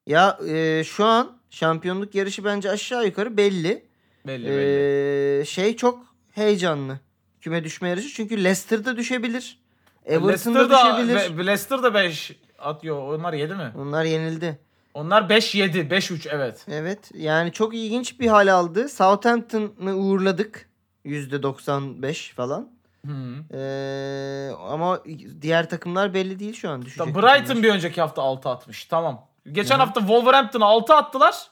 Ya 0.07 0.39
e, 0.49 0.85
şu 0.85 1.05
an 1.05 1.39
şampiyonluk 1.51 2.15
yarışı 2.15 2.45
bence 2.45 2.71
aşağı 2.71 3.07
yukarı 3.07 3.37
belli. 3.37 3.87
Belli 4.27 4.45
belli. 4.47 5.41
Ee, 5.41 5.45
şey 5.45 5.77
çok 5.77 6.07
heyecanlı. 6.33 7.01
Küme 7.47 7.65
düşme 7.65 7.89
yarışı. 7.89 8.09
Çünkü 8.09 8.37
Leicester'da 8.37 8.97
düşebilir. 8.97 9.59
Everton'da 10.05 10.59
Leicester 10.59 10.99
düşebilir. 10.99 11.39
Be- 11.39 11.47
Leicester 11.47 11.83
da 11.83 11.95
5 11.95 12.33
atıyor. 12.59 13.15
Onlar 13.15 13.33
7 13.33 13.55
mi? 13.55 13.73
Onlar 13.79 14.05
yenildi. 14.05 14.59
Onlar 14.95 15.29
5 15.29 15.55
7 15.55 15.91
5 15.91 16.11
3 16.11 16.27
evet. 16.27 16.67
Evet. 16.71 17.11
Yani 17.15 17.53
çok 17.53 17.75
ilginç 17.75 18.21
bir 18.21 18.27
hal 18.27 18.53
aldı. 18.53 18.89
Southampton'ı 18.89 19.95
uğurladık. 19.97 20.69
%95 21.05 22.33
falan. 22.35 22.71
Hı. 23.07 23.13
Ee, 23.55 24.51
ama 24.69 25.03
diğer 25.41 25.69
takımlar 25.71 26.15
belli 26.15 26.39
değil 26.39 26.55
şu 26.55 26.71
an. 26.71 26.83
Düşecek 26.83 27.07
Brighton 27.07 27.21
takımlar. 27.23 27.63
bir 27.63 27.71
önceki 27.71 28.01
hafta 28.01 28.23
6 28.23 28.49
atmış. 28.49 28.85
Tamam. 28.85 29.29
Geçen 29.53 29.75
Hı 29.75 29.79
hı. 29.79 29.85
hafta 29.85 30.01
Wolverhampton'a 30.01 30.65
6 30.65 30.95
attılar. 30.95 31.47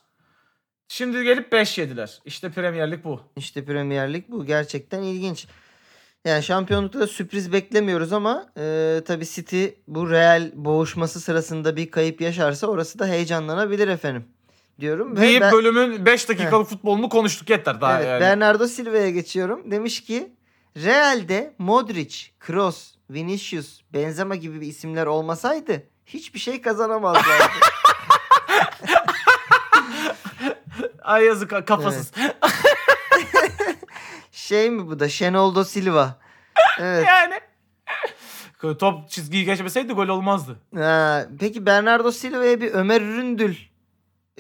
Şimdi 0.89 1.25
gelip 1.25 1.53
5 1.53 1.79
yediler. 1.79 2.19
İşte 2.25 2.51
Premier 2.51 2.91
Lig 2.91 3.05
bu. 3.05 3.21
İşte 3.37 3.65
Premier 3.65 4.13
Lig 4.13 4.25
bu. 4.29 4.47
Gerçekten 4.47 5.03
ilginç. 5.03 5.47
Yani 6.25 6.43
şampiyonlukta 6.43 7.01
da 7.01 7.07
sürpriz 7.07 7.53
beklemiyoruz 7.53 8.13
ama 8.13 8.47
e, 8.59 9.01
tabii 9.07 9.27
City 9.27 9.67
bu 9.89 10.11
Real 10.11 10.51
boğuşması 10.55 11.21
sırasında 11.21 11.77
bir 11.77 11.91
kayıp 11.91 12.21
yaşarsa 12.21 12.67
orası 12.67 12.99
da 12.99 13.07
heyecanlanabilir 13.07 13.89
efendim. 13.89 14.25
Diyorum. 14.81 15.17
Ve 15.17 15.21
Deyip 15.21 15.41
ben- 15.41 15.53
bölümün 15.53 16.07
5 16.07 16.29
dakikalık 16.29 16.69
futbolunu 16.69 17.09
konuştuk 17.09 17.51
yeter 17.51 17.81
daha 17.81 17.97
evet, 17.99 18.09
yani. 18.09 18.21
Bernardo 18.21 18.67
Silva'ya 18.67 19.11
geçiyorum. 19.11 19.71
Demiş 19.71 20.05
ki 20.05 20.33
Real'de 20.77 21.55
Modric, 21.59 22.17
Kroos, 22.41 22.95
Vinicius, 23.11 23.81
Benzema 23.93 24.35
gibi 24.35 24.61
bir 24.61 24.67
isimler 24.67 25.07
olmasaydı 25.07 25.83
hiçbir 26.07 26.39
şey 26.39 26.63
kazanamazlardı. 26.63 27.45
Ay 31.03 31.25
yazık 31.25 31.67
kafasız. 31.67 32.13
Şey 34.45 34.71
mi 34.71 34.87
bu 34.87 35.01
da 35.01 35.09
Şenoldo 35.09 35.65
Silva. 35.65 36.15
Evet. 36.79 37.07
yani. 37.09 37.41
Top 38.79 39.11
çizgiyi 39.11 39.45
geçmeseydi 39.45 39.93
gol 39.93 40.09
olmazdı. 40.09 40.57
Ha, 40.77 41.27
peki 41.41 41.67
Bernardo 41.67 42.11
Silva'ya 42.13 42.61
bir 42.61 42.73
Ömer 42.73 43.01
Üründül 43.01 43.57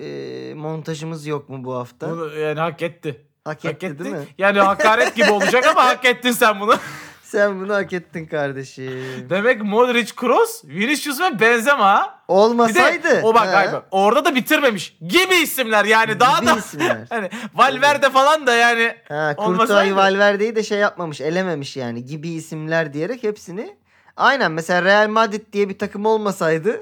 e, 0.01 0.55
montajımız 0.55 1.27
yok 1.27 1.49
mu 1.49 1.65
bu 1.65 1.75
hafta? 1.75 2.11
Bunu 2.11 2.39
yani 2.39 2.61
hak 2.61 2.83
etti. 2.83 3.27
hak, 3.45 3.65
Hak 3.65 3.75
etti, 3.75 3.87
etti. 3.87 4.05
değil 4.05 4.15
mi? 4.15 4.25
Yani 4.39 4.61
hakaret 4.61 5.15
gibi 5.17 5.31
olacak 5.31 5.67
ama 5.67 5.85
hak 5.89 6.05
ettin 6.05 6.33
sen 6.33 6.61
bunu. 6.61 6.75
Sen 7.35 7.61
bunu 7.61 7.75
hak 7.75 7.93
ettin 7.93 8.27
kardeşim. 8.27 9.27
Demek 9.31 9.63
Modric, 9.63 10.15
Kroos, 10.17 10.65
Vinicius 10.65 11.21
ve 11.21 11.41
Benzema. 11.41 11.85
ha? 11.85 12.19
Bir 12.29 12.35
Olmasaydı. 12.35 13.05
de 13.05 13.21
o 13.23 13.35
bak, 13.35 13.55
ay 13.55 13.73
bak, 13.73 13.85
orada 13.91 14.25
da 14.25 14.35
bitirmemiş. 14.35 14.97
Gibi 15.09 15.35
isimler 15.35 15.85
yani 15.85 16.21
daha 16.21 16.39
gibi 16.41 16.47
da 16.51 16.57
isimler. 16.57 17.07
hani 17.11 17.31
Valverde 17.55 18.11
falan 18.11 18.47
da 18.47 18.55
yani 18.55 18.95
Ha, 19.09 19.35
Olmasaydı. 19.37 19.97
Valverde'yi 19.97 20.57
de 20.57 20.63
şey 20.63 20.79
yapmamış, 20.79 21.21
elememiş 21.21 21.77
yani 21.77 22.05
gibi 22.05 22.29
isimler 22.29 22.93
diyerek 22.93 23.23
hepsini. 23.23 23.77
Aynen 24.17 24.53
mesela 24.53 24.83
Real 24.85 25.09
Madrid 25.09 25.53
diye 25.53 25.69
bir 25.69 25.79
takım 25.79 26.07
olmasaydı 26.07 26.81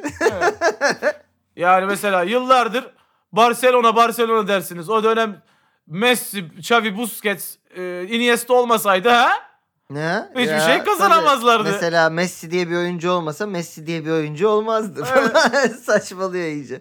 yani 1.56 1.86
mesela 1.86 2.22
yıllardır 2.22 2.84
Barcelona 3.32 3.96
Barcelona 3.96 4.48
dersiniz. 4.48 4.90
O 4.90 5.04
dönem 5.04 5.42
Messi, 5.86 6.44
Xavi, 6.58 6.96
Busquets, 6.96 7.54
e, 7.76 8.04
Iniesta 8.08 8.54
olmasaydı 8.54 9.08
ha? 9.08 9.32
Ne? 9.94 10.28
Hiçbir 10.36 10.60
şey 10.60 10.84
kazanamazlardı. 10.84 11.64
tabii. 11.64 11.72
Mesela 11.74 12.10
Messi 12.10 12.50
diye 12.50 12.68
bir 12.70 12.76
oyuncu 12.76 13.10
olmasa 13.10 13.46
Messi 13.46 13.86
diye 13.86 14.04
bir 14.04 14.10
oyuncu 14.10 14.48
olmazdı. 14.48 15.04
Saçmalıyor 15.82 16.46
iyice. 16.46 16.80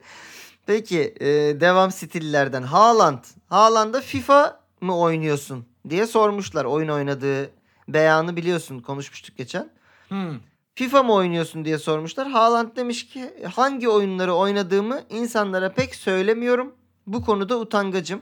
Peki 0.66 1.16
e, 1.20 1.28
devam 1.62 1.91
stillerden. 1.91 2.64
Haaland. 2.64 3.24
Haaland'a 3.49 4.01
FIFA 4.01 4.59
mı 4.82 4.99
oynuyorsun 4.99 5.66
diye 5.89 6.07
sormuşlar 6.07 6.66
oyun 6.66 6.89
oynadığı 6.89 7.49
beyanı 7.88 8.36
biliyorsun 8.36 8.80
konuşmuştuk 8.80 9.38
geçen. 9.38 9.70
Hmm. 10.07 10.39
FIFA 10.76 11.03
mı 11.03 11.14
oynuyorsun 11.14 11.66
diye 11.66 11.78
sormuşlar. 11.78 12.28
Haaland 12.28 12.76
demiş 12.76 13.07
ki 13.07 13.34
hangi 13.53 13.89
oyunları 13.89 14.34
oynadığımı 14.34 15.01
insanlara 15.09 15.72
pek 15.72 15.95
söylemiyorum. 15.95 16.76
Bu 17.07 17.26
konuda 17.26 17.59
utangacım. 17.59 18.22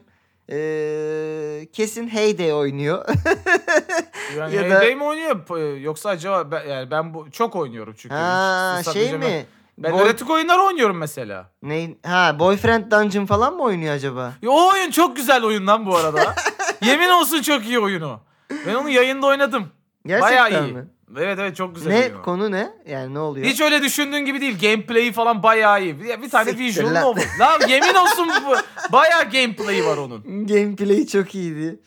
Ee, 0.51 1.67
kesin 1.73 2.07
Heyday 2.07 2.53
oynuyor. 2.53 3.05
Yani 4.37 4.55
Ya 4.55 4.69
da- 4.69 4.95
mi 4.95 5.03
oynuyor 5.03 5.77
yoksa 5.81 6.09
acaba 6.09 6.51
ben, 6.51 6.67
yani 6.67 6.91
ben 6.91 7.13
bu 7.13 7.31
çok 7.31 7.55
oynuyorum 7.55 7.93
çünkü. 7.97 8.15
ha 8.15 8.77
Hiç 8.79 8.89
şey 8.89 9.17
mi? 9.17 9.45
Ben 9.77 9.93
Boy- 9.93 10.01
erotik 10.01 10.29
oyunlar 10.29 10.59
oynuyorum 10.59 10.97
mesela. 10.97 11.49
ne? 11.63 11.89
Ha 12.05 12.39
Boyfriend 12.39 12.91
Dungeon 12.91 13.25
falan 13.25 13.53
mı 13.53 13.63
oynuyor 13.63 13.93
acaba? 13.93 14.33
Ya, 14.41 14.49
o 14.49 14.69
oyun 14.73 14.91
çok 14.91 15.15
güzel 15.15 15.43
oyun 15.43 15.67
lan 15.67 15.85
bu 15.85 15.95
arada. 15.95 16.35
Yemin 16.81 17.09
olsun 17.09 17.41
çok 17.41 17.65
iyi 17.65 17.79
oyunu. 17.79 18.19
Ben 18.67 18.75
onu 18.75 18.89
yayında 18.89 19.27
oynadım. 19.27 19.67
Gerçekten 20.05 20.31
Bayağı 20.51 20.65
iyi. 20.67 20.73
mi? 20.73 20.87
Evet 21.17 21.39
evet 21.39 21.55
çok 21.55 21.75
güzel 21.75 21.91
Ne 21.91 21.99
oyun 21.99 22.19
o. 22.19 22.21
konu 22.21 22.51
ne? 22.51 22.69
Yani 22.87 23.13
ne 23.13 23.19
oluyor? 23.19 23.45
Hiç 23.45 23.61
öyle 23.61 23.81
düşündüğün 23.81 24.25
gibi 24.25 24.41
değil. 24.41 24.59
Gameplay'i 24.61 25.11
falan 25.11 25.43
bayağı 25.43 25.83
iyi. 25.83 26.01
Bir, 26.01 26.21
bir 26.21 26.29
tane 26.29 26.49
Siktir 26.49 26.65
visual 26.65 27.01
novel. 27.01 27.23
Lan 27.39 27.67
yemin 27.67 27.93
olsun 27.93 28.29
bu. 28.47 28.55
Bayağı 28.93 29.23
gameplay'i 29.29 29.85
var 29.85 29.97
onun. 29.97 30.23
Gameplay 30.47 31.07
çok 31.07 31.35
iyiydi. 31.35 31.79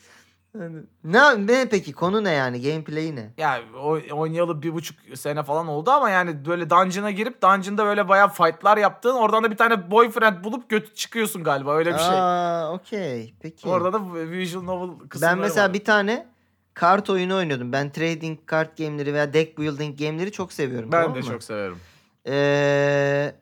Ne, 1.04 1.46
ne 1.46 1.68
peki 1.70 1.92
konu 1.92 2.24
ne 2.24 2.30
yani? 2.30 2.62
Gameplay 2.62 3.16
ne? 3.16 3.30
Ya 3.38 3.60
o- 3.82 4.16
oynayalı 4.16 4.62
bir 4.62 4.72
buçuk 4.74 4.96
sene 5.18 5.42
falan 5.42 5.66
oldu 5.68 5.90
ama 5.90 6.10
yani 6.10 6.44
böyle 6.46 6.70
dungeon'a 6.70 7.10
girip 7.10 7.42
dungeon'da 7.42 7.84
böyle 7.84 8.08
bayağı 8.08 8.28
fight'lar 8.28 8.76
yaptığın 8.76 9.14
oradan 9.14 9.44
da 9.44 9.50
bir 9.50 9.56
tane 9.56 9.90
boyfriend 9.90 10.44
bulup 10.44 10.68
götü 10.70 10.94
çıkıyorsun 10.94 11.44
galiba 11.44 11.74
öyle 11.76 11.94
bir 11.94 11.98
şey. 11.98 12.16
Aa, 12.18 12.72
okey. 12.72 13.34
Peki. 13.40 13.68
Orada 13.68 13.92
da 13.92 14.14
visual 14.30 14.62
novel 14.64 15.08
kısımları 15.08 15.32
Ben 15.36 15.38
mesela 15.42 15.66
var. 15.66 15.74
bir 15.74 15.84
tane 15.84 16.26
kart 16.74 17.10
oyunu 17.10 17.36
oynuyordum. 17.36 17.72
Ben 17.72 17.90
trading 17.92 18.38
kart 18.46 18.76
game'leri 18.78 19.14
veya 19.14 19.32
deck 19.32 19.58
building 19.58 19.98
game'leri 19.98 20.32
çok 20.32 20.52
seviyorum. 20.52 20.92
Ben 20.92 21.02
tamam 21.02 21.16
de 21.16 21.20
mı? 21.20 21.26
çok 21.26 21.42
severim. 21.42 21.76
Ee, 22.28 23.34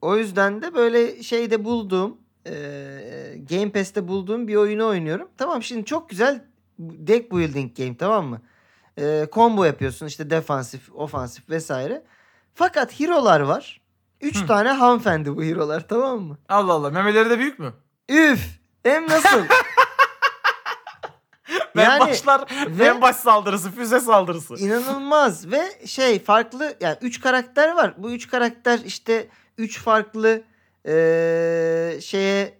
o 0.00 0.16
yüzden 0.16 0.62
de 0.62 0.74
böyle 0.74 1.22
şeyde 1.22 1.64
bulduğum 1.64 2.16
e, 2.46 2.52
Game 3.50 3.70
Pass'te 3.72 4.08
bulduğum 4.08 4.48
bir 4.48 4.56
oyunu 4.56 4.86
oynuyorum. 4.86 5.28
Tamam 5.38 5.62
şimdi 5.62 5.84
çok 5.84 6.08
güzel 6.10 6.44
deck 6.78 7.32
building 7.32 7.76
game 7.78 7.96
tamam 7.96 8.26
mı? 8.26 8.40
Ee, 8.98 9.26
combo 9.32 9.64
yapıyorsun 9.64 10.06
işte 10.06 10.30
defansif, 10.30 10.92
ofansif 10.94 11.50
vesaire. 11.50 12.02
Fakat 12.54 13.00
hero'lar 13.00 13.40
var. 13.40 13.80
3 14.20 14.42
Hı. 14.42 14.46
tane 14.46 14.68
hanımefendi 14.70 15.36
bu 15.36 15.42
hero'lar 15.42 15.88
tamam 15.88 16.20
mı? 16.20 16.38
Allah 16.48 16.72
Allah 16.72 16.90
memeleri 16.90 17.30
de 17.30 17.38
büyük 17.38 17.58
mü? 17.58 17.72
Üf! 18.08 18.40
Hem 18.82 19.08
nasıl? 19.08 19.40
Ben 21.76 21.82
Yani 21.84 22.00
başlar 22.00 22.44
ve- 22.68 22.84
en 22.86 23.00
baş 23.02 23.16
saldırısı, 23.16 23.70
füze 23.70 24.00
saldırısı. 24.00 24.54
İnanılmaz 24.54 25.50
ve 25.50 25.86
şey 25.86 26.18
farklı 26.24 26.76
yani 26.80 26.96
3 27.00 27.20
karakter 27.20 27.72
var. 27.74 27.94
Bu 27.98 28.10
3 28.12 28.28
karakter 28.28 28.78
işte 28.84 29.28
3 29.58 29.78
farklı 29.80 30.42
eee, 30.86 31.98
şeye 32.02 32.58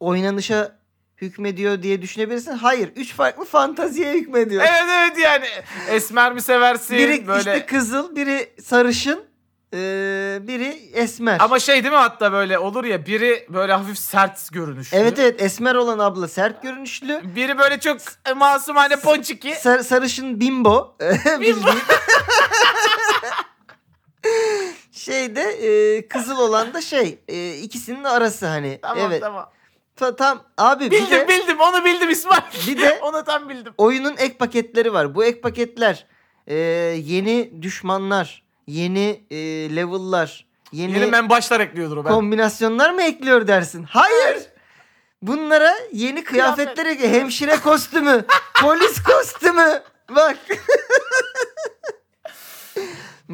oynanışa 0.00 0.76
hükmediyor 1.22 1.82
diye 1.82 2.02
düşünebilirsin. 2.02 2.52
Hayır 2.52 2.90
3 2.96 3.14
farklı 3.14 3.44
fantaziye 3.44 4.12
hükmediyor. 4.12 4.62
Evet 4.62 4.84
evet 4.88 5.18
yani 5.18 5.46
esmer 5.88 6.32
mi 6.32 6.42
seversin 6.42 6.98
biri 6.98 7.26
böyle. 7.26 7.38
işte 7.38 7.66
kızıl, 7.66 8.16
biri 8.16 8.50
sarışın, 8.62 9.24
eee, 9.72 9.78
biri 10.42 10.90
esmer. 10.92 11.36
Ama 11.40 11.58
şey 11.58 11.74
değil 11.82 11.92
mi 11.92 11.98
hatta 11.98 12.32
böyle 12.32 12.58
olur 12.58 12.84
ya 12.84 13.06
biri 13.06 13.46
böyle 13.48 13.72
hafif 13.72 13.98
sert 13.98 14.52
görünüşlü. 14.52 14.96
evet 14.96 15.18
evet 15.18 15.42
esmer 15.42 15.74
olan 15.74 15.98
abla 15.98 16.28
sert 16.28 16.62
görünüşlü. 16.62 17.20
Biri 17.36 17.58
böyle 17.58 17.80
çok 17.80 17.98
masum 18.36 18.76
hani 18.76 18.96
ponçiki. 18.96 19.54
Sar- 19.54 19.82
sarışın 19.82 20.40
bimbo. 20.40 20.96
Bildiğin. 21.40 21.78
Şeyde 24.92 25.42
e, 25.42 26.08
kızıl 26.08 26.38
olan 26.38 26.74
da 26.74 26.80
şey 26.80 27.18
e, 27.28 27.54
ikisinin 27.54 28.04
arası 28.04 28.46
hani. 28.46 28.78
Tamam 28.82 29.06
evet. 29.06 29.20
tamam. 29.20 29.50
Ta- 29.96 30.16
tam 30.16 30.42
abi 30.58 30.84
bir 30.84 30.90
Bildim 30.90 31.10
de, 31.18 31.28
bildim 31.28 31.60
onu 31.60 31.84
bildim 31.84 32.10
İsmail. 32.10 32.40
Bir 32.68 32.80
de- 32.80 32.98
onu 33.02 33.24
tam 33.24 33.48
bildim. 33.48 33.72
oyunun 33.78 34.14
ek 34.18 34.34
paketleri 34.38 34.92
var. 34.92 35.14
Bu 35.14 35.24
ek 35.24 35.40
paketler 35.40 36.06
e, 36.46 36.54
yeni 37.04 37.62
düşmanlar, 37.62 38.42
yeni 38.66 39.24
e, 39.30 39.36
level'lar, 39.76 40.46
yeni, 40.72 40.92
Yeni 40.92 41.06
men 41.06 41.28
başlar 41.28 41.60
ekliyordur 41.60 41.96
o 41.96 42.04
ben. 42.04 42.10
kombinasyonlar 42.12 42.90
mı 42.90 43.02
ekliyor 43.02 43.46
dersin? 43.46 43.82
Hayır. 43.90 44.38
Bunlara 45.22 45.72
yeni 45.92 46.24
kıyafetler 46.24 46.86
ekliyor. 46.86 47.12
Hemşire 47.12 47.56
kostümü, 47.56 48.24
polis 48.60 49.02
kostümü. 49.02 49.82
Bak. 50.10 50.36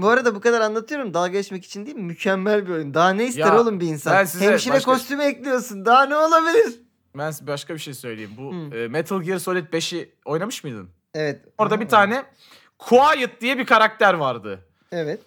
Bu 0.03 0.09
arada 0.09 0.35
bu 0.35 0.41
kadar 0.41 0.61
anlatıyorum 0.61 1.15
dalga 1.15 1.29
geçmek 1.33 1.65
için 1.65 1.87
değil 1.87 1.97
mükemmel 1.97 2.67
bir 2.67 2.73
oyun. 2.73 2.95
Daha 2.95 3.11
ne 3.11 3.25
ister 3.27 3.41
Ya, 3.47 3.61
oğlum 3.61 3.81
bir 3.81 3.87
insan? 3.87 4.25
size 4.25 4.47
Hemşire 4.51 4.75
başka- 4.75 4.93
kostümü 4.93 5.23
ekliyorsun. 5.23 5.85
Daha 5.85 6.07
ne 6.07 6.17
olabilir? 6.17 6.81
Ben 7.19 7.31
size 7.31 7.47
başka 7.47 7.75
bir 7.75 7.79
şey 7.79 7.95
söyleyeyim. 7.95 8.31
Bu 8.39 8.53
Hı. 8.55 8.77
e, 8.79 8.89
Metal 8.89 9.23
Gear 9.23 9.39
Solid 9.39 9.67
5'i 9.73 10.15
oynamış 10.25 10.65
mıydın? 10.65 10.91
Evet. 11.15 11.41
Orada 11.59 11.81
bir 11.81 11.89
tane 11.89 12.25
Quiet 12.79 13.41
diye 13.41 13.59
bir 13.59 13.67
karakter 13.67 14.15
vardı. 14.15 14.61
Evet. 14.93 15.21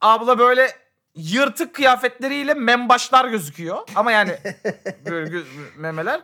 Abla 0.00 0.38
böyle 0.38 0.70
yırtık 1.14 1.74
kıyafetleriyle 1.74 2.54
membaşlar 2.54 3.28
gözüküyor. 3.28 3.78
Ama 3.94 4.12
yani 4.12 4.30
böyle 5.10 5.30
gö- 5.36 5.44
memeler. 5.76 6.20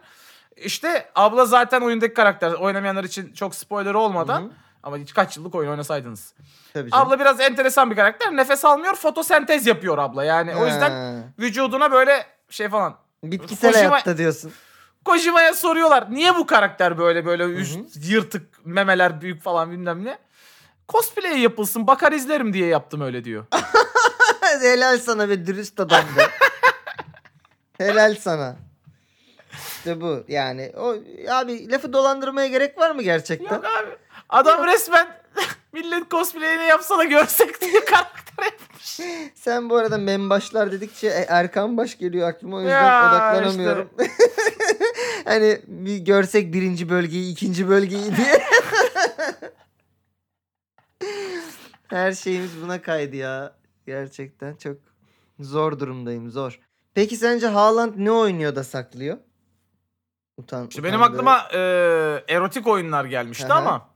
İşte 0.57 1.09
abla 1.15 1.47
zaten 1.47 1.81
oyundaki 1.81 2.15
karakter. 2.15 2.53
Oynamayanlar 2.53 3.05
için 3.05 3.33
çok 3.33 3.55
spoiler 3.55 3.95
olmadan. 3.95 4.41
Hı 4.43 4.47
hı. 4.47 4.51
Ama 4.83 4.97
hiç 4.97 5.15
kaç 5.15 5.37
yıllık 5.37 5.55
oyun 5.55 5.71
oynasaydınız. 5.71 6.35
Tabii 6.75 6.91
canım. 6.91 7.07
Abla 7.07 7.21
biraz 7.21 7.41
enteresan 7.41 7.91
bir 7.91 7.97
karakter. 7.97 8.37
Nefes 8.37 8.65
almıyor, 8.65 8.95
fotosentez 8.95 9.67
yapıyor 9.67 9.99
abla. 9.99 10.25
Yani 10.25 10.57
o 10.57 10.67
yüzden 10.67 10.91
Ha. 10.91 11.15
vücuduna 11.39 11.93
böyle 11.93 12.27
şey 12.51 12.69
falan. 12.69 12.97
bitkisel 13.25 13.73
Kojima- 13.73 13.89
hayatta 13.91 14.19
diyorsun. 14.19 14.53
Kojima'ya 15.05 15.55
soruyorlar. 15.55 16.11
Niye 16.11 16.35
bu 16.35 16.47
karakter 16.47 16.99
böyle 16.99 17.27
böyle 17.27 17.45
üst, 17.45 17.79
yırtık, 18.09 18.67
memeler 18.67 19.21
büyük 19.21 19.43
falan 19.43 19.71
bilmem 19.71 20.05
ne. 20.05 20.19
Cosplay 20.89 21.41
yapılsın, 21.41 21.87
bakar 21.87 22.13
izlerim 22.13 22.53
diye 22.53 22.67
yaptım 22.67 23.01
öyle 23.01 23.25
diyor. 23.25 23.45
Helal 24.61 24.99
sana 24.99 25.29
ve 25.29 25.47
dürüst 25.47 25.81
adam 25.81 26.05
be. 26.17 26.27
Helal 27.79 28.15
sana. 28.21 28.57
İşte 29.53 30.01
bu 30.01 30.25
yani. 30.29 30.73
O 30.77 30.95
abi 31.31 31.71
lafı 31.71 31.93
dolandırmaya 31.93 32.47
gerek 32.49 32.79
var 32.79 32.91
mı 32.91 33.03
gerçekten? 33.03 33.55
Yok 33.57 33.65
abi. 33.65 33.91
Adam 34.33 34.67
resmen 34.67 35.17
millet 35.73 36.11
cosplay'ini 36.11 36.65
yapsana 36.65 37.05
görsek 37.05 37.61
diye 37.61 37.85
karakter 37.85 38.45
yapmış. 38.45 39.01
Sen 39.35 39.71
bu 39.71 39.77
arada 39.77 39.99
membaşlar 39.99 40.73
dedikçe 40.73 41.07
e, 41.07 41.27
Erkan 41.29 41.77
Baş 41.77 41.99
geliyor 41.99 42.29
aklıma 42.29 42.57
o 42.57 42.61
yüzden 42.61 42.83
Ya 42.83 43.09
odaklanamıyorum. 43.11 43.89
hani 45.25 45.61
bir 45.67 45.97
görsek 45.97 46.55
birinci 46.55 46.89
bölgeyi, 46.89 47.33
ikinci 47.33 47.69
bölgeyi 47.69 48.17
diye. 48.17 48.43
Her 51.89 52.13
şeyimiz 52.13 52.63
buna 52.63 52.83
kaydı 52.83 53.17
ya. 53.17 53.57
Gerçekten 53.87 54.55
çok 54.55 54.77
zor 55.41 55.79
durumdayım 55.79 56.31
zor. 56.31 56.61
Peki 56.95 57.17
sence 57.17 57.47
Haaland 57.47 57.93
ne 57.97 58.11
oynuyor 58.13 58.57
da 58.57 58.65
saklıyor? 58.65 59.19
Utan, 60.37 60.69
İşte 60.69 60.85
benim 60.85 61.03
aklıma 61.03 61.49
e, 61.53 61.59
erotik 62.29 62.67
oyunlar 62.67 63.05
gelmişti 63.05 63.47
Aha. 63.53 63.59
ama 63.59 63.92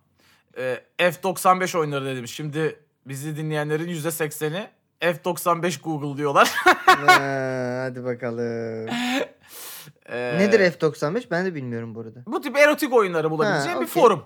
e, 0.57 0.81
F95 0.99 1.79
oyunları 1.79 2.05
dedim. 2.07 2.29
Şimdi 2.29 2.81
bizi 3.07 3.37
dinleyenlerin 3.37 3.89
%80'i 3.89 4.69
F95 5.01 5.83
Google 5.83 6.19
diyorlar. 6.19 6.49
Ha, 6.65 6.85
hadi 7.87 8.05
bakalım. 8.05 8.89
E, 10.09 10.39
Nedir 10.39 10.61
F95? 10.61 11.25
Ben 11.31 11.47
de 11.47 11.55
bilmiyorum 11.55 11.95
bu 11.95 12.01
arada. 12.01 12.19
Bu 12.27 12.41
tip 12.41 12.57
erotik 12.57 12.93
oyunları 12.93 13.31
bulabileceğin 13.31 13.77
Ha, 13.77 13.81
bir 13.83 13.87
okey. 13.87 14.03
forum. 14.03 14.25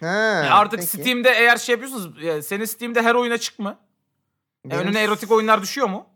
Ha, 0.00 0.46
artık 0.50 0.80
peki. 0.80 1.02
Steam'de 1.02 1.30
eğer 1.30 1.56
şey 1.56 1.72
yapıyorsunuz, 1.72 2.24
e, 2.24 2.42
senin 2.42 2.64
Steam'de 2.64 3.02
her 3.02 3.14
oyuna 3.14 3.38
çık 3.38 3.58
mı? 3.58 3.78
Benim- 4.64 4.78
önüne 4.82 5.02
erotik 5.02 5.30
oyunlar 5.30 5.62
düşüyor 5.62 5.88
mu? 5.88 6.06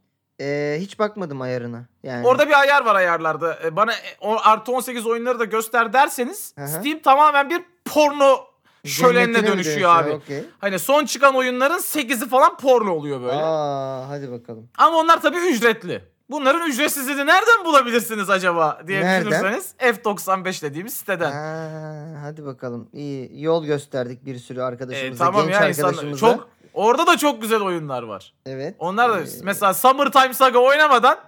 Ee, 0.40 0.76
hiç 0.80 0.98
bakmadım 0.98 1.40
ayarına. 1.40 1.86
Yani. 2.02 2.26
Orada 2.26 2.48
bir 2.48 2.60
ayar 2.60 2.84
var 2.84 2.94
ayarlarda. 2.94 3.58
E, 3.64 3.76
Bana 3.76 3.92
e, 3.92 3.96
o 4.20 4.36
artı 4.42 4.72
18 4.72 5.06
oyunları 5.06 5.38
da 5.38 5.44
göster 5.44 5.92
derseniz 5.92 6.54
Aha. 6.58 6.66
Steam 6.66 6.98
tamamen 6.98 7.50
bir 7.50 7.62
porno 7.84 8.40
mi 8.84 9.46
dönüşüyor 9.46 9.96
abi. 9.96 10.10
Okey. 10.10 10.44
Hani 10.58 10.78
son 10.78 11.04
çıkan 11.04 11.34
oyunların 11.34 11.78
8'i 11.78 12.28
falan 12.28 12.56
porno 12.56 12.90
oluyor 12.92 13.20
böyle. 13.20 13.32
Aa, 13.42 14.08
hadi 14.08 14.30
bakalım. 14.30 14.68
Ama 14.78 14.98
onlar 14.98 15.22
tabii 15.22 15.36
ücretli. 15.38 16.04
Bunların 16.30 16.68
ücretsizliğini 16.70 17.26
nereden 17.26 17.64
bulabilirsiniz 17.64 18.30
acaba 18.30 18.80
diye 18.86 19.00
Nereden? 19.00 19.30
düşünürseniz 19.30 19.74
F95 19.78 20.62
dediğimiz 20.62 20.94
siteden. 20.94 21.32
Aa, 21.32 22.22
hadi 22.22 22.44
bakalım. 22.44 22.88
İyi 22.92 23.42
yol 23.42 23.64
gösterdik 23.64 24.24
bir 24.26 24.38
sürü 24.38 24.58
E, 24.60 24.62
arkadaşımıza, 24.62 25.24
tamam 25.24 25.42
genç 25.46 25.52
ya 25.54 25.60
arkadaşımıza. 25.60 26.26
çok 26.26 26.48
orada 26.74 27.06
da 27.06 27.16
çok 27.18 27.42
güzel 27.42 27.60
oyunlar 27.60 28.02
var. 28.02 28.34
Evet. 28.46 28.74
Onlar 28.78 29.12
da 29.12 29.20
Ee, 29.20 29.24
mesela 29.42 29.74
Summertime 29.74 30.34
Saga 30.34 30.58
oynamadan 30.58 31.18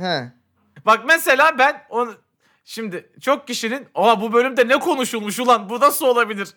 He. 0.00 0.32
bak 0.86 1.00
mesela 1.06 1.58
ben 1.58 1.82
onu 1.90 2.14
şimdi 2.64 3.10
çok 3.20 3.46
kişinin 3.46 3.86
aa 3.94 4.20
bu 4.20 4.32
bölümde 4.32 4.68
ne 4.68 4.78
konuşulmuş 4.80 5.40
ulan 5.40 5.68
bu 5.70 5.80
nasıl 5.80 6.06
olabilir? 6.06 6.48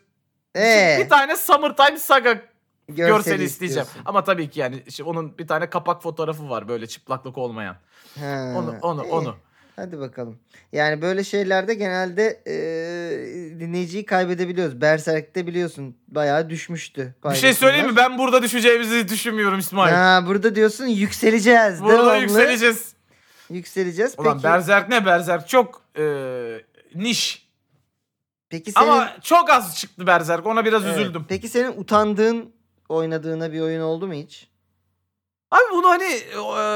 Ee, 0.58 0.98
Bir 1.04 1.10
tane 1.10 1.36
Summertime 1.38 1.98
Saga 2.00 2.42
görseli 2.88 3.08
görseli 3.08 3.44
isteyeceğim. 3.44 3.84
istiyorsun. 3.84 4.02
Ama 4.06 4.24
tabii 4.24 4.50
ki 4.50 4.60
yani 4.60 4.84
işte 4.88 5.04
onun 5.04 5.38
bir 5.38 5.48
tane 5.48 5.70
kapak 5.70 6.04
fotoğrafı 6.04 6.50
var 6.50 6.68
böyle 6.68 6.88
çıplaklık 6.88 7.38
olmayan. 7.38 7.76
He, 8.16 8.26
Onu 8.56 8.76
onu 8.82 9.04
iyi. 9.06 9.12
onu. 9.12 9.36
Hadi 9.76 10.00
bakalım. 10.00 10.40
Yani 10.72 11.02
böyle 11.02 11.24
şeylerde 11.24 11.74
genelde 11.74 12.42
e, 12.48 12.54
dinleyiciyi 13.60 14.06
kaybedebiliyoruz. 14.06 14.82
Berserk'te 14.82 15.48
biliyorsun 15.48 15.98
bayağı 16.08 16.50
düşmüştü. 16.50 17.16
Bir 17.26 17.36
şey 17.36 17.54
söyleyeyim 17.54 17.88
mi? 17.88 17.96
Ben 17.96 18.18
burada 18.18 18.44
düşeceğimizi 18.44 19.08
düşünmüyorum 19.10 19.60
İsmail. 19.60 19.94
Ha, 19.94 20.24
burada 20.28 20.56
diyorsun 20.56 20.86
yükseleceğiz. 20.86 21.82
Burada 21.84 21.98
devamlı 21.98 22.22
yükseleceğiz. 22.22 22.94
Yükseleceğiz. 23.50 24.14
Ulan 24.18 24.34
Peki, 24.34 24.44
Berserk 24.44 24.90
ne 24.90 25.06
Berserk 25.06 25.48
çok 25.48 25.82
e, 26.00 26.04
niş. 26.96 27.47
Peki 28.50 28.72
senin, 28.72 28.88
Ama 28.88 29.14
çok 29.22 29.50
az 29.50 29.78
çıktı 29.80 30.08
Berserk 30.08 30.46
ona 30.46 30.66
biraz 30.66 30.86
Evet. 30.86 30.98
üzüldüm. 30.98 31.26
Peki 31.30 31.50
senin 31.50 31.82
utandığın 31.82 32.54
oynadığına 32.90 33.52
bir 33.52 33.60
oyun 33.62 33.82
oldu 33.82 34.08
mu 34.08 34.14
hiç? 34.14 34.48
Abi 35.52 35.62
bunu 35.74 35.88
hani 35.90 36.04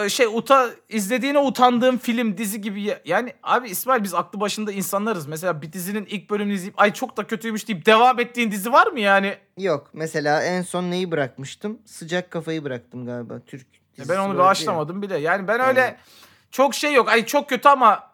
e, 0.05 0.09
şey 0.09 0.25
uta 0.25 0.69
izlediğine 0.89 1.39
utandığım 1.39 1.97
film 1.97 2.37
dizi 2.37 2.61
gibi 2.61 2.81
ya- 2.81 3.01
yani 3.05 3.33
abi 3.43 3.69
İsmail 3.69 4.03
biz 4.03 4.13
aklı 4.13 4.39
başında 4.39 4.71
insanlarız. 4.71 5.27
Mesela 5.27 5.61
bir 5.61 5.73
dizinin 5.73 6.05
ilk 6.05 6.29
bölümünü 6.29 6.53
izleyip 6.55 6.81
ay 6.81 6.93
çok 6.93 7.17
da 7.17 7.27
kötüymüş 7.27 7.67
deyip 7.67 7.85
devam 7.85 8.19
ettiğin 8.19 8.51
dizi 8.51 8.71
var 8.71 8.87
mı 8.87 8.99
yani? 8.99 9.37
Yok. 9.57 9.89
Mesela 9.93 10.43
en 10.43 10.61
son 10.61 10.91
neyi 10.91 11.11
bırakmıştım? 11.11 11.79
Sıcak 11.85 12.31
kafayı 12.31 12.63
bıraktım 12.63 13.05
galiba. 13.05 13.39
Türk 13.47 13.67
E 13.67 13.97
dizisi 13.97 14.09
Ben 14.09 14.17
onu 14.17 14.27
vardı 14.27 14.37
ya. 14.37 14.43
bağışlamadım 14.45 15.01
bile. 15.01 15.17
Yani 15.17 15.47
ben 15.47 15.59
öyle 15.59 15.79
Yani- 15.79 15.95
çok 16.51 16.75
şey 16.75 16.93
yok. 16.93 17.09
Ay 17.09 17.25
çok 17.25 17.49
kötü 17.49 17.69
ama 17.69 18.10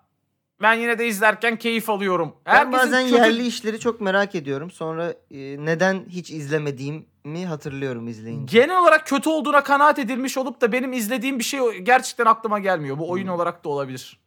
ben 0.62 0.74
yine 0.74 1.00
de 1.00 1.08
izlerken 1.08 1.56
keyif 1.56 1.90
alıyorum. 1.90 2.36
Ben 2.46 2.52
Herkesin 2.52 2.74
bazen 2.74 3.04
kötü- 3.04 3.16
yerli 3.16 3.48
işleri 3.48 3.80
çok 3.80 4.02
merak 4.02 4.36
ediyorum. 4.36 4.72
Sonra 4.72 5.10
e, 5.32 5.38
neden 5.66 6.06
hiç 6.10 6.32
izlemediğimi 6.32 7.46
hatırlıyorum 7.48 8.08
izleyince. 8.08 8.60
genel 8.60 8.80
olarak 8.82 9.08
kötü 9.08 9.30
olduğuna 9.30 9.64
kanaat 9.64 10.00
edilmiş 10.00 10.38
olup 10.38 10.62
da 10.62 10.72
benim 10.72 10.94
izlediğim 10.94 11.40
bir 11.40 11.44
şey 11.44 11.60
gerçekten 11.84 12.26
aklıma 12.26 12.60
gelmiyor. 12.60 12.98
Bu 12.98 13.10
oyun 13.10 13.26
Hmm. 13.26 13.34
olarak 13.34 13.64
da 13.64 13.70
olabilir. 13.70 14.20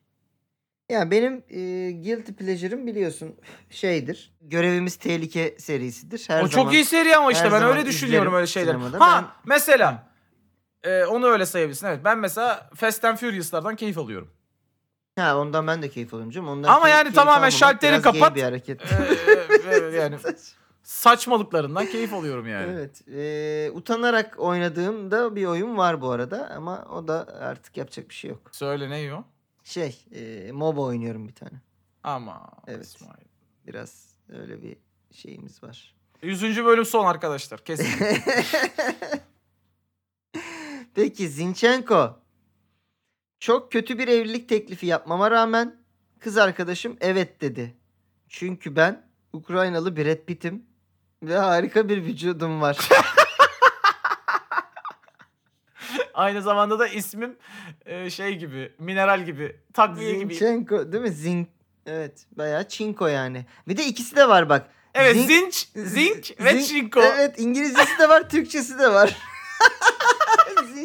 Ya 0.90 1.10
benim 1.10 1.32
e, 1.48 1.90
guilty 1.92 2.32
pleasure'ım 2.32 2.86
biliyorsun 2.86 3.36
şeydir. 3.70 4.32
Görevimiz 4.40 4.96
Tehlike 4.96 5.54
serisidir. 5.58 6.24
Her 6.28 6.42
o 6.42 6.46
zaman 6.48 6.64
çok 6.64 6.74
iyi 6.74 6.84
seri 6.84 7.16
ama 7.16 7.32
işte 7.32 7.52
ben 7.52 7.62
öyle 7.62 7.86
düşünüyorum 7.86 8.34
öyle 8.34 8.46
şeyler. 8.46 8.74
Ha 8.74 9.00
Ben- 9.00 9.24
mesela 9.46 10.10
e, 10.84 11.04
onu 11.04 11.26
öyle 11.26 11.46
sayabilirsin. 11.46 11.86
Evet 11.86 12.00
ben 12.04 12.18
mesela 12.18 12.70
Fast 12.74 13.04
and 13.04 13.16
Furious'lardan 13.16 13.76
keyif 13.76 13.98
alıyorum. 13.98 14.28
Ha 15.18 15.36
ondan 15.38 15.66
ben 15.66 15.82
de 15.82 15.88
keyif 15.90 16.14
alıyorum 16.14 16.30
canım. 16.30 16.48
Ondan 16.48 16.68
Ama 16.68 16.86
key- 16.86 16.90
yani 16.90 17.02
keyif 17.02 17.14
tamamen 17.14 17.36
almamak 17.36 17.52
şalteri 17.52 17.92
biraz 17.92 18.02
gay 18.02 18.12
kapat. 18.12 18.36
bir 18.36 18.42
hareket. 18.42 18.80
Ee, 18.92 19.74
yani 19.96 20.16
saçmalıklarından 20.82 21.86
keyif 21.86 22.12
alıyorum 22.14 22.48
yani. 22.48 22.72
Evet. 22.72 23.08
e, 23.08 23.70
utanarak 23.74 24.34
oynadığım 24.38 25.10
da 25.10 25.36
bir 25.36 25.46
oyun 25.46 25.76
var 25.76 26.00
bu 26.00 26.10
arada 26.10 26.50
ama 26.56 26.84
o 26.84 27.08
da 27.08 27.26
artık 27.40 27.76
yapacak 27.76 28.08
bir 28.08 28.14
şey 28.14 28.30
yok. 28.30 28.40
Söyle 28.52 28.90
ne 28.90 29.14
o? 29.14 29.24
Şey, 29.64 30.04
e, 30.12 30.52
MOBA 30.52 30.80
oynuyorum 30.80 31.28
bir 31.28 31.34
tane. 31.34 31.60
Ama 32.04 32.50
Evet. 32.66 32.84
İsmail. 32.84 33.24
Biraz 33.66 34.14
öyle 34.32 34.62
bir 34.62 34.76
şeyimiz 35.12 35.62
var. 35.62 35.94
100. 36.22 36.64
bölüm 36.64 36.84
son 36.84 37.06
arkadaşlar 37.06 37.64
kesin. 37.64 37.86
Peki 40.94 41.28
Zinchenko. 41.28 42.19
Çok 43.40 43.72
kötü 43.72 43.98
bir 43.98 44.08
evlilik 44.08 44.48
teklifi 44.48 44.86
yapmama 44.86 45.30
rağmen 45.30 45.76
kız 46.18 46.38
arkadaşım 46.38 46.96
evet 47.00 47.40
dedi. 47.40 47.74
Çünkü 48.28 48.76
ben 48.76 49.02
Ukraynalı 49.32 49.96
Brad 49.96 50.24
Pitt'im 50.26 50.64
ve 51.22 51.36
harika 51.36 51.88
bir 51.88 52.04
vücudum 52.04 52.60
var. 52.60 52.78
Aynı 56.14 56.42
zamanda 56.42 56.78
da 56.78 56.88
ismim 56.88 57.36
e, 57.86 58.10
şey 58.10 58.38
gibi, 58.38 58.72
mineral 58.78 59.24
gibi, 59.24 59.56
takviye 59.74 60.18
gibi. 60.18 60.34
Zinchenko 60.34 60.92
değil 60.92 61.02
mi? 61.02 61.10
Zin 61.10 61.48
Evet 61.86 62.26
bayağı 62.32 62.68
çinko 62.68 63.06
yani. 63.06 63.46
Bir 63.68 63.76
de 63.76 63.86
ikisi 63.86 64.16
de 64.16 64.28
var 64.28 64.48
bak. 64.48 64.70
Evet, 64.94 65.16
zinç, 65.16 65.68
zink 65.76 66.40
ve 66.40 66.52
Zin- 66.52 66.64
çinko. 66.64 67.00
Evet 67.02 67.40
İngilizcesi 67.40 67.98
de 67.98 68.08
var 68.08 68.28
Türkçesi 68.28 68.78
de 68.78 68.92
var. 68.92 69.16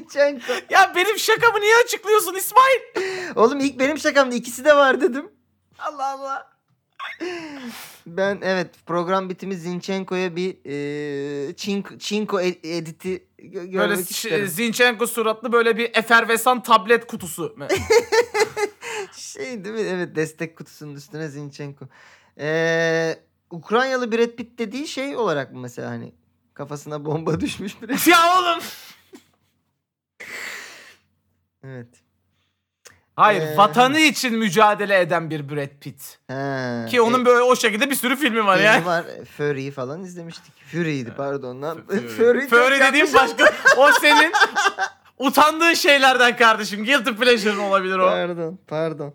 Zinchenko. 0.09 0.53
Ya 0.69 0.93
benim 0.95 1.19
şakamı 1.19 1.61
niye 1.61 1.73
açıklıyorsun 1.85 2.33
İsmail? 2.33 2.79
Oğlum 3.35 3.59
ilk 3.59 3.79
benim 3.79 3.97
şakamda 3.97 4.35
ikisi 4.35 4.65
de 4.65 4.75
var 4.75 5.01
dedim. 5.01 5.31
Allah 5.79 6.07
Allah. 6.11 6.55
Ben 8.07 8.39
evet 8.41 8.69
program 8.85 9.29
bitimi 9.29 9.55
Zinchenko'ya 9.55 10.35
bir 10.35 10.57
e, 10.65 11.55
çink, 11.55 11.99
çinko 12.01 12.39
e- 12.41 12.47
editi 12.77 13.27
gö- 13.39 13.69
görmek 13.71 13.89
Böyle 13.89 14.01
isterim. 14.01 14.47
Zinchenko 14.47 15.07
suratlı 15.07 15.51
böyle 15.51 15.77
bir 15.77 15.91
efervesan 15.95 16.63
tablet 16.63 17.07
kutusu. 17.07 17.55
Şey 19.17 19.65
değil 19.65 19.75
mi? 19.75 19.81
Evet 19.81 20.15
destek 20.15 20.57
kutusunun 20.57 20.95
üstüne 20.95 21.27
Zinchenko. 21.27 21.85
Ee, 22.39 23.19
Ukraynalı 23.51 24.11
Brad 24.11 24.35
Pitt 24.35 24.59
dediği 24.59 24.87
şey 24.87 25.17
olarak 25.17 25.53
mı 25.53 25.59
mesela 25.59 25.89
hani 25.89 26.13
kafasına 26.53 27.05
bomba 27.05 27.39
düşmüş 27.39 27.81
Brad 27.81 28.07
ya 28.07 28.39
oğlum. 28.39 28.63
Evet. 31.65 31.87
Hayır, 33.15 33.41
Ee, 33.41 33.57
vatanı 33.57 33.99
için 33.99 34.37
mücadele 34.37 34.99
eden 34.99 35.29
bir 35.29 35.49
Brad 35.49 35.79
Pitt. 35.81 36.17
Ha, 36.27 36.85
Ki 36.89 37.01
onun 37.01 37.25
böyle 37.25 37.41
o 37.41 37.55
şekilde 37.55 37.89
bir 37.89 37.95
sürü 37.95 38.15
filmi 38.15 38.45
var 38.45 38.57
e, 38.57 38.61
yani. 38.61 38.85
var. 38.85 39.05
Fury 39.37 39.71
falan 39.71 40.03
izlemiştik. 40.03 40.53
Fury'ydi 40.71 41.13
pardon 41.17 41.61
lan. 41.61 41.85
Fury, 41.87 42.47
Fury, 42.47 42.79
dediğim 42.79 43.13
başka. 43.13 43.45
O 43.77 43.91
senin 44.01 44.31
utandığın 45.17 45.73
şeylerden 45.73 46.37
kardeşim. 46.37 46.85
Guilty 46.85 47.11
pleasure'ın 47.11 47.59
olabilir 47.59 47.97
o. 47.97 48.05
Pardon, 48.09 48.59
pardon. 48.67 49.13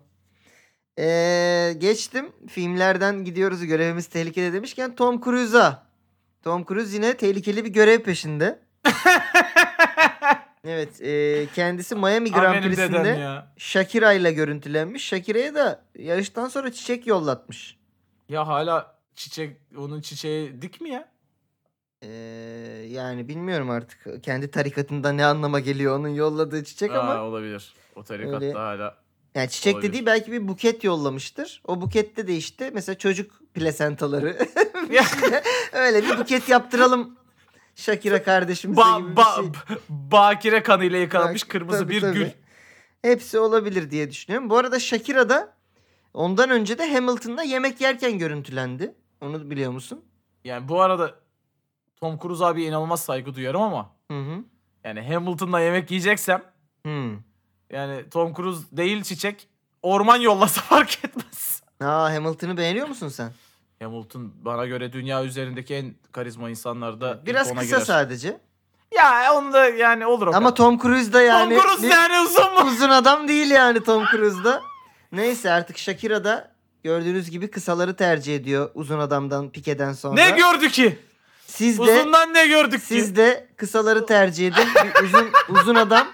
Ee, 0.99 1.73
geçtim. 1.77 2.31
Filmlerden 2.49 3.25
gidiyoruz. 3.25 3.65
Görevimiz 3.65 4.07
tehlikede 4.07 4.53
demişken 4.53 4.95
Tom 4.95 5.21
Cruise'a. 5.21 5.83
Tom 6.43 6.65
Cruise 6.65 6.95
yine 6.95 7.17
tehlikeli 7.17 7.65
bir 7.65 7.69
görev 7.69 7.99
peşinde. 7.99 8.59
evet, 10.63 11.01
e, 11.01 11.47
kendisi 11.55 11.95
Miami 11.95 12.31
Grand 12.31 12.53
benim 12.53 12.71
dedem 12.71 12.87
Prix'sinde 12.91 13.09
ya. 13.19 13.53
Shakira 13.57 14.13
ile 14.13 14.31
görüntülenmiş. 14.31 15.03
Shakira'ya 15.05 15.55
da 15.55 15.81
yarıştan 15.95 16.47
sonra 16.47 16.71
çiçek 16.71 17.07
yollatmış. 17.07 17.77
Ya 18.29 18.47
hala 18.47 18.95
çiçek, 19.15 19.57
onun 19.77 20.01
çiçeği 20.01 20.61
dik 20.61 20.81
mi 20.81 20.89
ya? 20.89 21.11
Ee, 22.03 22.07
yani 22.89 23.27
bilmiyorum 23.27 23.69
artık 23.69 24.23
kendi 24.23 24.51
tarikatında 24.51 25.11
ne 25.11 25.25
anlama 25.25 25.59
geliyor 25.59 25.99
onun 25.99 26.07
yolladığı 26.07 26.63
çiçek 26.63 26.91
ama 26.91 27.13
Aa, 27.13 27.23
olabilir. 27.23 27.73
O 27.95 28.03
tarikatta 28.03 28.45
Öyle- 28.45 28.53
hala. 28.53 28.97
Yani 29.35 29.49
çiçek 29.49 29.75
Olabilir. 29.75 29.93
dediği 29.93 30.05
belki 30.05 30.31
bir 30.31 30.47
buket 30.47 30.83
yollamıştır. 30.83 31.61
O 31.67 31.81
bukette 31.81 32.27
de 32.27 32.35
işte 32.35 32.71
mesela 32.73 32.97
çocuk 32.97 33.53
plasentaları. 33.53 34.37
Öyle 35.73 36.03
bir 36.03 36.17
buket 36.17 36.49
yaptıralım 36.49 37.17
Shakira 37.75 38.23
kardeşimize 38.23 38.81
ba, 38.81 38.99
gibi 38.99 39.11
bir 39.11 39.15
ba, 39.15 39.23
şey. 39.35 39.45
bakire 39.89 40.63
kanıyla 40.63 40.99
yıkanmış 40.99 41.43
Bak, 41.43 41.49
kırmızı 41.49 41.79
tabii, 41.79 41.93
bir 41.93 42.01
tabii. 42.01 42.13
gül. 42.13 42.29
Hepsi 43.01 43.39
olabilir 43.39 43.91
diye 43.91 44.11
düşünüyorum. 44.11 44.49
Bu 44.49 44.57
arada 44.57 44.79
Shakira 44.79 45.29
da 45.29 45.53
ondan 46.13 46.49
önce 46.49 46.77
de 46.77 46.93
Hamilton'da 46.93 47.43
yemek 47.43 47.81
yerken 47.81 48.17
görüntülendi. 48.17 48.95
Onu 49.21 49.49
biliyor 49.49 49.71
musun? 49.71 50.05
Yani 50.43 50.67
bu 50.69 50.81
arada 50.81 51.15
Tom 51.99 52.19
Cruise 52.19 52.45
abiye 52.45 52.67
inanılmaz 52.67 53.03
saygı 53.03 53.35
duyuyorum 53.35 53.61
ama 53.61 53.91
Hı 54.11 54.19
hı. 54.19 54.43
yani 54.83 55.01
Hamilton'la 55.13 55.59
yemek 55.59 55.91
yiyeceksem 55.91 56.43
Hmm. 56.83 57.13
yani 57.69 58.09
Tom 58.09 58.33
Cruise 58.33 58.77
değil 58.77 59.03
çiçek 59.03 59.47
orman 59.81 60.17
yollasa 60.17 60.61
fark 60.61 61.05
etmez. 61.05 61.63
Aa 61.81 62.13
Hamilton'ı 62.13 62.57
beğeniyor 62.57 62.87
musun 62.87 63.07
sen? 63.07 63.31
Hamilton 63.85 64.33
bana 64.45 64.65
göre 64.65 64.93
dünya 64.93 65.23
üzerindeki 65.23 65.75
en 65.75 65.95
karizma 66.11 66.49
insanlarda 66.49 67.25
Biraz 67.25 67.49
kısa 67.49 67.63
girer. 67.63 67.79
sadece. 67.79 68.37
Ya 68.95 69.33
onu 69.33 69.53
da 69.53 69.69
yani 69.69 70.05
olur 70.05 70.27
o 70.27 70.29
Ama 70.35 70.39
kadar. 70.49 70.55
Tom 70.55 70.79
Cruise 70.79 71.13
da 71.13 71.21
yani 71.21 71.55
Tom 71.55 71.63
Cruise 71.63 71.83
bir- 71.83 71.89
yani 71.91 72.19
uzun 72.19 72.53
mu? 72.53 72.59
uzun 72.71 72.89
adam 72.89 73.27
değil 73.27 73.51
yani 73.51 73.83
Tom 73.83 74.05
Cruise 74.05 74.43
da. 74.43 74.61
Neyse 75.11 75.51
artık 75.51 75.77
Shakira 75.77 76.23
da 76.23 76.51
gördüğünüz 76.83 77.29
gibi 77.29 77.51
kısaları 77.51 77.95
tercih 77.95 78.35
ediyor 78.35 78.69
uzun 78.73 78.99
adamdan 78.99 79.49
Pike'den 79.49 79.93
sonra. 79.93 80.13
Ne 80.15 80.29
gördü 80.31 80.69
ki? 80.69 80.99
Siz 81.47 81.77
de 81.77 81.81
Uzundan 81.81 82.33
ne 82.33 82.47
gördük 82.47 82.79
ki? 82.79 82.85
siz 82.85 83.15
de 83.15 83.47
kısaları 83.57 84.05
tercih 84.05 84.47
edin. 84.47 84.67
Bir 84.85 85.03
uzun 85.05 85.29
uzun 85.49 85.75
adam 85.75 86.07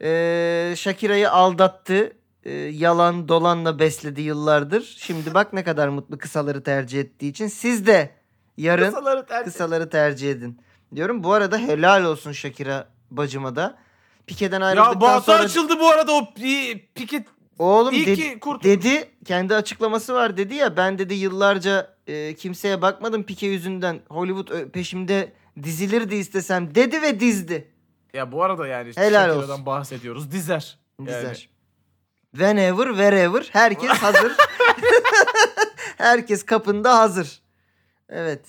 eee 0.00 0.74
Shakira'yı 0.76 1.30
aldattı. 1.30 2.12
Eee, 2.44 2.52
yalan 2.68 3.28
dolanla 3.28 3.78
besledi 3.78 4.22
yıllardır. 4.22 4.94
Şimdi 4.98 5.34
bak 5.34 5.52
ne 5.52 5.64
kadar 5.64 5.88
mutlu 5.88 6.18
kısaları 6.18 6.62
tercih 6.62 7.00
ettiği 7.00 7.28
için. 7.30 7.46
Siz 7.46 7.86
de 7.86 8.10
yarın 8.56 8.86
Kısaları 8.86 9.20
tercih- 9.26 9.44
kısaları 9.44 9.90
tercih 9.90 10.30
edin. 10.30 10.60
Diyorum 10.96 11.24
bu 11.24 11.32
arada 11.32 11.58
helal 11.58 12.04
olsun 12.04 12.32
Shakira 12.32 12.88
bacıma 13.10 13.56
da. 13.56 13.78
Pike'den 14.26 14.60
Ya 14.60 14.66
ayrıldıktan 14.66 15.00
Batı 15.00 15.24
sonra 15.24 15.42
açıldı 15.42 15.80
bu 15.80 15.88
arada 15.88 16.12
o 16.12 16.18
pi- 16.20 16.80
piket 16.94 17.26
Oğlum 17.58 17.94
İyi 17.94 18.06
de- 18.06 18.14
ki 18.14 18.38
kurtulduk. 18.40 18.64
dedi 18.64 19.10
kendi 19.24 19.54
açıklaması 19.54 20.14
var 20.14 20.36
dedi 20.36 20.54
ya 20.54 20.76
ben 20.76 20.98
dedi 20.98 21.14
yıllarca 21.14 21.94
e, 22.06 22.34
kimseye 22.34 22.82
bakmadım 22.82 23.22
Pike 23.22 23.46
yüzünden 23.46 24.00
Hollywood 24.08 24.48
ö- 24.48 24.68
peşimde 24.68 25.32
dizilirdi 25.62 26.14
istesem 26.14 26.74
dedi 26.74 27.02
ve 27.02 27.20
dizdi. 27.20 27.68
Ya 28.14 28.32
bu 28.32 28.42
arada 28.44 28.66
yani 28.66 28.92
Helal 28.96 29.26
Shakira'dan 29.28 29.50
olsun. 29.52 29.66
bahsediyoruz. 29.66 30.30
Dizer. 30.32 30.78
Yani. 30.98 31.08
Dizer. 31.08 31.48
Whenever 32.38 32.86
wherever 32.88 33.48
herkes 33.52 33.90
hazır. 33.90 34.32
herkes 35.96 36.44
kapında 36.46 36.98
hazır. 36.98 37.40
Evet. 38.08 38.40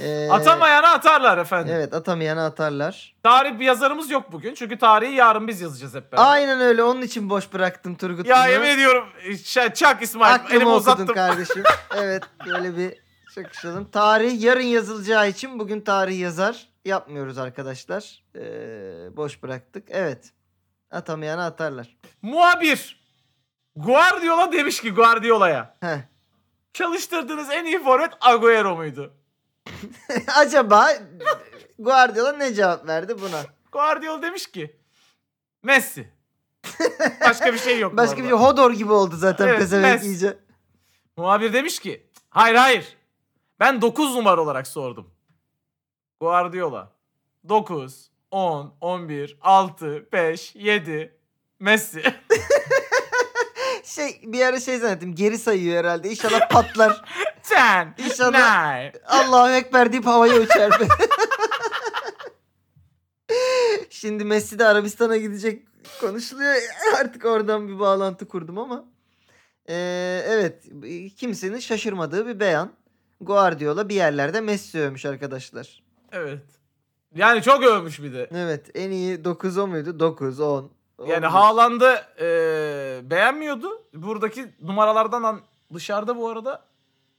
Ee, 0.00 0.28
Atamayana 0.30 0.88
atarlar 0.92 1.38
efendim. 1.38 1.74
Evet 1.76 1.94
atamayana 1.94 2.46
atarlar. 2.46 3.14
Tarih 3.22 3.58
bir 3.58 3.64
yazarımız 3.64 4.10
yok 4.10 4.32
bugün. 4.32 4.54
Çünkü 4.54 4.78
tarihi 4.78 5.14
yarın 5.14 5.48
biz 5.48 5.60
yazacağız 5.60 5.94
hep 5.94 6.12
beraber. 6.12 6.30
Aynen 6.32 6.60
öyle 6.60 6.82
onun 6.82 7.02
için 7.02 7.30
boş 7.30 7.52
bıraktım 7.52 7.94
Turgut. 7.94 8.26
Ya 8.26 8.46
yemin 8.46 8.68
ediyorum 8.68 9.08
ş- 9.44 9.74
çak 9.74 10.02
İsmail. 10.02 10.34
Aklımı 10.34 10.56
Elimi 10.56 10.70
uzattım. 10.70 11.06
kardeşim. 11.06 11.62
evet 11.96 12.22
böyle 12.46 12.76
bir 12.76 12.94
çakışalım. 13.34 13.90
Tarih 13.90 14.42
yarın 14.42 14.60
yazılacağı 14.62 15.28
için 15.28 15.58
bugün 15.58 15.80
tarih 15.80 16.20
yazar 16.20 16.68
yapmıyoruz 16.84 17.38
arkadaşlar. 17.38 18.22
Ee, 18.36 19.16
boş 19.16 19.42
bıraktık. 19.42 19.84
Evet. 19.90 20.30
Atamayana 20.94 21.46
atarlar. 21.46 21.96
Muhabir. 22.22 23.04
Guardiola 23.76 24.52
demiş 24.52 24.80
ki 24.80 24.90
Guardiola'ya. 24.90 25.76
Heh. 25.80 25.98
Çalıştırdığınız 26.72 27.50
en 27.50 27.64
iyi 27.64 27.82
forvet 27.82 28.12
Agüero 28.20 28.76
muydu? 28.76 29.14
Acaba 30.36 30.88
Guardiola 31.78 32.32
ne 32.32 32.54
cevap 32.54 32.86
verdi 32.86 33.20
buna? 33.20 33.42
Guardiola 33.72 34.22
demiş 34.22 34.46
ki 34.50 34.76
Messi. 35.62 36.12
Başka 37.20 37.52
bir 37.52 37.58
şey 37.58 37.78
yok. 37.80 37.96
Başka 37.96 38.16
bir 38.16 38.22
şey 38.22 38.30
Hodor 38.32 38.72
gibi 38.72 38.92
oldu 38.92 39.16
zaten 39.16 39.48
Evet, 39.48 39.58
pezevenk 39.58 40.02
iyice. 40.02 40.38
Muhabir 41.16 41.52
demiş 41.52 41.78
ki 41.78 42.06
hayır 42.30 42.54
hayır. 42.54 42.96
Ben 43.60 43.82
9 43.82 44.14
numara 44.14 44.42
olarak 44.42 44.66
sordum. 44.66 45.10
Guardiola. 46.20 46.92
9, 47.48 48.10
10, 48.34 48.74
11, 48.80 49.38
6, 49.40 50.08
5, 50.12 50.54
7. 50.54 51.18
Messi. 51.60 52.02
Şey 53.84 54.20
bir 54.24 54.40
ara 54.46 54.60
şey 54.60 54.78
zannettim 54.78 55.14
geri 55.14 55.38
sayıyor 55.38 55.76
herhalde. 55.84 56.10
İnşallah 56.10 56.48
patlar. 56.48 56.90
10, 57.98 58.04
İnşallah- 58.04 58.92
9. 58.94 59.00
Allahu 59.06 59.50
Ekber 59.50 59.92
deyip 59.92 60.06
havaya 60.06 60.40
uçar. 60.40 60.72
Şimdi 63.90 64.24
Messi 64.24 64.58
de 64.58 64.66
Arabistan'a 64.66 65.16
gidecek 65.16 65.62
konuşuluyor. 66.00 66.54
Artık 67.00 67.24
oradan 67.24 67.68
bir 67.68 67.78
bağlantı 67.78 68.28
kurdum 68.28 68.58
ama. 68.58 68.84
Ee, 69.68 70.22
evet 70.26 70.64
kimsenin 71.16 71.58
şaşırmadığı 71.58 72.26
bir 72.26 72.40
beyan. 72.40 72.72
Guardiola 73.20 73.88
bir 73.88 73.94
yerlerde 73.94 74.40
Messi 74.40 74.80
övmüş 74.80 75.04
arkadaşlar. 75.06 75.82
Evet. 76.12 76.63
Yani 77.14 77.42
çok 77.42 77.62
övmüş 77.64 78.02
bir 78.02 78.12
de. 78.12 78.28
Evet 78.34 78.70
en 78.74 78.90
iyi 78.90 79.24
9 79.24 79.58
o 79.58 79.66
muydu? 79.66 80.00
9, 80.00 80.40
10. 80.40 80.70
Yani 81.06 81.26
Haaland'ı 81.26 81.96
e, 82.20 82.26
beğenmiyordu. 83.10 83.68
Buradaki 83.94 84.46
numaralardan 84.62 85.22
an- 85.22 85.40
dışarıda 85.74 86.16
bu 86.16 86.28
arada 86.28 86.62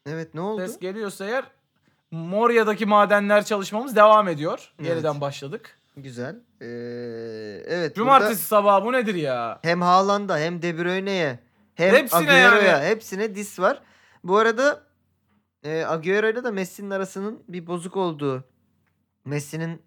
Evet 0.05 0.33
ne 0.33 0.41
oldu? 0.41 0.61
ses 0.61 0.79
geliyorsa 0.79 1.25
eğer 1.25 1.43
Moria'daki 2.11 2.85
madenler 2.85 3.45
çalışmamız 3.45 3.95
devam 3.95 4.27
ediyor. 4.27 4.73
Evet. 4.79 4.89
Yeniden 4.89 5.21
başladık. 5.21 5.77
Güzel. 5.97 6.35
Ee, 6.61 6.65
evet. 7.67 7.95
Cumartesi 7.95 8.29
burada 8.31 8.41
sabahı 8.41 8.85
bu 8.85 8.91
nedir 8.93 9.15
ya? 9.15 9.59
hem 9.61 9.81
Haaland'a 9.81 10.39
hem 10.39 10.61
De 10.61 10.77
Bruyne'ye 10.77 11.39
hem 11.75 11.95
Hepsine 11.95 12.19
Agüero'ya 12.31 12.61
yani. 12.71 12.85
hepsine 12.85 13.35
dis 13.35 13.59
var. 13.59 13.81
Bu 14.23 14.37
arada 14.37 14.83
e, 15.63 15.85
Agüero'yla 15.85 16.43
da 16.43 16.51
Messi'nin 16.51 16.89
arasının 16.89 17.43
bir 17.47 17.67
bozuk 17.67 17.97
olduğu 17.97 18.43
Messi'nin 19.25 19.81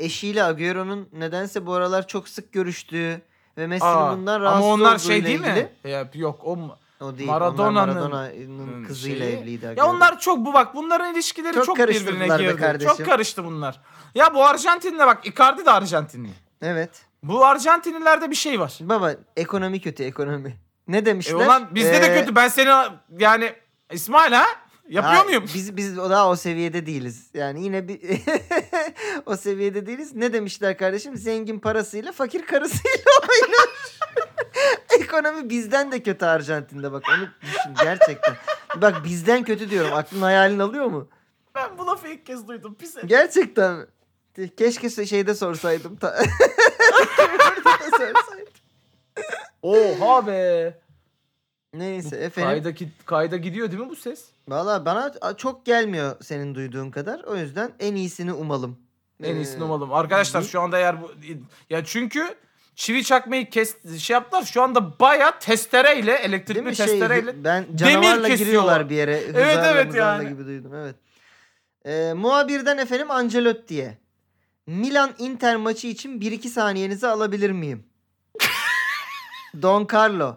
eşiyle 0.00 0.44
Agüero'nun 0.44 1.08
nedense 1.12 1.66
bu 1.66 1.74
aralar 1.74 2.06
çok 2.06 2.28
sık 2.28 2.52
görüştüğü 2.52 3.20
ve 3.58 3.66
Messi'nin 3.66 3.90
Aa, 3.90 4.16
bundan 4.16 4.40
rahatsız 4.40 4.64
ama 4.64 4.74
onlar 4.74 4.98
şey 4.98 5.24
değil 5.24 5.40
ilgili. 5.40 5.52
mi? 5.84 5.90
Ya, 5.90 6.08
yok 6.14 6.40
o 6.44 6.58
O 7.00 7.18
değil. 7.18 7.28
Maradona'nın, 7.30 7.74
Onlar 7.76 7.86
Maradona'nın 7.88 8.58
ım, 8.72 8.86
kızıyla 8.86 9.26
şeyi. 9.26 9.36
evliydi. 9.38 9.64
Ya 9.64 9.70
Agüero. 9.70 9.86
onlar 9.86 10.18
çok 10.20 10.38
bu 10.38 10.54
bak 10.54 10.74
bunların 10.74 11.14
ilişkileri 11.14 11.54
Çok 11.54 11.64
çok, 11.66 11.78
birbirine 11.78 12.26
girdi. 12.26 12.56
kardeşim. 12.56 12.96
Çok 12.96 13.06
karıştı 13.06 13.44
bunlar. 13.44 13.80
Ya 14.14 14.34
bu 14.34 14.44
Arjantin'le 14.44 14.98
bak 14.98 15.26
Icardi 15.26 15.64
de 15.66 15.70
Arjantinli. 15.70 16.30
Evet. 16.62 16.90
Bu 17.22 17.44
Arjantinlilerde 17.46 18.30
bir 18.30 18.36
şey 18.36 18.60
var. 18.60 18.78
Baba 18.80 19.14
ekonomi 19.36 19.80
kötü 19.80 20.04
ekonomi. 20.04 20.56
Ne 20.88 20.98
E 20.98 21.06
demişler? 21.06 21.34
ulan 21.34 21.74
bizde 21.74 22.02
de 22.02 22.06
Ee, 22.06 22.20
kötü. 22.20 22.34
Ben 22.36 22.48
seni 22.48 22.68
yani 23.18 23.52
İsmail 23.92 24.32
ha? 24.32 24.44
Yapıyor 24.88 25.14
ha, 25.14 25.24
muyum? 25.24 25.44
Biz 25.54 25.76
biz 25.76 25.98
o 25.98 26.10
daha 26.10 26.30
o 26.30 26.36
seviyede 26.36 26.86
değiliz. 26.86 27.30
Yani 27.34 27.64
yine 27.64 27.88
bir 27.88 28.00
o 29.26 29.36
seviyede 29.36 29.86
değiliz. 29.86 30.14
Ne 30.14 30.32
demişler 30.32 30.78
kardeşim? 30.78 31.16
Zengin 31.16 31.58
parasıyla 31.58 32.12
fakir 32.12 32.46
karısıyla 32.46 33.10
oynar. 33.28 33.68
ekonomi 35.00 35.50
bizden 35.50 35.92
de 35.92 36.02
kötü 36.02 36.24
Arjantin'de 36.24 36.92
bak 36.92 37.04
onu 37.16 37.28
düşün 37.42 37.74
gerçekten. 37.82 38.36
Bak 38.76 39.04
bizden 39.04 39.44
kötü 39.44 39.70
diyorum. 39.70 39.92
Aklın 39.94 40.22
hayalin 40.22 40.58
alıyor 40.58 40.86
mu? 40.86 41.08
Ben 41.54 41.78
bu 41.78 41.86
lafı 41.86 42.08
ilk 42.08 42.26
kez 42.26 42.48
duydum. 42.48 42.74
Pis 42.74 42.96
herif. 42.96 43.08
Gerçekten? 43.08 43.86
Keşke 44.56 45.06
şeyde 45.06 45.34
sorsaydım. 45.34 45.96
Ta- 45.96 46.22
sorsaydım. 47.90 48.46
Oha 49.62 50.26
be. 50.26 50.74
Neyse 51.74 52.16
efendim. 52.16 52.62
Kayda, 52.62 52.78
kayda 53.06 53.36
gidiyor 53.36 53.70
değil 53.70 53.82
mi 53.82 53.88
bu 53.88 53.96
ses? 53.96 54.24
Valla 54.48 54.84
bana 54.84 55.12
çok 55.36 55.66
gelmiyor 55.66 56.16
senin 56.22 56.54
duyduğun 56.54 56.90
kadar. 56.90 57.20
O 57.24 57.36
yüzden 57.36 57.72
en 57.80 57.94
iyisini 57.94 58.32
umalım. 58.32 58.78
En 59.22 59.34
Ee, 59.34 59.36
iyisini 59.36 59.64
umalım. 59.64 59.92
Arkadaşlar 59.92 60.42
şu 60.42 60.60
anda 60.60 60.78
eğer 60.78 61.02
bu 61.02 61.12
ya 61.70 61.84
çünkü 61.84 62.34
çivi 62.74 63.04
çakmayı 63.04 63.50
kes 63.50 63.98
şey 63.98 64.14
yaptılar. 64.14 64.42
Şu 64.42 64.62
anda 64.62 64.98
baya 65.00 65.38
testereyle 65.38 66.06
Değil 66.06 66.20
elektrikli 66.24 66.62
mi 66.62 66.76
şey 66.76 66.86
testereyle 66.86 67.44
ben 67.44 67.66
canavarla 67.74 68.28
kesiyorlar. 68.28 68.36
giriyorlar 68.36 68.90
bir 68.90 68.96
yere. 68.96 69.16
Evet, 69.16 69.28
hızarla 69.36 69.66
evet 69.70 69.94
yani. 69.94 70.28
gibi 70.28 70.44
duydum 70.46 70.74
evet. 70.74 70.94
Ee, 71.84 72.12
muhabirden 72.12 72.78
efendim 72.78 73.10
Ancelotti'ye. 73.10 73.98
Milan 74.66 75.14
Inter 75.18 75.56
maçı 75.56 75.86
için 75.86 76.20
1-2 76.20 76.48
saniyenizi 76.48 77.06
alabilir 77.06 77.50
miyim? 77.50 77.84
Don 79.62 79.86
Carlo. 79.92 80.36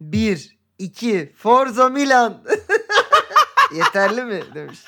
1 0.00 0.58
2 0.78 1.32
Forza 1.36 1.88
Milan. 1.88 2.42
Yeterli 3.74 4.24
mi 4.24 4.42
demiş. 4.54 4.78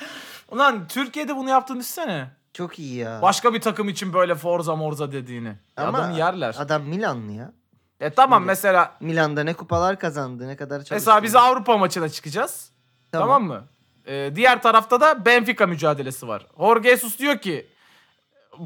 Ulan 0.51 0.87
Türkiye'de 0.87 1.35
bunu 1.35 1.49
yaptığını 1.49 1.79
düşünsene. 1.79 2.27
Çok 2.53 2.79
iyi 2.79 2.95
ya. 2.95 3.21
Başka 3.21 3.53
bir 3.53 3.61
takım 3.61 3.89
için 3.89 4.13
böyle 4.13 4.35
forza 4.35 4.75
morza 4.75 5.11
dediğini. 5.11 5.55
Ama 5.77 5.97
Adamı 5.97 6.17
yerler. 6.17 6.55
Adam 6.59 6.83
Milanlı 6.83 7.31
ya. 7.31 7.51
E 7.99 8.09
tamam 8.09 8.41
Milan. 8.41 8.47
mesela 8.47 8.93
Milan'da 8.99 9.43
ne 9.43 9.53
kupalar 9.53 9.99
kazandı, 9.99 10.47
ne 10.47 10.55
kadar 10.55 10.75
çalıştı. 10.75 10.93
mesela 10.95 11.23
biz 11.23 11.35
Avrupa 11.35 11.77
maçına 11.77 12.09
çıkacağız. 12.09 12.71
Tamam, 13.11 13.43
mı? 13.43 13.67
Ee, 14.07 14.31
diğer 14.35 14.61
tarafta 14.61 15.01
da 15.01 15.25
Benfica 15.25 15.67
mücadelesi 15.67 16.27
var. 16.27 16.47
Jorge 16.59 16.89
Jesus 16.89 17.19
diyor 17.19 17.37
ki 17.37 17.67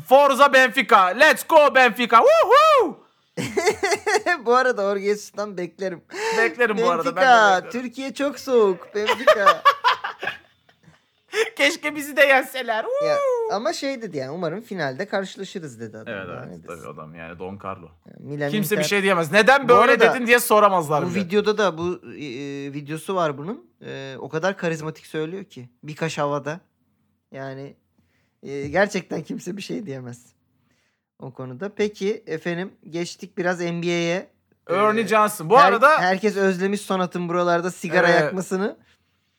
Forza 0.08 0.54
Benfica. 0.54 1.06
Let's 1.06 1.48
go 1.48 1.76
Benfica. 1.76 2.18
Woohoo! 2.18 2.59
bu 4.46 4.56
arada 4.56 4.82
Jorge 4.82 5.06
Jesus'tan 5.06 5.58
beklerim. 5.58 6.02
Beklerim 6.38 6.78
bu 6.78 6.90
arada. 6.90 7.16
Ben 7.16 7.22
de 7.24 7.28
Benfica, 7.28 7.66
beklerim. 7.66 7.72
Türkiye 7.72 8.14
çok 8.14 8.40
soğuk. 8.40 8.96
Benfica. 8.96 9.64
Keşke 11.56 11.96
bizi 11.96 12.18
de 12.18 12.22
yenseler. 12.22 12.84
Woo! 12.84 13.08
ya, 13.08 13.18
ama 13.52 13.74
şey 13.74 14.02
dedi 14.02 14.18
yani 14.18 14.32
umarım 14.32 14.62
finalde 14.62 15.08
karşılaşırız 15.08 15.80
dedi 15.80 15.98
adam. 15.98 16.14
Evet 16.14 16.26
evet 16.30 16.64
desin? 16.64 16.68
tabii 16.68 16.94
adam 16.94 17.16
yani 17.16 17.40
Don 17.40 17.60
Carlo. 17.64 17.90
Milan 18.20 18.52
Kimse 18.52 18.76
Inter- 18.76 18.80
bir 18.80 18.84
şey 18.84 19.04
diyemez. 19.04 19.32
Neden 19.32 19.68
böyle 19.70 19.80
arada 19.92 20.14
dedin 20.14 20.28
diye 20.28 20.40
soramazlar 20.40 21.06
Bu 21.06 21.10
bile. 21.10 21.20
videoda 21.20 21.58
da 21.58 21.78
bu 21.78 22.02
e, 22.16 22.26
e, 22.26 22.74
videosu 22.74 23.16
var 23.16 23.38
bunun. 23.38 23.70
E, 23.86 24.16
o 24.20 24.30
kadar 24.30 24.58
karizmatik 24.58 25.06
söylüyor 25.06 25.44
ki. 25.44 25.70
Bir 25.84 25.96
kaş 25.96 26.18
havada. 26.18 26.60
Yani 27.32 27.76
e, 28.44 28.68
gerçekten 28.68 29.24
kimse 29.24 29.58
bir 29.58 29.62
şey 29.62 29.86
diyemez. 29.86 30.26
O 31.20 31.34
konuda. 31.34 31.70
Peki 31.76 32.24
efendim 32.28 32.74
geçtik 32.90 33.38
biraz 33.38 33.60
NBA'ye. 33.60 34.30
Ernie 34.70 35.04
Ee, 35.04 35.08
Johnson. 35.08 35.50
Bu 35.50 35.60
Her- 35.60 35.66
arada 35.72 36.02
herkes 36.02 36.38
özlemiş 36.38 36.82
Sonat'ın 36.82 37.30
buralarda 37.30 37.72
sigara 37.72 38.08
Evet. 38.10 38.22
yakmasını. 38.22 38.78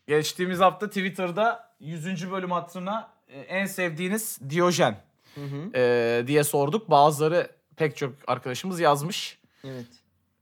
geçtiğimiz 0.06 0.60
hafta 0.60 0.88
Twitter'da 0.88 1.74
100. 1.80 2.30
bölüm 2.30 2.50
hatırına 2.50 3.10
e, 3.28 3.40
en 3.40 3.66
sevdiğiniz 3.66 4.38
Diyojen 4.50 4.96
Hı 5.34 5.40
hı. 5.40 5.70
e, 5.78 6.24
diye 6.26 6.44
sorduk. 6.44 6.90
Bazıları 6.90 7.48
pek 7.76 7.96
çok 7.96 8.12
arkadaşımız 8.26 8.80
yazmış. 8.80 9.38
Evet. 9.64 9.86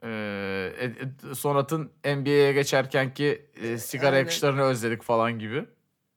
E, 0.03 0.09
e, 0.80 0.84
e, 1.30 1.34
Sonat'ın 1.34 1.91
NBA'ye 2.05 2.53
geçerkenki 2.53 3.47
e, 3.62 3.78
sigara 3.78 4.07
Aynen. 4.11 4.18
yakışlarını 4.18 4.62
özledik 4.62 5.03
falan 5.03 5.39
gibi. 5.39 5.64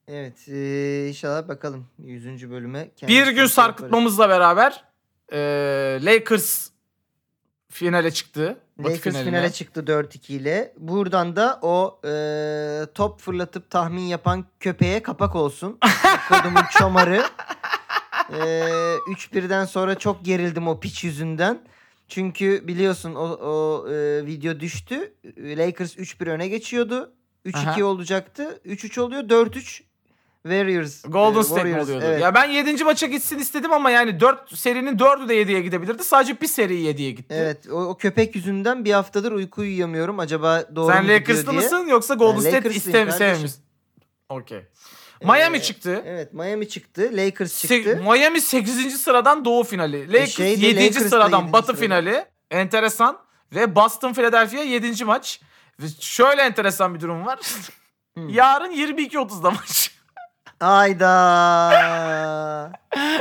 Evet. 0.08 0.48
e, 0.48 1.08
inşallah 1.08 1.48
bakalım 1.48 1.86
100. 1.98 2.50
bölüme. 2.50 2.88
Bir 3.08 3.26
gün 3.28 3.46
sarkıtmamızla 3.46 4.28
beraber 4.28 4.84
e, 5.32 5.38
Lakers 6.02 6.68
finale 7.70 8.10
çıktı. 8.10 8.58
Lakers 8.80 9.00
finaline. 9.00 9.24
finale 9.24 9.52
çıktı 9.52 9.80
4-2 9.80 10.32
ile. 10.32 10.74
Buradan 10.78 11.36
da 11.36 11.58
o 11.62 12.00
e, 12.04 12.12
top 12.94 13.20
fırlatıp 13.20 13.70
tahmin 13.70 14.02
yapan 14.02 14.44
köpeğe 14.60 15.02
kapak 15.02 15.34
olsun. 15.34 15.78
Kodumun 16.28 16.64
çomarı. 16.78 17.22
E, 18.32 18.38
3-1'den 19.12 19.64
sonra 19.64 19.98
çok 19.98 20.24
gerildim 20.24 20.68
o 20.68 20.80
piç 20.80 21.04
yüzünden. 21.04 21.62
Çünkü 22.08 22.68
biliyorsun 22.68 23.14
o, 23.14 23.24
o 23.24 23.88
e, 23.88 24.26
video 24.26 24.60
düştü. 24.60 25.14
Lakers 25.38 25.96
3-1 25.96 26.30
öne 26.30 26.48
geçiyordu. 26.48 27.12
3-2 27.46 27.56
Aha. 27.56 27.84
olacaktı. 27.84 28.60
3-3 28.66 29.00
oluyor. 29.00 29.22
4-3 29.22 29.82
Warriors. 30.42 31.02
Golden 31.02 31.40
e, 31.40 31.44
State 31.44 31.64
mi 31.64 31.68
Warriors, 31.70 31.84
oluyordu? 31.88 32.04
Evet. 32.08 32.22
Ya 32.22 32.34
ben 32.34 32.44
7. 32.44 32.84
maça 32.84 33.06
gitsin 33.06 33.38
istedim 33.38 33.72
ama 33.72 33.90
yani 33.90 34.20
4 34.20 34.58
serinin 34.58 34.98
4'ü 34.98 35.28
de 35.28 35.42
7'ye 35.42 35.60
gidebilirdi. 35.60 36.04
Sadece 36.04 36.40
bir 36.40 36.46
seri 36.46 36.74
7'ye 36.74 37.10
gitti. 37.10 37.34
Evet 37.38 37.66
o, 37.72 37.74
o 37.84 37.96
köpek 37.96 38.34
yüzünden 38.36 38.84
bir 38.84 38.92
haftadır 38.92 39.32
uyku 39.32 39.60
uyuyamıyorum. 39.60 40.18
Acaba 40.18 40.64
doğru 40.76 40.92
Sen 40.92 41.04
mu 41.04 41.08
Lakers'lı 41.10 41.52
mısın 41.52 41.86
yoksa 41.86 42.14
Golden 42.14 42.34
Ben 42.36 42.40
State 42.40 42.56
Lakers'lıyım 42.56 42.78
istem 42.86 43.08
kardeşim. 43.08 43.36
sevmiş? 43.36 43.52
Okey. 44.28 44.62
Miami 45.24 45.56
Ee, 45.56 45.62
çıktı. 45.62 46.02
Evet 46.06 46.32
Miami 46.32 46.68
çıktı. 46.68 47.10
Lakers 47.12 47.64
Se- 47.64 47.68
çıktı. 47.68 48.02
Miami 48.02 48.40
8. 48.40 49.00
sıradan 49.00 49.44
doğu 49.44 49.64
finali. 49.64 50.12
Lakers 50.12 50.30
şeydi, 50.30 50.64
7. 50.64 50.80
Lakers 50.86 51.04
da 51.04 51.08
sıradan 51.08 51.38
yedinci 51.38 51.52
batı 51.52 51.66
sırada. 51.66 51.80
finali. 51.80 52.24
Enteresan. 52.50 53.18
Ve 53.54 53.74
Boston 53.74 54.12
Philadelphia 54.12 54.58
7. 54.62 55.04
maç. 55.04 55.40
Şöyle 56.00 56.42
enteresan 56.42 56.94
bir 56.94 57.00
durum 57.00 57.26
var. 57.26 57.38
Hı. 58.18 58.20
Yarın 58.28 58.72
22.30'da 58.72 59.50
maç. 59.50 59.91
Ayda. 60.62 61.12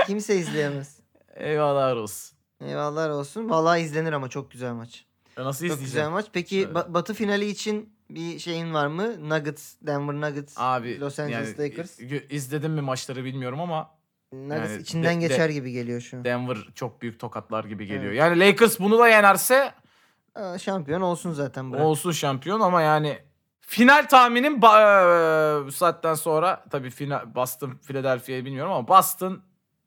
Kimse 0.08 0.36
izleyemez. 0.36 1.00
Eyvallah 1.36 1.98
olsun. 1.98 2.38
Eyvallah 2.66 3.10
olsun. 3.16 3.50
Vallahi 3.50 3.82
izlenir 3.82 4.14
ama 4.14 4.30
çok 4.30 4.52
güzel 4.52 4.74
maç. 4.74 5.06
Ya 5.38 5.46
Nasıl 5.46 5.68
Çok 5.68 5.76
güzel 5.80 5.88
izleyeceğim? 5.88 6.12
maç. 6.12 6.26
Peki 6.34 6.62
Evet. 6.66 6.76
ba- 6.76 6.94
Batı 6.94 7.14
finali 7.14 7.46
için 7.50 7.94
bir 8.10 8.40
şeyin 8.40 8.74
var 8.74 8.88
mı? 8.88 9.30
Nuggets, 9.30 9.74
Denver 9.82 10.16
Nuggets, 10.30 10.54
Abi 10.58 11.00
Los 11.00 11.20
Angeles 11.20 11.58
yani, 11.60 11.70
Lakers. 11.70 12.00
i- 12.00 12.28
izledim 12.30 12.72
mi 12.74 12.82
maçları 12.82 13.24
bilmiyorum 13.24 13.60
ama 13.62 13.90
Nuggets 14.34 14.72
yani 14.72 14.82
içinden 14.82 15.18
de- 15.18 15.22
de- 15.24 15.28
geçer 15.28 15.50
gibi 15.50 15.72
geliyor 15.72 16.02
şu 16.02 16.18
an. 16.18 16.26
Denver 16.26 16.58
çok 16.76 17.02
büyük 17.02 17.20
tokatlar 17.20 17.64
gibi 17.64 17.86
geliyor. 17.86 18.06
Evet. 18.12 18.20
Yani 18.20 18.40
Lakers 18.40 18.80
bunu 18.80 19.00
da 19.00 19.08
yenerse 19.08 19.74
Aa, 20.36 20.58
şampiyon 20.58 21.02
olsun 21.02 21.34
zaten 21.34 21.72
bırak. 21.72 21.86
olsun 21.86 22.12
şampiyon 22.12 22.60
ama 22.60 22.82
yani 22.82 23.20
final 23.62 24.08
tahminim 24.08 24.60
ba- 24.60 25.60
eee, 25.62 25.66
bu 25.68 25.72
saatten 25.72 26.14
sonra 26.14 26.64
tabii 26.70 26.90
final 26.90 27.36
Boston 27.36 27.72
Philadelphia'yı 27.88 28.46
bilmiyorum 28.46 28.72
ama 28.74 28.88
Boston 28.88 29.32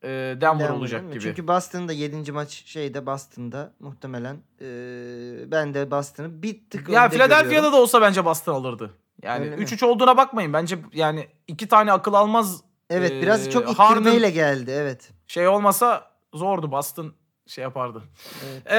eee, 0.05 0.11
Denver, 0.11 0.41
Denver 0.41 0.69
olacak 0.71 1.09
gibi. 1.13 1.21
Çünkü 1.21 1.49
Boston'da 1.49 1.93
7. 1.93 2.33
maç 2.33 2.63
şeyde 2.67 3.07
Boston'da 3.07 3.73
muhtemelen. 3.81 4.37
Ee, 4.61 5.51
ben 5.51 5.75
de 5.75 5.91
Boston'ı 5.91 6.43
bir 6.43 6.71
tık 6.71 6.89
ya 6.89 7.01
önde 7.05 7.11
Philadelphia'da 7.15 7.43
görüyorum. 7.53 7.73
da 7.73 7.77
olsa 7.81 8.03
bence 8.03 8.25
Boston 8.25 8.55
alırdı. 8.55 8.91
Yani 9.23 9.45
Öyle 9.45 9.57
mi? 9.57 9.63
3-3 9.63 9.83
olduğuna 9.87 10.17
bakmayın. 10.17 10.53
Bence 10.53 10.79
yani 10.93 11.29
iki 11.47 11.69
tane 11.69 11.93
akıl 11.93 12.15
almaz 12.15 12.61
Evet 12.91 13.13
biraz 13.23 13.47
Ee, 13.47 13.51
çok 13.51 13.67
Harden- 13.79 14.01
ittirmeyle 14.01 14.31
geldi 14.31 14.71
evet. 14.71 15.11
şey 15.27 15.49
olmasa 15.49 16.11
zordu. 16.35 16.73
Boston 16.73 17.15
şey 17.47 17.63
yapardı. 17.63 18.03
Evet. 18.45 18.63
Ee, 18.67 18.75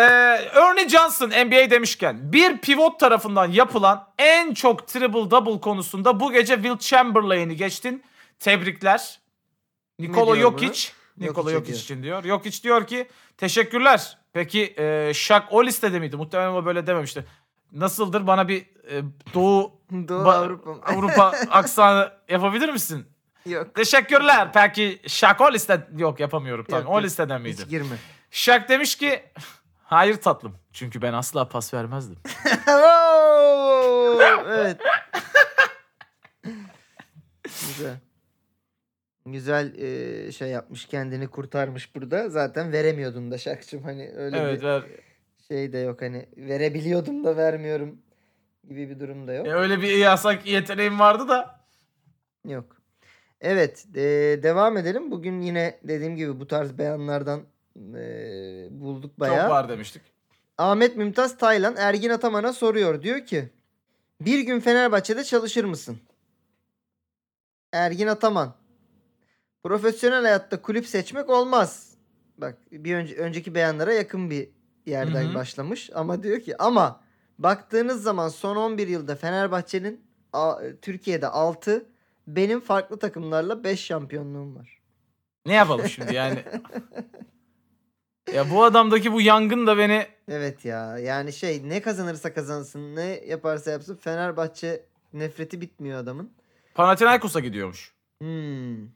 Ernie 0.60 0.90
Johnson 0.90 1.30
NBA 1.30 1.70
demişken 1.70 2.34
bir 2.34 2.58
pivot 2.58 3.00
tarafından 3.00 3.52
yapılan 3.52 4.08
en 4.20 4.54
çok 4.54 4.88
triple 4.88 5.32
double 5.32 5.62
konusunda 5.62 6.20
bu 6.20 6.32
gece 6.32 6.56
Will 6.56 6.78
Chamberlain'i 6.78 7.56
geçtin. 7.56 8.04
Tebrikler. 8.40 9.20
Nikola 10.00 10.36
Jokic. 10.36 10.90
Nikola 11.18 11.52
Jokic 11.52 11.78
için 11.78 12.04
diyor. 12.04 12.24
Jokic 12.24 12.64
diyor 12.64 12.88
ki 12.88 13.08
teşekkürler. 13.38 14.18
Peki 14.34 14.74
e, 14.78 15.12
Shaq 15.14 15.44
o 15.50 15.66
listede 15.66 16.00
miydi? 16.00 16.16
Muhtemelen 16.18 16.52
o 16.52 16.66
böyle 16.66 16.88
dememişti. 16.88 17.26
Nasıldır 17.72 18.28
bana 18.28 18.48
bir 18.48 18.62
e, 18.62 19.02
Doğu 19.34 19.72
Doğu 20.08 20.30
Avrupa. 20.30 20.72
Avrupa 20.72 21.34
aksanı 21.50 22.12
yapabilir 22.30 22.70
misin? 22.70 23.06
Yok. 23.46 23.76
Teşekkürler. 23.76 24.50
Peki 24.54 25.02
Şak 25.08 25.42
o 25.42 25.54
liste... 25.54 25.88
Yok 25.98 26.20
yapamıyorum. 26.20 26.66
Tamam. 26.70 26.84
Yok, 26.84 26.92
o 26.92 26.96
yok. 26.96 27.04
listeden 27.04 27.42
miydi? 27.42 27.62
Hiç 27.62 27.70
girme. 27.70 27.96
Şak 28.36 28.70
demiş 28.70 28.96
ki 28.96 29.24
hayır 29.84 30.16
tatlım. 30.16 30.56
Çünkü 30.74 31.02
ben 31.02 31.14
asla 31.14 31.50
pas 31.50 31.74
vermezdim. 31.74 32.18
Evet. 34.48 34.78
Güzel. 37.44 37.98
Güzel 39.26 39.76
e, 39.78 40.32
şey 40.32 40.50
yapmış 40.50 40.86
kendini 40.86 41.28
kurtarmış 41.28 41.96
burada. 41.96 42.30
Zaten 42.30 42.72
veremiyordun 42.72 43.32
da 43.32 43.38
Şakçım 43.38 43.84
hani 43.84 44.12
öyle 44.16 44.38
evet. 44.38 44.62
bir 44.62 44.66
ver. 44.68 44.84
şey 45.48 45.74
de 45.74 45.78
yok 45.78 46.02
hani 46.02 46.26
verebiliyordum 46.38 47.24
da 47.24 47.38
vermiyorum 47.38 48.02
gibi 48.68 48.90
bir 48.90 49.00
durum 49.00 49.28
da 49.28 49.34
yok. 49.34 49.48
E, 49.48 49.54
öyle 49.54 49.82
bir 49.82 49.98
yasak 49.98 50.48
yeteneğim 50.48 51.00
vardı 51.00 51.28
da. 51.28 51.60
Yok. 52.46 52.78
Evet, 53.42 53.86
e, 53.96 54.04
devam 54.44 54.78
edelim. 54.78 55.12
Bugün 55.12 55.42
yine 55.42 55.80
dediğim 55.84 56.16
gibi 56.16 56.40
bu 56.40 56.48
tarz 56.48 56.78
beyanlardan 56.78 57.55
e, 57.78 58.68
bulduk 58.72 59.20
bayağı. 59.20 59.42
Çok 59.42 59.50
var 59.50 59.70
demiştik. 59.70 60.02
Ahmet 60.58 60.98
Mümtaz 60.98 61.38
Taylan 61.38 61.76
Ergin 61.78 62.10
Ataman'a 62.10 62.54
soruyor. 62.54 63.02
Diyor 63.02 63.26
ki 63.26 63.50
bir 64.22 64.40
gün 64.40 64.60
Fenerbahçe'de 64.60 65.24
çalışır 65.24 65.64
mısın? 65.64 65.98
Ergin 67.72 68.08
Ataman. 68.08 68.54
Profesyonel 69.64 70.22
hayatta 70.22 70.62
kulüp 70.62 70.88
seçmek 70.88 71.30
olmaz. 71.30 71.94
Bak 72.38 72.58
bir 72.72 72.96
önce, 72.96 73.16
önceki 73.16 73.56
beyanlara 73.56 73.94
yakın 73.94 74.30
bir 74.30 74.50
yerden 74.86 75.24
Hı 75.24 75.30
hı. 75.30 75.36
başlamış. 75.36 75.90
Ama 75.94 76.24
diyor 76.24 76.40
ki 76.40 76.62
ama 76.62 77.02
baktığınız 77.40 78.04
zaman 78.04 78.30
son 78.30 78.56
11 78.56 78.88
yılda 78.88 79.16
Fenerbahçe'nin 79.16 80.02
Türkiye'de 80.82 81.28
6 81.28 81.86
benim 82.28 82.60
farklı 82.60 83.00
takımlarla 83.00 83.64
5 83.64 83.80
şampiyonluğum 83.80 84.56
var. 84.56 84.82
Ne 85.46 85.54
yapalım 85.54 85.88
şimdi 85.88 86.16
yani? 86.16 86.44
ya 88.34 88.52
bu 88.52 88.64
adamdaki 88.64 89.14
bu 89.14 89.22
yangın 89.22 89.68
da 89.68 89.78
beni 89.78 90.08
Evet 90.28 90.66
ya 90.66 90.98
yani 90.98 91.34
şey 91.34 91.70
ne 91.70 91.82
kazanırsa 91.82 92.34
kazansın 92.34 92.96
ne 92.96 93.22
yaparsa 93.28 93.72
yapsın 93.72 93.96
Fenerbahçe 93.96 94.86
nefreti 95.14 95.62
bitmiyor 95.62 96.00
adamın. 96.00 96.32
Panathinaikos'a 96.76 97.40
gidiyormuş. 97.40 97.94
Hmm. 98.22 98.88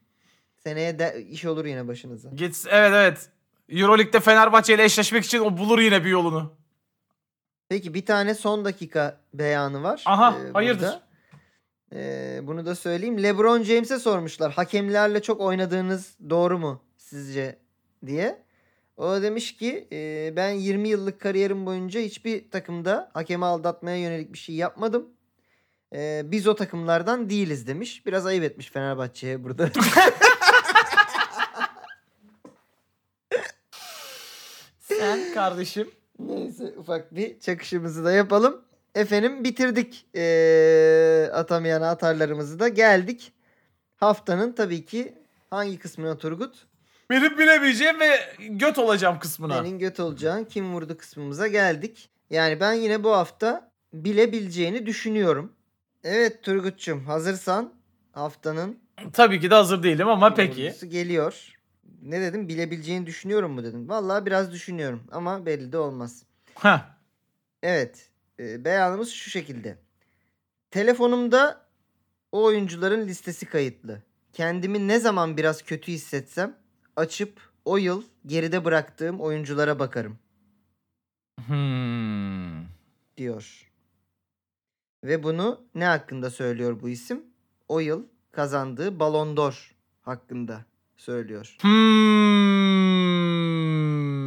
Seneye 0.63 0.99
de 0.99 1.25
iş 1.29 1.45
olur 1.45 1.65
yine 1.65 1.87
başınıza. 1.87 2.29
Git 2.29 2.65
evet 2.69 2.91
evet. 2.93 3.29
Euroleague'de 3.69 4.19
Fenerbahçe 4.19 4.73
ile 4.73 4.83
eşleşmek 4.83 5.25
için 5.25 5.39
o 5.39 5.57
bulur 5.57 5.79
yine 5.79 6.05
bir 6.05 6.09
yolunu. 6.09 6.53
Peki 7.69 7.93
bir 7.93 8.05
tane 8.05 8.35
son 8.35 8.65
dakika 8.65 9.21
beyanı 9.33 9.83
var. 9.83 10.03
Aha, 10.05 10.37
ee, 10.39 10.51
hayırdır? 10.51 10.81
burada. 10.81 11.03
Ee, 11.93 12.39
bunu 12.43 12.65
da 12.65 12.75
söyleyeyim. 12.75 13.23
LeBron 13.23 13.63
James'e 13.63 13.99
sormuşlar. 13.99 14.51
Hakemlerle 14.51 15.21
çok 15.21 15.41
oynadığınız 15.41 16.17
doğru 16.29 16.59
mu 16.59 16.83
sizce 16.97 17.59
diye. 18.05 18.43
O 18.99 19.09
da 19.09 19.21
demiş 19.21 19.57
ki 19.57 19.87
"Ee, 19.91 20.33
ben 20.35 20.49
20 20.49 20.89
yıllık 20.89 21.19
kariyerim 21.21 21.65
boyunca 21.65 21.99
hiçbir 21.99 22.51
takımda 22.51 23.11
hakemi 23.13 23.45
aldatmaya 23.45 23.97
yönelik 23.97 24.33
bir 24.33 24.37
şey 24.37 24.55
yapmadım. 24.55 25.09
Ee, 25.93 26.21
biz 26.25 26.47
o 26.47 26.55
takımlardan 26.55 27.29
değiliz 27.29 27.67
demiş. 27.67 28.05
Biraz 28.05 28.25
ayıp 28.25 28.43
etmiş 28.43 28.71
Fenerbahçe'ye 28.71 29.43
burada. 29.43 29.69
Sen 34.79 35.33
kardeşim. 35.33 35.91
Neyse 36.19 36.73
ufak 36.77 37.15
bir 37.15 37.39
çakışımızı 37.39 38.05
da 38.05 38.11
yapalım. 38.11 38.61
Efendim 38.95 39.43
bitirdik 39.43 40.05
ee, 40.15 41.29
atamayan 41.33 41.81
atarlarımızı 41.81 42.59
da 42.59 42.67
geldik. 42.67 43.33
Haftanın 43.97 44.51
tabii 44.51 44.85
ki 44.85 45.13
hangi 45.49 45.79
kısmına 45.79 46.17
Turgut? 46.17 46.68
Benim 47.09 47.37
bilemeyeceğim 47.37 47.99
ve 47.99 48.19
göt 48.39 48.77
olacağım 48.77 49.19
kısmına. 49.19 49.57
Senin 49.57 49.79
göt 49.79 49.99
olacağın 49.99 50.43
kim 50.45 50.73
vurdu 50.73 50.97
kısmımıza 50.97 51.47
geldik. 51.47 52.09
Yani 52.29 52.59
ben 52.59 52.73
yine 52.73 53.03
bu 53.03 53.11
hafta 53.11 53.71
bilebileceğini 53.93 54.85
düşünüyorum. 54.85 55.53
Evet 56.03 56.43
Turgut'cum 56.43 57.05
hazırsan 57.05 57.73
haftanın 58.11 58.79
Tabii 59.13 59.39
ki 59.39 59.49
de 59.51 59.55
hazır 59.55 59.83
değilim 59.83 60.07
ama 60.07 60.33
peki. 60.33 60.73
geliyor. 60.89 61.53
Ne 62.01 62.21
dedim 62.21 62.47
bilebileceğini 62.47 63.05
düşünüyorum 63.05 63.51
mu 63.51 63.63
dedim. 63.63 63.89
Vallahi 63.89 64.25
biraz 64.25 64.51
düşünüyorum 64.51 65.03
ama 65.11 65.45
belli 65.45 65.71
de 65.71 65.77
olmaz. 65.77 66.23
Heh. 66.55 66.79
Evet. 67.63 68.09
e, 68.39 68.65
beyanımız 68.65 69.09
şu 69.11 69.29
şekilde. 69.29 69.77
Telefonumda 70.71 71.65
o 72.31 72.43
oyuncuların 72.43 73.07
listesi 73.07 73.45
kayıtlı. 73.45 74.01
Kendimi 74.33 74.87
ne 74.87 74.99
zaman 74.99 75.37
biraz 75.37 75.61
kötü 75.61 75.91
hissetsem 75.91 76.55
açıp 76.99 77.39
o 77.65 77.77
yıl 77.77 78.03
geride 78.25 78.65
bıraktığım 78.65 79.19
oyunculara 79.21 79.79
bakarım 79.79 80.17
Hmm. 81.47 82.65
diyor. 83.17 83.65
Ve 85.03 85.23
bunu 85.23 85.61
ne 85.75 85.85
hakkında 85.85 86.29
söylüyor 86.29 86.81
bu 86.81 86.89
isim? 86.89 87.21
O 87.67 87.79
yıl 87.79 88.03
kazandığı 88.31 88.99
Ballon 88.99 89.37
d'Or 89.37 89.75
hakkında 90.01 90.65
söylüyor. 90.97 91.55
Hmm. 91.61 91.69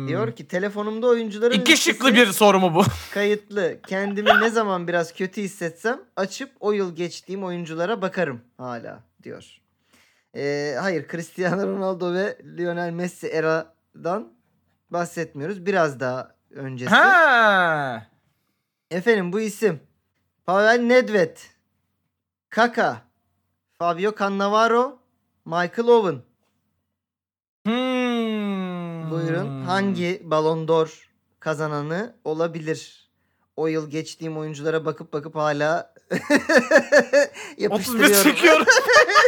Diyor 0.08 0.36
ki 0.36 0.48
telefonumda 0.48 1.06
oyuncuların 1.06 1.60
İki 1.60 1.76
şıklı 1.76 2.14
bir 2.14 2.26
soru 2.26 2.60
mu 2.60 2.74
bu? 2.74 2.84
kayıtlı. 3.14 3.78
Kendimi 3.86 4.28
ne 4.40 4.50
zaman 4.50 4.88
biraz 4.88 5.14
kötü 5.14 5.42
hissetsem 5.42 6.00
açıp 6.16 6.50
o 6.60 6.72
yıl 6.72 6.96
geçtiğim 6.96 7.44
oyunculara 7.44 8.02
bakarım 8.02 8.40
hala 8.56 9.04
diyor. 9.22 9.61
Ee, 10.36 10.76
hayır 10.80 11.08
Cristiano 11.08 11.66
Ronaldo 11.66 12.14
ve 12.14 12.38
Lionel 12.58 12.90
Messi 12.90 13.26
eradan 13.26 14.32
bahsetmiyoruz. 14.90 15.66
Biraz 15.66 16.00
daha 16.00 16.34
öncesi. 16.50 16.90
ha. 16.94 18.06
Efendim 18.90 19.32
bu 19.32 19.40
isim 19.40 19.80
Pavel 20.46 20.80
Nedved, 20.80 21.36
Kaka, 22.50 23.02
Fabio 23.78 24.14
Cannavaro, 24.18 24.98
Michael 25.44 25.88
Owen. 25.88 26.22
Hmm. 27.66 29.10
Buyurun 29.10 29.62
hangi 29.64 30.20
Ballon 30.24 30.68
d'Or 30.68 31.10
kazananı 31.40 32.14
olabilir? 32.24 33.10
O 33.56 33.66
yıl 33.66 33.90
geçtiğim 33.90 34.38
oyunculara 34.38 34.84
bakıp 34.84 35.12
bakıp 35.12 35.34
hala 35.36 35.94
31 36.10 37.62
yapıştırıyorum 37.62 38.22
çekiyorum. 38.22 38.66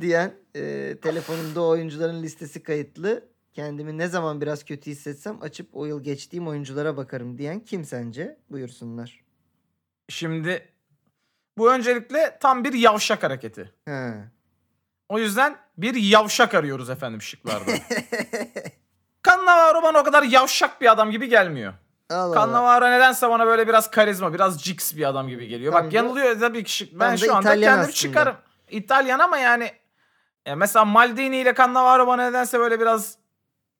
diyen 0.00 0.34
e, 0.54 0.94
telefonumda 1.02 1.62
oyuncuların 1.62 2.22
listesi 2.22 2.62
kayıtlı. 2.62 3.24
Kendimi 3.52 3.98
ne 3.98 4.08
zaman 4.08 4.40
biraz 4.40 4.64
kötü 4.64 4.90
hissetsem 4.90 5.42
açıp 5.42 5.68
o 5.72 5.86
yıl 5.86 6.02
geçtiğim 6.02 6.48
oyunculara 6.48 6.96
bakarım 6.96 7.38
diyen 7.38 7.60
kim 7.60 7.84
sence? 7.84 8.38
Buyursunlar. 8.50 9.24
Şimdi 10.08 10.68
bu 11.58 11.72
öncelikle 11.72 12.38
tam 12.40 12.64
bir 12.64 12.72
yavşak 12.72 13.22
hareketi. 13.22 13.72
Ha. 13.88 14.14
O 15.08 15.18
yüzden 15.18 15.56
bir 15.78 15.94
yavşak 15.94 16.54
arıyoruz 16.54 16.90
efendim 16.90 17.22
şıklarda. 17.22 17.70
Cannavaro 19.26 19.82
bana 19.82 19.98
o 19.98 20.04
kadar 20.04 20.22
yavşak 20.22 20.80
bir 20.80 20.92
adam 20.92 21.10
gibi 21.10 21.28
gelmiyor. 21.28 21.74
Allah. 22.10 22.34
Cannavaro 22.34 22.90
nedense 22.90 23.28
bana 23.28 23.46
böyle 23.46 23.68
biraz 23.68 23.90
karizma, 23.90 24.34
biraz 24.34 24.62
jigs 24.62 24.96
bir 24.96 25.08
adam 25.08 25.28
gibi 25.28 25.46
geliyor. 25.48 25.72
Tam 25.72 25.84
Bak 25.84 25.92
da- 25.92 25.96
yanılıyor 25.96 26.40
tabii 26.40 26.64
ki 26.64 26.72
şık. 26.72 27.00
Ben 27.00 27.12
da 27.12 27.16
şu 27.16 27.34
anda 27.34 27.48
İtalyan 27.48 27.62
kendim 27.70 27.80
aslında. 27.80 27.92
çıkarım. 27.92 28.36
İtalyan 28.70 29.18
ama 29.18 29.38
yani 29.38 29.72
ya 30.46 30.56
mesela 30.56 30.84
Maldini 30.84 31.36
ile 31.36 31.54
Cannavaro 31.54 32.06
bana 32.06 32.26
nedense 32.28 32.58
böyle 32.58 32.80
biraz 32.80 33.18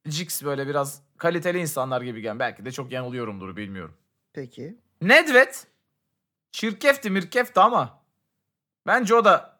jigs 0.07 0.43
böyle 0.43 0.67
biraz 0.69 1.03
kaliteli 1.19 1.59
insanlar 1.59 2.01
gibi 2.03 2.21
gelen. 2.21 2.39
Belki 2.39 2.65
de 2.65 2.73
çok 2.73 2.93
yanılıyorumdur 2.93 3.57
bilmiyorum. 3.57 3.95
Peki. 4.33 4.79
Nedved 5.03 5.55
çirkefti 6.53 7.11
mirkefti 7.11 7.61
ama 7.61 7.99
bence 8.87 9.15
o 9.15 9.25
da 9.25 9.59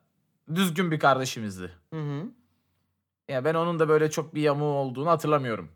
düzgün 0.55 0.91
bir 0.91 0.99
kardeşimizdi. 1.01 1.73
Hı 1.93 2.01
hı. 2.01 2.25
Ya 3.29 3.45
ben 3.45 3.55
onun 3.55 3.79
da 3.79 3.89
böyle 3.89 4.11
çok 4.11 4.35
bir 4.35 4.43
yamuğu 4.43 4.75
olduğunu 4.75 5.11
hatırlamıyorum. 5.11 5.71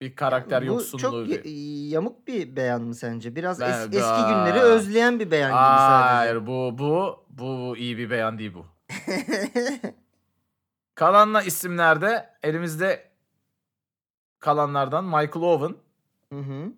Bir 0.00 0.16
karakter 0.16 0.62
Bu 0.62 0.66
yoksunluğu. 0.66 1.02
çok 1.02 1.14
bir- 1.14 1.44
y- 1.44 1.88
yamuk 1.88 2.26
bir 2.26 2.56
beyan 2.56 2.82
mı 2.82 2.94
sence? 2.94 3.36
Biraz 3.36 3.60
Ben- 3.60 3.70
es- 3.70 3.96
eski 3.96 4.04
Aa. 4.04 4.30
günleri 4.30 4.60
özleyen 4.64 5.20
bir 5.20 5.30
beyan 5.30 5.50
gibi 5.50 5.56
sadece. 5.78 6.14
Hayır 6.14 6.46
bu 6.46 6.78
bu 6.78 7.24
bu 7.38 7.76
iyi 7.76 7.98
bir 7.98 8.10
beyan 8.10 8.38
değil 8.38 8.54
bu. 8.54 8.66
Kalanla 10.94 11.42
isimlerde 11.42 12.30
elimizde 12.42 13.10
kalanlardan 14.40 15.04
Michael 15.04 15.42
Owen. 15.42 15.76
Hı 16.32 16.38
hı. 16.38 16.72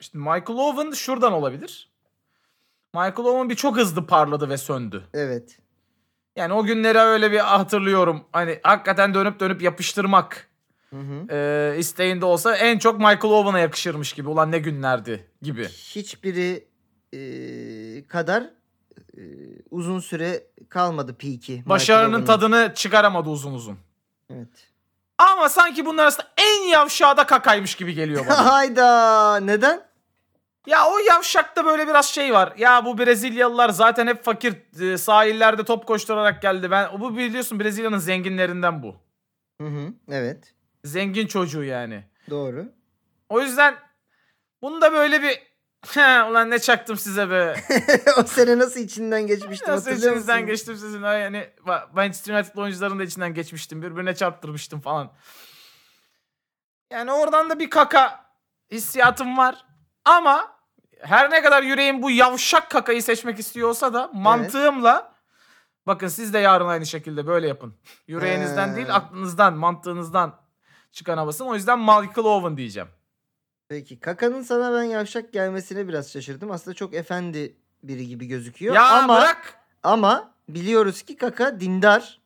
İşte 0.00 0.18
Michael 0.18 0.58
Owen 0.58 0.90
şuradan 0.90 1.32
olabilir. 1.32 1.90
Michael 2.94 3.18
Owen 3.28 3.50
bir 3.50 3.54
çok 3.54 3.76
hızlı 3.76 4.06
parladı 4.06 4.48
ve 4.48 4.56
söndü. 4.56 5.04
Evet. 5.14 5.58
Yani 6.36 6.52
o 6.52 6.64
günleri 6.64 6.98
öyle 6.98 7.32
bir 7.32 7.38
hatırlıyorum. 7.38 8.24
Hani 8.32 8.60
hakikaten 8.62 9.14
dönüp 9.14 9.40
dönüp 9.40 9.62
yapıştırmak 9.62 10.48
Hı 10.90 10.96
hı. 10.96 11.34
e, 11.34 11.78
isteğinde 11.78 12.24
olsa 12.24 12.56
en 12.56 12.78
çok 12.78 12.98
Michael 12.98 13.32
Owen'a 13.32 13.58
yakışırmış 13.58 14.12
gibi. 14.12 14.28
Ulan 14.28 14.52
ne 14.52 14.58
günlerdi 14.58 15.30
gibi. 15.42 15.64
Hiçbiri 15.68 16.68
e, 17.12 18.06
kadar 18.08 18.50
e, 19.16 19.22
uzun 19.70 20.00
süre 20.00 20.42
kalmadı 20.68 21.16
P2. 21.18 21.68
Başarının 21.68 22.24
tadını 22.24 22.72
çıkaramadı 22.74 23.28
uzun 23.28 23.54
uzun. 23.54 23.78
Evet. 24.30 24.48
Ama 25.18 25.48
sanki 25.48 25.86
bunlar 25.86 26.02
arasında 26.02 26.26
en 26.36 26.62
yavşağı 26.68 27.16
da 27.16 27.26
kakaymış 27.26 27.74
gibi 27.74 27.94
geliyor 27.94 28.26
bana. 28.26 28.46
Hayda. 28.52 29.36
Neden? 29.40 29.88
ya 30.68 30.86
o 30.86 30.98
yavşakta 30.98 31.64
böyle 31.64 31.88
biraz 31.88 32.06
şey 32.06 32.32
var. 32.32 32.52
Ya 32.58 32.84
bu 32.84 32.98
Brezilyalılar 32.98 33.68
zaten 33.68 34.06
hep 34.06 34.24
fakir 34.24 34.82
e, 34.92 34.98
sahillerde 34.98 35.64
top 35.64 35.86
koşturarak 35.86 36.42
geldi. 36.42 36.70
Ben 36.70 37.00
bu 37.00 37.16
biliyorsun 37.16 37.60
Brezilya'nın 37.60 37.98
zenginlerinden 37.98 38.82
bu. 38.82 38.96
Hı 39.60 39.66
hı. 39.66 39.92
Evet. 40.10 40.54
Zengin 40.84 41.26
çocuğu 41.26 41.64
yani. 41.64 42.04
Doğru. 42.30 42.72
O 43.28 43.40
yüzden 43.40 43.74
bunu 44.62 44.80
da 44.80 44.92
böyle 44.92 45.22
bir 45.22 45.47
"He, 45.86 46.22
ulan 46.22 46.50
ne 46.50 46.58
çaktım 46.58 46.96
size 46.96 47.30
be. 47.30 47.54
o 48.18 48.22
sene 48.22 48.58
nasıl 48.58 48.80
içinden 48.80 49.26
geçmiştim 49.26 49.68
Nasıl 49.68 49.90
hatırlıyor 49.90 50.12
musun? 50.12 50.22
içinizden 50.22 50.46
geçtim 50.46 50.76
sizin 50.76 51.02
ha 51.02 51.14
yani 51.14 51.50
ba- 51.66 51.86
Manchester 51.92 52.34
United 52.34 52.56
oyuncuların 52.56 52.98
da 52.98 53.02
içinden 53.02 53.34
geçmiştim. 53.34 53.82
Birbirine 53.82 54.14
çarptırmıştım 54.14 54.80
falan. 54.80 55.12
Yani 56.92 57.12
oradan 57.12 57.50
da 57.50 57.58
bir 57.58 57.70
kaka 57.70 58.24
hissiyatım 58.72 59.38
var. 59.38 59.64
Ama 60.04 60.52
her 61.00 61.30
ne 61.30 61.42
kadar 61.42 61.62
yüreğim 61.62 62.02
bu 62.02 62.10
yavşak 62.10 62.70
kakayı 62.70 63.02
seçmek 63.02 63.38
istiyor 63.38 63.68
olsa 63.68 63.94
da 63.94 64.10
mantığımla 64.14 65.12
bakın 65.86 66.08
siz 66.08 66.34
de 66.34 66.38
yarın 66.38 66.68
aynı 66.68 66.86
şekilde 66.86 67.26
böyle 67.26 67.48
yapın. 67.48 67.74
Yüreğinizden 68.06 68.68
He. 68.68 68.76
değil 68.76 68.94
aklınızdan, 68.94 69.54
mantığınızdan 69.54 70.40
çıkan 70.92 71.18
havasın. 71.18 71.46
O 71.46 71.54
yüzden 71.54 71.78
Michael 71.78 72.24
Owen 72.24 72.56
diyeceğim. 72.56 72.88
Peki 73.68 74.00
Kaka'nın 74.00 74.42
sana 74.42 74.72
ben 74.78 74.82
yavşak 74.82 75.32
gelmesine 75.32 75.88
biraz 75.88 76.12
şaşırdım. 76.12 76.50
Aslında 76.50 76.74
çok 76.74 76.94
efendi 76.94 77.56
biri 77.82 78.08
gibi 78.08 78.26
gözüküyor. 78.26 78.74
Ya 78.74 78.88
ama 78.88 79.16
bırak. 79.16 79.54
ama 79.82 80.34
biliyoruz 80.48 81.02
ki 81.02 81.16
Kaka 81.16 81.60
dindar. 81.60 82.18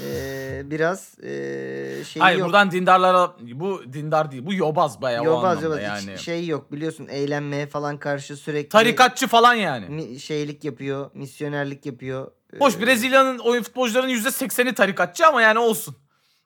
Ee, 0.00 0.62
biraz 0.64 1.18
ee, 1.22 2.04
şeyi 2.04 2.20
Hayır 2.22 2.38
yok. 2.38 2.46
buradan 2.46 2.70
dindarlara 2.70 3.36
bu 3.40 3.92
dindar 3.92 4.30
değil. 4.30 4.46
Bu 4.46 4.54
yobaz 4.54 5.02
bayağı 5.02 5.22
o 5.22 5.26
Yobaz 5.26 5.58
anlamda 5.58 5.80
yobaz 5.80 6.04
yani. 6.04 6.16
hiç 6.16 6.20
şey 6.20 6.46
yok 6.46 6.72
biliyorsun 6.72 7.06
eğlenmeye 7.10 7.66
falan 7.66 7.98
karşı 7.98 8.36
sürekli 8.36 8.68
Tarikatçı 8.68 9.26
falan 9.26 9.54
yani. 9.54 9.86
mi- 9.88 10.20
şeylik 10.20 10.64
yapıyor, 10.64 11.10
misyonerlik 11.14 11.86
yapıyor. 11.86 12.30
Hoş 12.58 12.76
Ee, 12.76 12.80
Brezilya'nın 12.80 13.38
oyun 13.38 13.62
futbolcularının 13.62 14.12
%80'i 14.12 14.74
tarikatçı 14.74 15.26
ama 15.26 15.42
yani 15.42 15.58
olsun. 15.58 15.96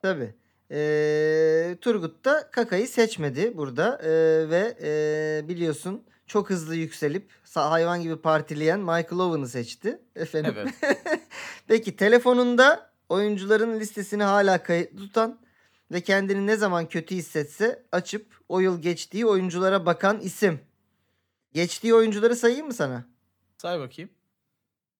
Tabii. 0.01 0.35
Ee, 0.71 1.77
Turgut 1.81 2.25
da 2.25 2.51
Kaka'yı 2.51 2.87
seçmedi 2.87 3.57
burada 3.57 4.01
Ee, 4.03 4.09
ve 4.49 4.77
ee, 4.81 5.47
biliyorsun 5.47 6.03
çok 6.27 6.49
hızlı 6.49 6.75
yükselip 6.75 7.31
hayvan 7.53 8.01
gibi 8.01 8.15
partileyen 8.15 8.79
Michael 8.79 9.19
Owen'ı 9.19 9.47
seçti. 9.47 9.99
Efendim. 10.15 10.55
Evet. 10.57 10.99
Peki 11.67 11.95
telefonunda 11.95 12.91
oyuncuların 13.09 13.79
listesini 13.79 14.23
hala 14.23 14.63
kayıtlı 14.63 14.97
tutan 14.97 15.39
ve 15.91 16.01
kendini 16.01 16.47
ne 16.47 16.55
zaman 16.55 16.89
kötü 16.89 17.15
hissetse 17.15 17.83
açıp 17.91 18.39
o 18.49 18.59
yıl 18.59 18.81
geçtiği 18.81 19.25
oyunculara 19.25 19.85
bakan 19.85 20.19
isim. 20.19 20.59
Geçtiği 21.53 21.93
oyuncuları 21.95 22.35
sayayım 22.35 22.67
mı 22.67 22.73
sana? 22.73 23.05
Say 23.57 23.79
bakayım. 23.79 24.09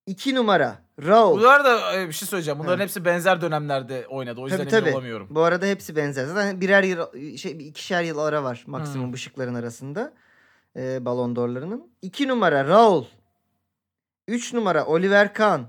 2 0.05 0.36
numara 0.36 0.82
Raul. 1.07 1.39
Bunlar 1.39 1.65
da 1.65 1.95
e, 2.01 2.07
bir 2.07 2.13
şey 2.13 2.27
söyleyeceğim. 2.27 2.59
Bunların 2.59 2.77
Ha. 2.77 2.83
hepsi 2.83 3.05
benzer 3.05 3.41
dönemlerde 3.41 4.07
oynadı. 4.07 4.41
O 4.41 4.43
yüzden 4.47 4.57
Tabii 4.57 4.75
emin 4.75 4.81
tabii. 4.85 4.93
olamıyorum. 4.95 5.27
Bu 5.29 5.41
arada 5.41 5.65
hepsi 5.65 5.95
benzer. 5.95 6.25
Zaten 6.25 6.61
birer 6.61 6.83
yıl 6.83 7.37
şey 7.37 7.51
ikişer 7.51 8.03
yıl 8.03 8.17
ara 8.17 8.43
var 8.43 8.63
maksimum 8.67 9.05
Hmm. 9.05 9.13
bu 9.13 9.17
şıkların 9.17 9.55
arasında. 9.55 10.13
E, 10.75 11.05
Ballon 11.05 11.35
d'Or'larının. 11.35 11.91
2 12.01 12.27
numara 12.27 12.67
Raul. 12.67 13.05
3 14.27 14.53
numara 14.53 14.85
Oliver 14.85 15.33
Kahn. 15.33 15.61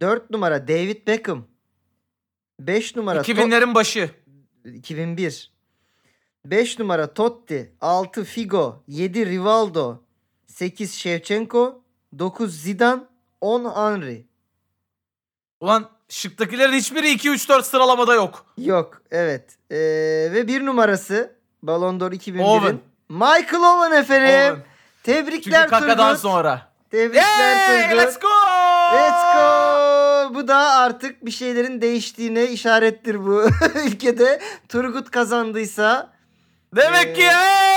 4 0.00 0.30
numara 0.30 0.68
David 0.68 1.06
Beckham. 1.06 1.44
5 2.60 2.96
numara 2.96 3.20
To- 3.20 3.32
2000'lerin 3.32 3.74
başı. 3.74 4.10
2001. 4.64 5.52
5 6.44 6.78
numara 6.78 7.14
Totti, 7.14 7.72
6 7.80 8.24
Figo, 8.24 8.82
7 8.88 9.26
Rivaldo, 9.26 10.02
8 10.46 10.94
Shevchenko, 10.94 11.82
9 12.18 12.60
Zidane, 12.62 13.02
10 13.44 13.64
Henry. 13.64 14.26
Ulan 15.60 15.90
şıktakilerin 16.08 16.72
hiçbiri 16.72 17.12
2-3-4 17.12 17.62
sıralamada 17.62 18.14
yok. 18.14 18.44
Yok 18.58 19.02
evet. 19.10 19.44
Ee, 19.70 19.76
ve 20.32 20.48
bir 20.48 20.66
numarası 20.66 21.36
Ballon 21.62 22.00
d'Or 22.00 22.12
2001'in 22.12 22.38
Owen. 22.38 22.78
Michael 23.08 23.62
Owen 23.62 24.00
efendim. 24.00 24.52
Owen. 24.52 24.64
Tebrikler 25.02 25.60
Çünkü 25.62 25.70
kakadan 25.70 26.08
Turgut. 26.08 26.20
sonra. 26.22 26.72
Tebrikler 26.90 27.22
Hey, 27.56 27.82
Turgut. 27.82 27.98
let's 28.02 28.18
go! 28.20 28.28
Let's 28.94 29.22
go. 29.34 30.34
Bu 30.34 30.48
da 30.48 30.56
artık 30.56 31.26
bir 31.26 31.30
şeylerin 31.30 31.80
değiştiğine 31.80 32.44
işarettir 32.46 33.26
bu 33.26 33.42
ülkede. 33.86 34.40
Turgut 34.68 35.10
kazandıysa 35.10 36.14
Demek 36.76 37.16
ki 37.16 37.22
Ee, 37.22 37.26
hey, 37.26 37.32
kazanıyoruz. 37.32 37.73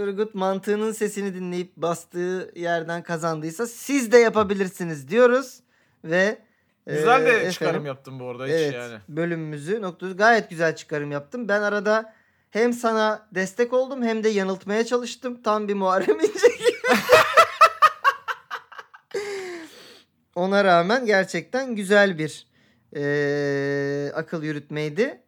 Turgut 0.00 0.34
mantığının 0.34 0.92
sesini 0.92 1.34
dinleyip 1.34 1.76
bastığı 1.76 2.52
yerden 2.56 3.02
kazandıysa 3.02 3.66
siz 3.66 4.12
de 4.12 4.18
yapabilirsiniz 4.18 5.08
diyoruz 5.08 5.60
ve 6.04 6.38
Güzel 6.86 7.22
e, 7.22 7.26
de 7.26 7.30
efendim, 7.30 7.50
çıkarım 7.50 7.86
yaptım 7.86 8.20
bu 8.20 8.28
arada 8.28 8.44
hiç 8.44 8.52
Evet 8.52 8.74
yani. 8.74 8.98
bölümümüzü 9.08 9.82
noktası 9.82 10.16
gayet 10.16 10.50
güzel 10.50 10.76
çıkarım 10.76 11.10
yaptım. 11.12 11.48
Ben 11.48 11.62
arada 11.62 12.14
hem 12.50 12.72
sana 12.72 13.28
destek 13.34 13.72
oldum 13.72 14.02
hem 14.02 14.24
de 14.24 14.28
yanıltmaya 14.28 14.86
çalıştım. 14.86 15.42
Tam 15.42 15.68
bir 15.68 15.74
Muharrem 15.74 16.20
İnce 16.20 16.48
gibi. 16.48 16.70
Ona 20.34 20.64
rağmen 20.64 21.06
gerçekten 21.06 21.74
güzel 21.76 22.18
bir 22.18 22.46
eee, 22.94 24.12
akıl 24.12 24.42
yürütmeydi. 24.42 25.20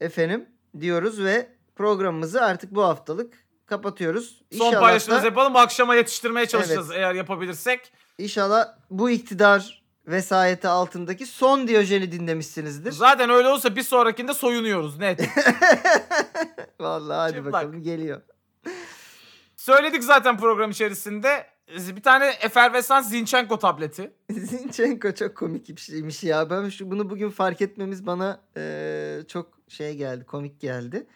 Efendim 0.00 0.48
diyoruz 0.80 1.24
ve 1.24 1.48
programımızı 1.74 2.42
artık 2.42 2.74
bu 2.74 2.82
haftalık 2.82 3.45
kapatıyoruz. 3.66 4.42
Son 4.52 4.66
İnşallah 4.66 4.80
paylaşımımızı 4.80 5.22
da- 5.22 5.28
yapalım. 5.28 5.56
Akşama 5.56 5.94
yetiştirmeye 5.94 6.46
çalışacağız 6.46 6.90
eğer 6.90 7.14
yapabilirsek. 7.14 7.92
İnşallah 8.18 8.68
bu 8.90 9.10
iktidar 9.10 9.82
vesayeti 10.06 10.68
altındaki 10.68 11.26
son 11.26 11.68
Diyojen'i 11.68 12.12
dinlemişsinizdir. 12.12 12.92
Zaten 12.92 13.30
öyle 13.30 13.48
olsa 13.48 13.76
bir 13.76 13.82
sonrakinde 13.82 14.34
soyunuyoruz 14.34 14.98
net. 14.98 15.20
Vallahi 16.80 17.16
hadi 17.18 17.34
Çıplak. 17.34 17.52
bakalım 17.52 17.82
geliyor. 17.82 18.20
Söyledik 19.56 20.04
zaten 20.04 20.38
program 20.38 20.70
içerisinde. 20.70 21.46
Bir 21.68 22.02
tane 22.02 22.26
efervesans 22.40 23.10
Zinchenko 23.10 23.58
tableti. 23.58 24.12
Zinchenko 24.30 25.14
çok 25.14 25.36
komik 25.36 25.68
bir 25.68 25.80
şeymiş 25.80 26.24
ya. 26.24 26.50
Ben 26.50 26.68
şu 26.68 26.90
bunu 26.90 27.10
bugün 27.10 27.30
fark 27.30 27.60
etmemiz 27.62 28.06
bana 28.06 28.40
eee, 28.56 29.22
çok 29.28 29.58
şey 29.68 29.96
geldi, 29.96 30.24
komik 30.26 30.60
geldi. 30.60 31.06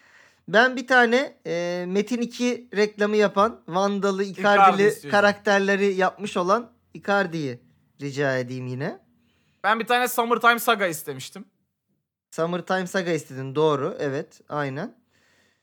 Ben 0.53 0.77
bir 0.77 0.87
tane 0.87 1.37
eee, 1.47 1.87
Metin 1.87 2.21
2 2.21 2.69
reklamı 2.77 3.17
yapan 3.17 3.61
Vandalı, 3.69 4.25
Icardi 4.25 4.41
Icardi'li 4.41 4.89
istiyorsun. 4.89 5.11
karakterleri 5.11 5.95
yapmış 5.95 6.37
olan 6.37 6.73
Icardi'yi 6.95 7.61
rica 8.01 8.39
edeyim 8.39 8.67
yine. 8.67 8.99
Ben 9.65 9.81
bir 9.81 9.87
tane 9.87 10.09
Summertime 10.09 10.59
Saga 10.59 10.87
istemiştim. 10.87 11.45
Summertime 12.31 12.87
Saga 12.87 13.11
istedin 13.11 13.55
doğru. 13.55 13.97
Evet 14.01 14.41
aynen. 14.49 14.95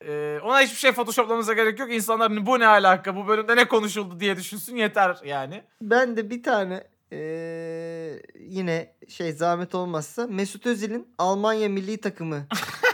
Ee, 0.05 0.39
ona 0.43 0.61
hiçbir 0.61 0.77
şey 0.77 0.91
photoshoplamamıza 0.91 1.53
gerek 1.53 1.79
yok. 1.79 1.93
İnsanlar 1.93 2.45
bu 2.45 2.59
ne 2.59 2.67
alaka 2.67 3.15
bu 3.15 3.27
bölümde 3.27 3.55
ne 3.55 3.67
konuşuldu 3.67 4.19
diye 4.19 4.37
düşünsün 4.37 4.75
yeter 4.75 5.17
yani. 5.25 5.63
Ben 5.81 6.17
de 6.17 6.29
bir 6.29 6.43
tane 6.43 6.83
eee, 7.11 8.21
yine 8.39 8.95
şey 9.07 9.31
zahmet 9.31 9.75
olmazsa 9.75 10.27
Mesut 10.27 10.65
Özil'in 10.65 11.07
Almanya 11.17 11.69
milli 11.69 11.97
takımı 12.01 12.47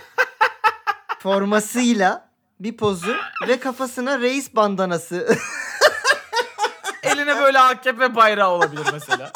formasıyla 1.23 2.29
bir 2.59 2.77
pozu 2.77 3.15
ve 3.47 3.59
kafasına 3.59 4.19
reis 4.19 4.55
bandanası 4.55 5.27
Eline 7.03 7.41
böyle 7.41 7.59
AKP 7.59 8.15
bayrağı 8.15 8.49
olabilir 8.49 8.85
mesela. 8.93 9.31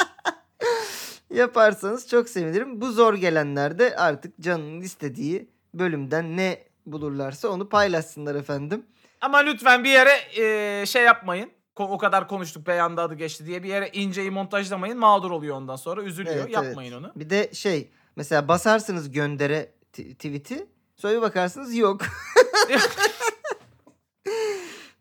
yaparsanız 1.34 2.08
çok 2.08 2.30
sevinirim. 2.30 2.82
Bu 2.82 2.92
zor 2.92 3.14
gelenler 3.14 3.80
de 3.80 3.96
artık 3.96 4.40
canının 4.42 4.82
istediği 4.82 5.50
bölümden 5.74 6.38
ne 6.38 6.64
bulurlarsa 6.86 7.48
onu 7.48 7.70
paylaşsınlar 7.70 8.36
efendim. 8.36 8.86
Ama 9.22 9.38
lütfen 9.38 9.84
bir 9.84 9.90
yere 9.90 10.42
e, 10.82 10.86
şey 10.86 11.04
yapmayın. 11.04 11.52
O 11.76 11.98
kadar 11.98 12.28
konuştuk 12.28 12.68
beyanda 12.68 13.02
adı 13.02 13.16
geçti 13.16 13.46
diye 13.46 13.64
bir 13.64 13.70
yere 13.70 13.90
inceyi 13.90 14.32
montajlamayın. 14.32 14.98
Mağdur 14.98 15.32
oluyor 15.32 15.56
ondan 15.56 15.76
sonra. 15.76 16.04
Üzülüyor. 16.04 16.36
Evet, 16.36 16.50
Yapmayın 16.50 16.94
evet. 16.94 17.04
onu. 17.04 17.12
Bir 17.16 17.30
de 17.30 17.54
şey 17.54 17.92
mesela 18.16 18.48
basarsınız 18.48 19.12
göndere 19.12 19.72
tweet'i 19.94 20.68
sonra 20.98 21.14
bir 21.14 21.22
bakarsınız 21.22 21.76
yok. 21.76 22.02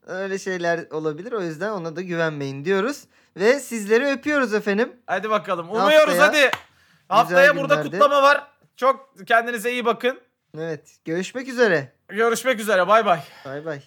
Öyle 0.06 0.38
şeyler 0.38 0.90
olabilir 0.90 1.32
o 1.32 1.42
yüzden 1.42 1.70
ona 1.70 1.96
da 1.96 2.00
güvenmeyin 2.02 2.64
diyoruz. 2.64 3.04
Ve 3.36 3.60
sizleri 3.60 4.06
öpüyoruz 4.06 4.54
efendim. 4.54 4.92
Hadi 5.06 5.30
bakalım. 5.30 5.70
Umuyoruz 5.70 6.14
Haftaya- 6.14 6.20
hadi. 6.20 6.50
Haftaya 7.08 7.56
burada 7.56 7.74
günlerde. 7.74 7.90
kutlama 7.90 8.22
var. 8.22 8.46
Çok 8.76 9.10
kendinize 9.26 9.72
iyi 9.72 9.84
bakın. 9.84 10.20
Evet 10.58 10.96
görüşmek 11.04 11.48
üzere. 11.48 11.92
Görüşmek 12.08 12.60
üzere. 12.60 12.88
Bay 12.88 13.06
bay. 13.06 13.20
Bay 13.44 13.64
bay. 13.64 13.82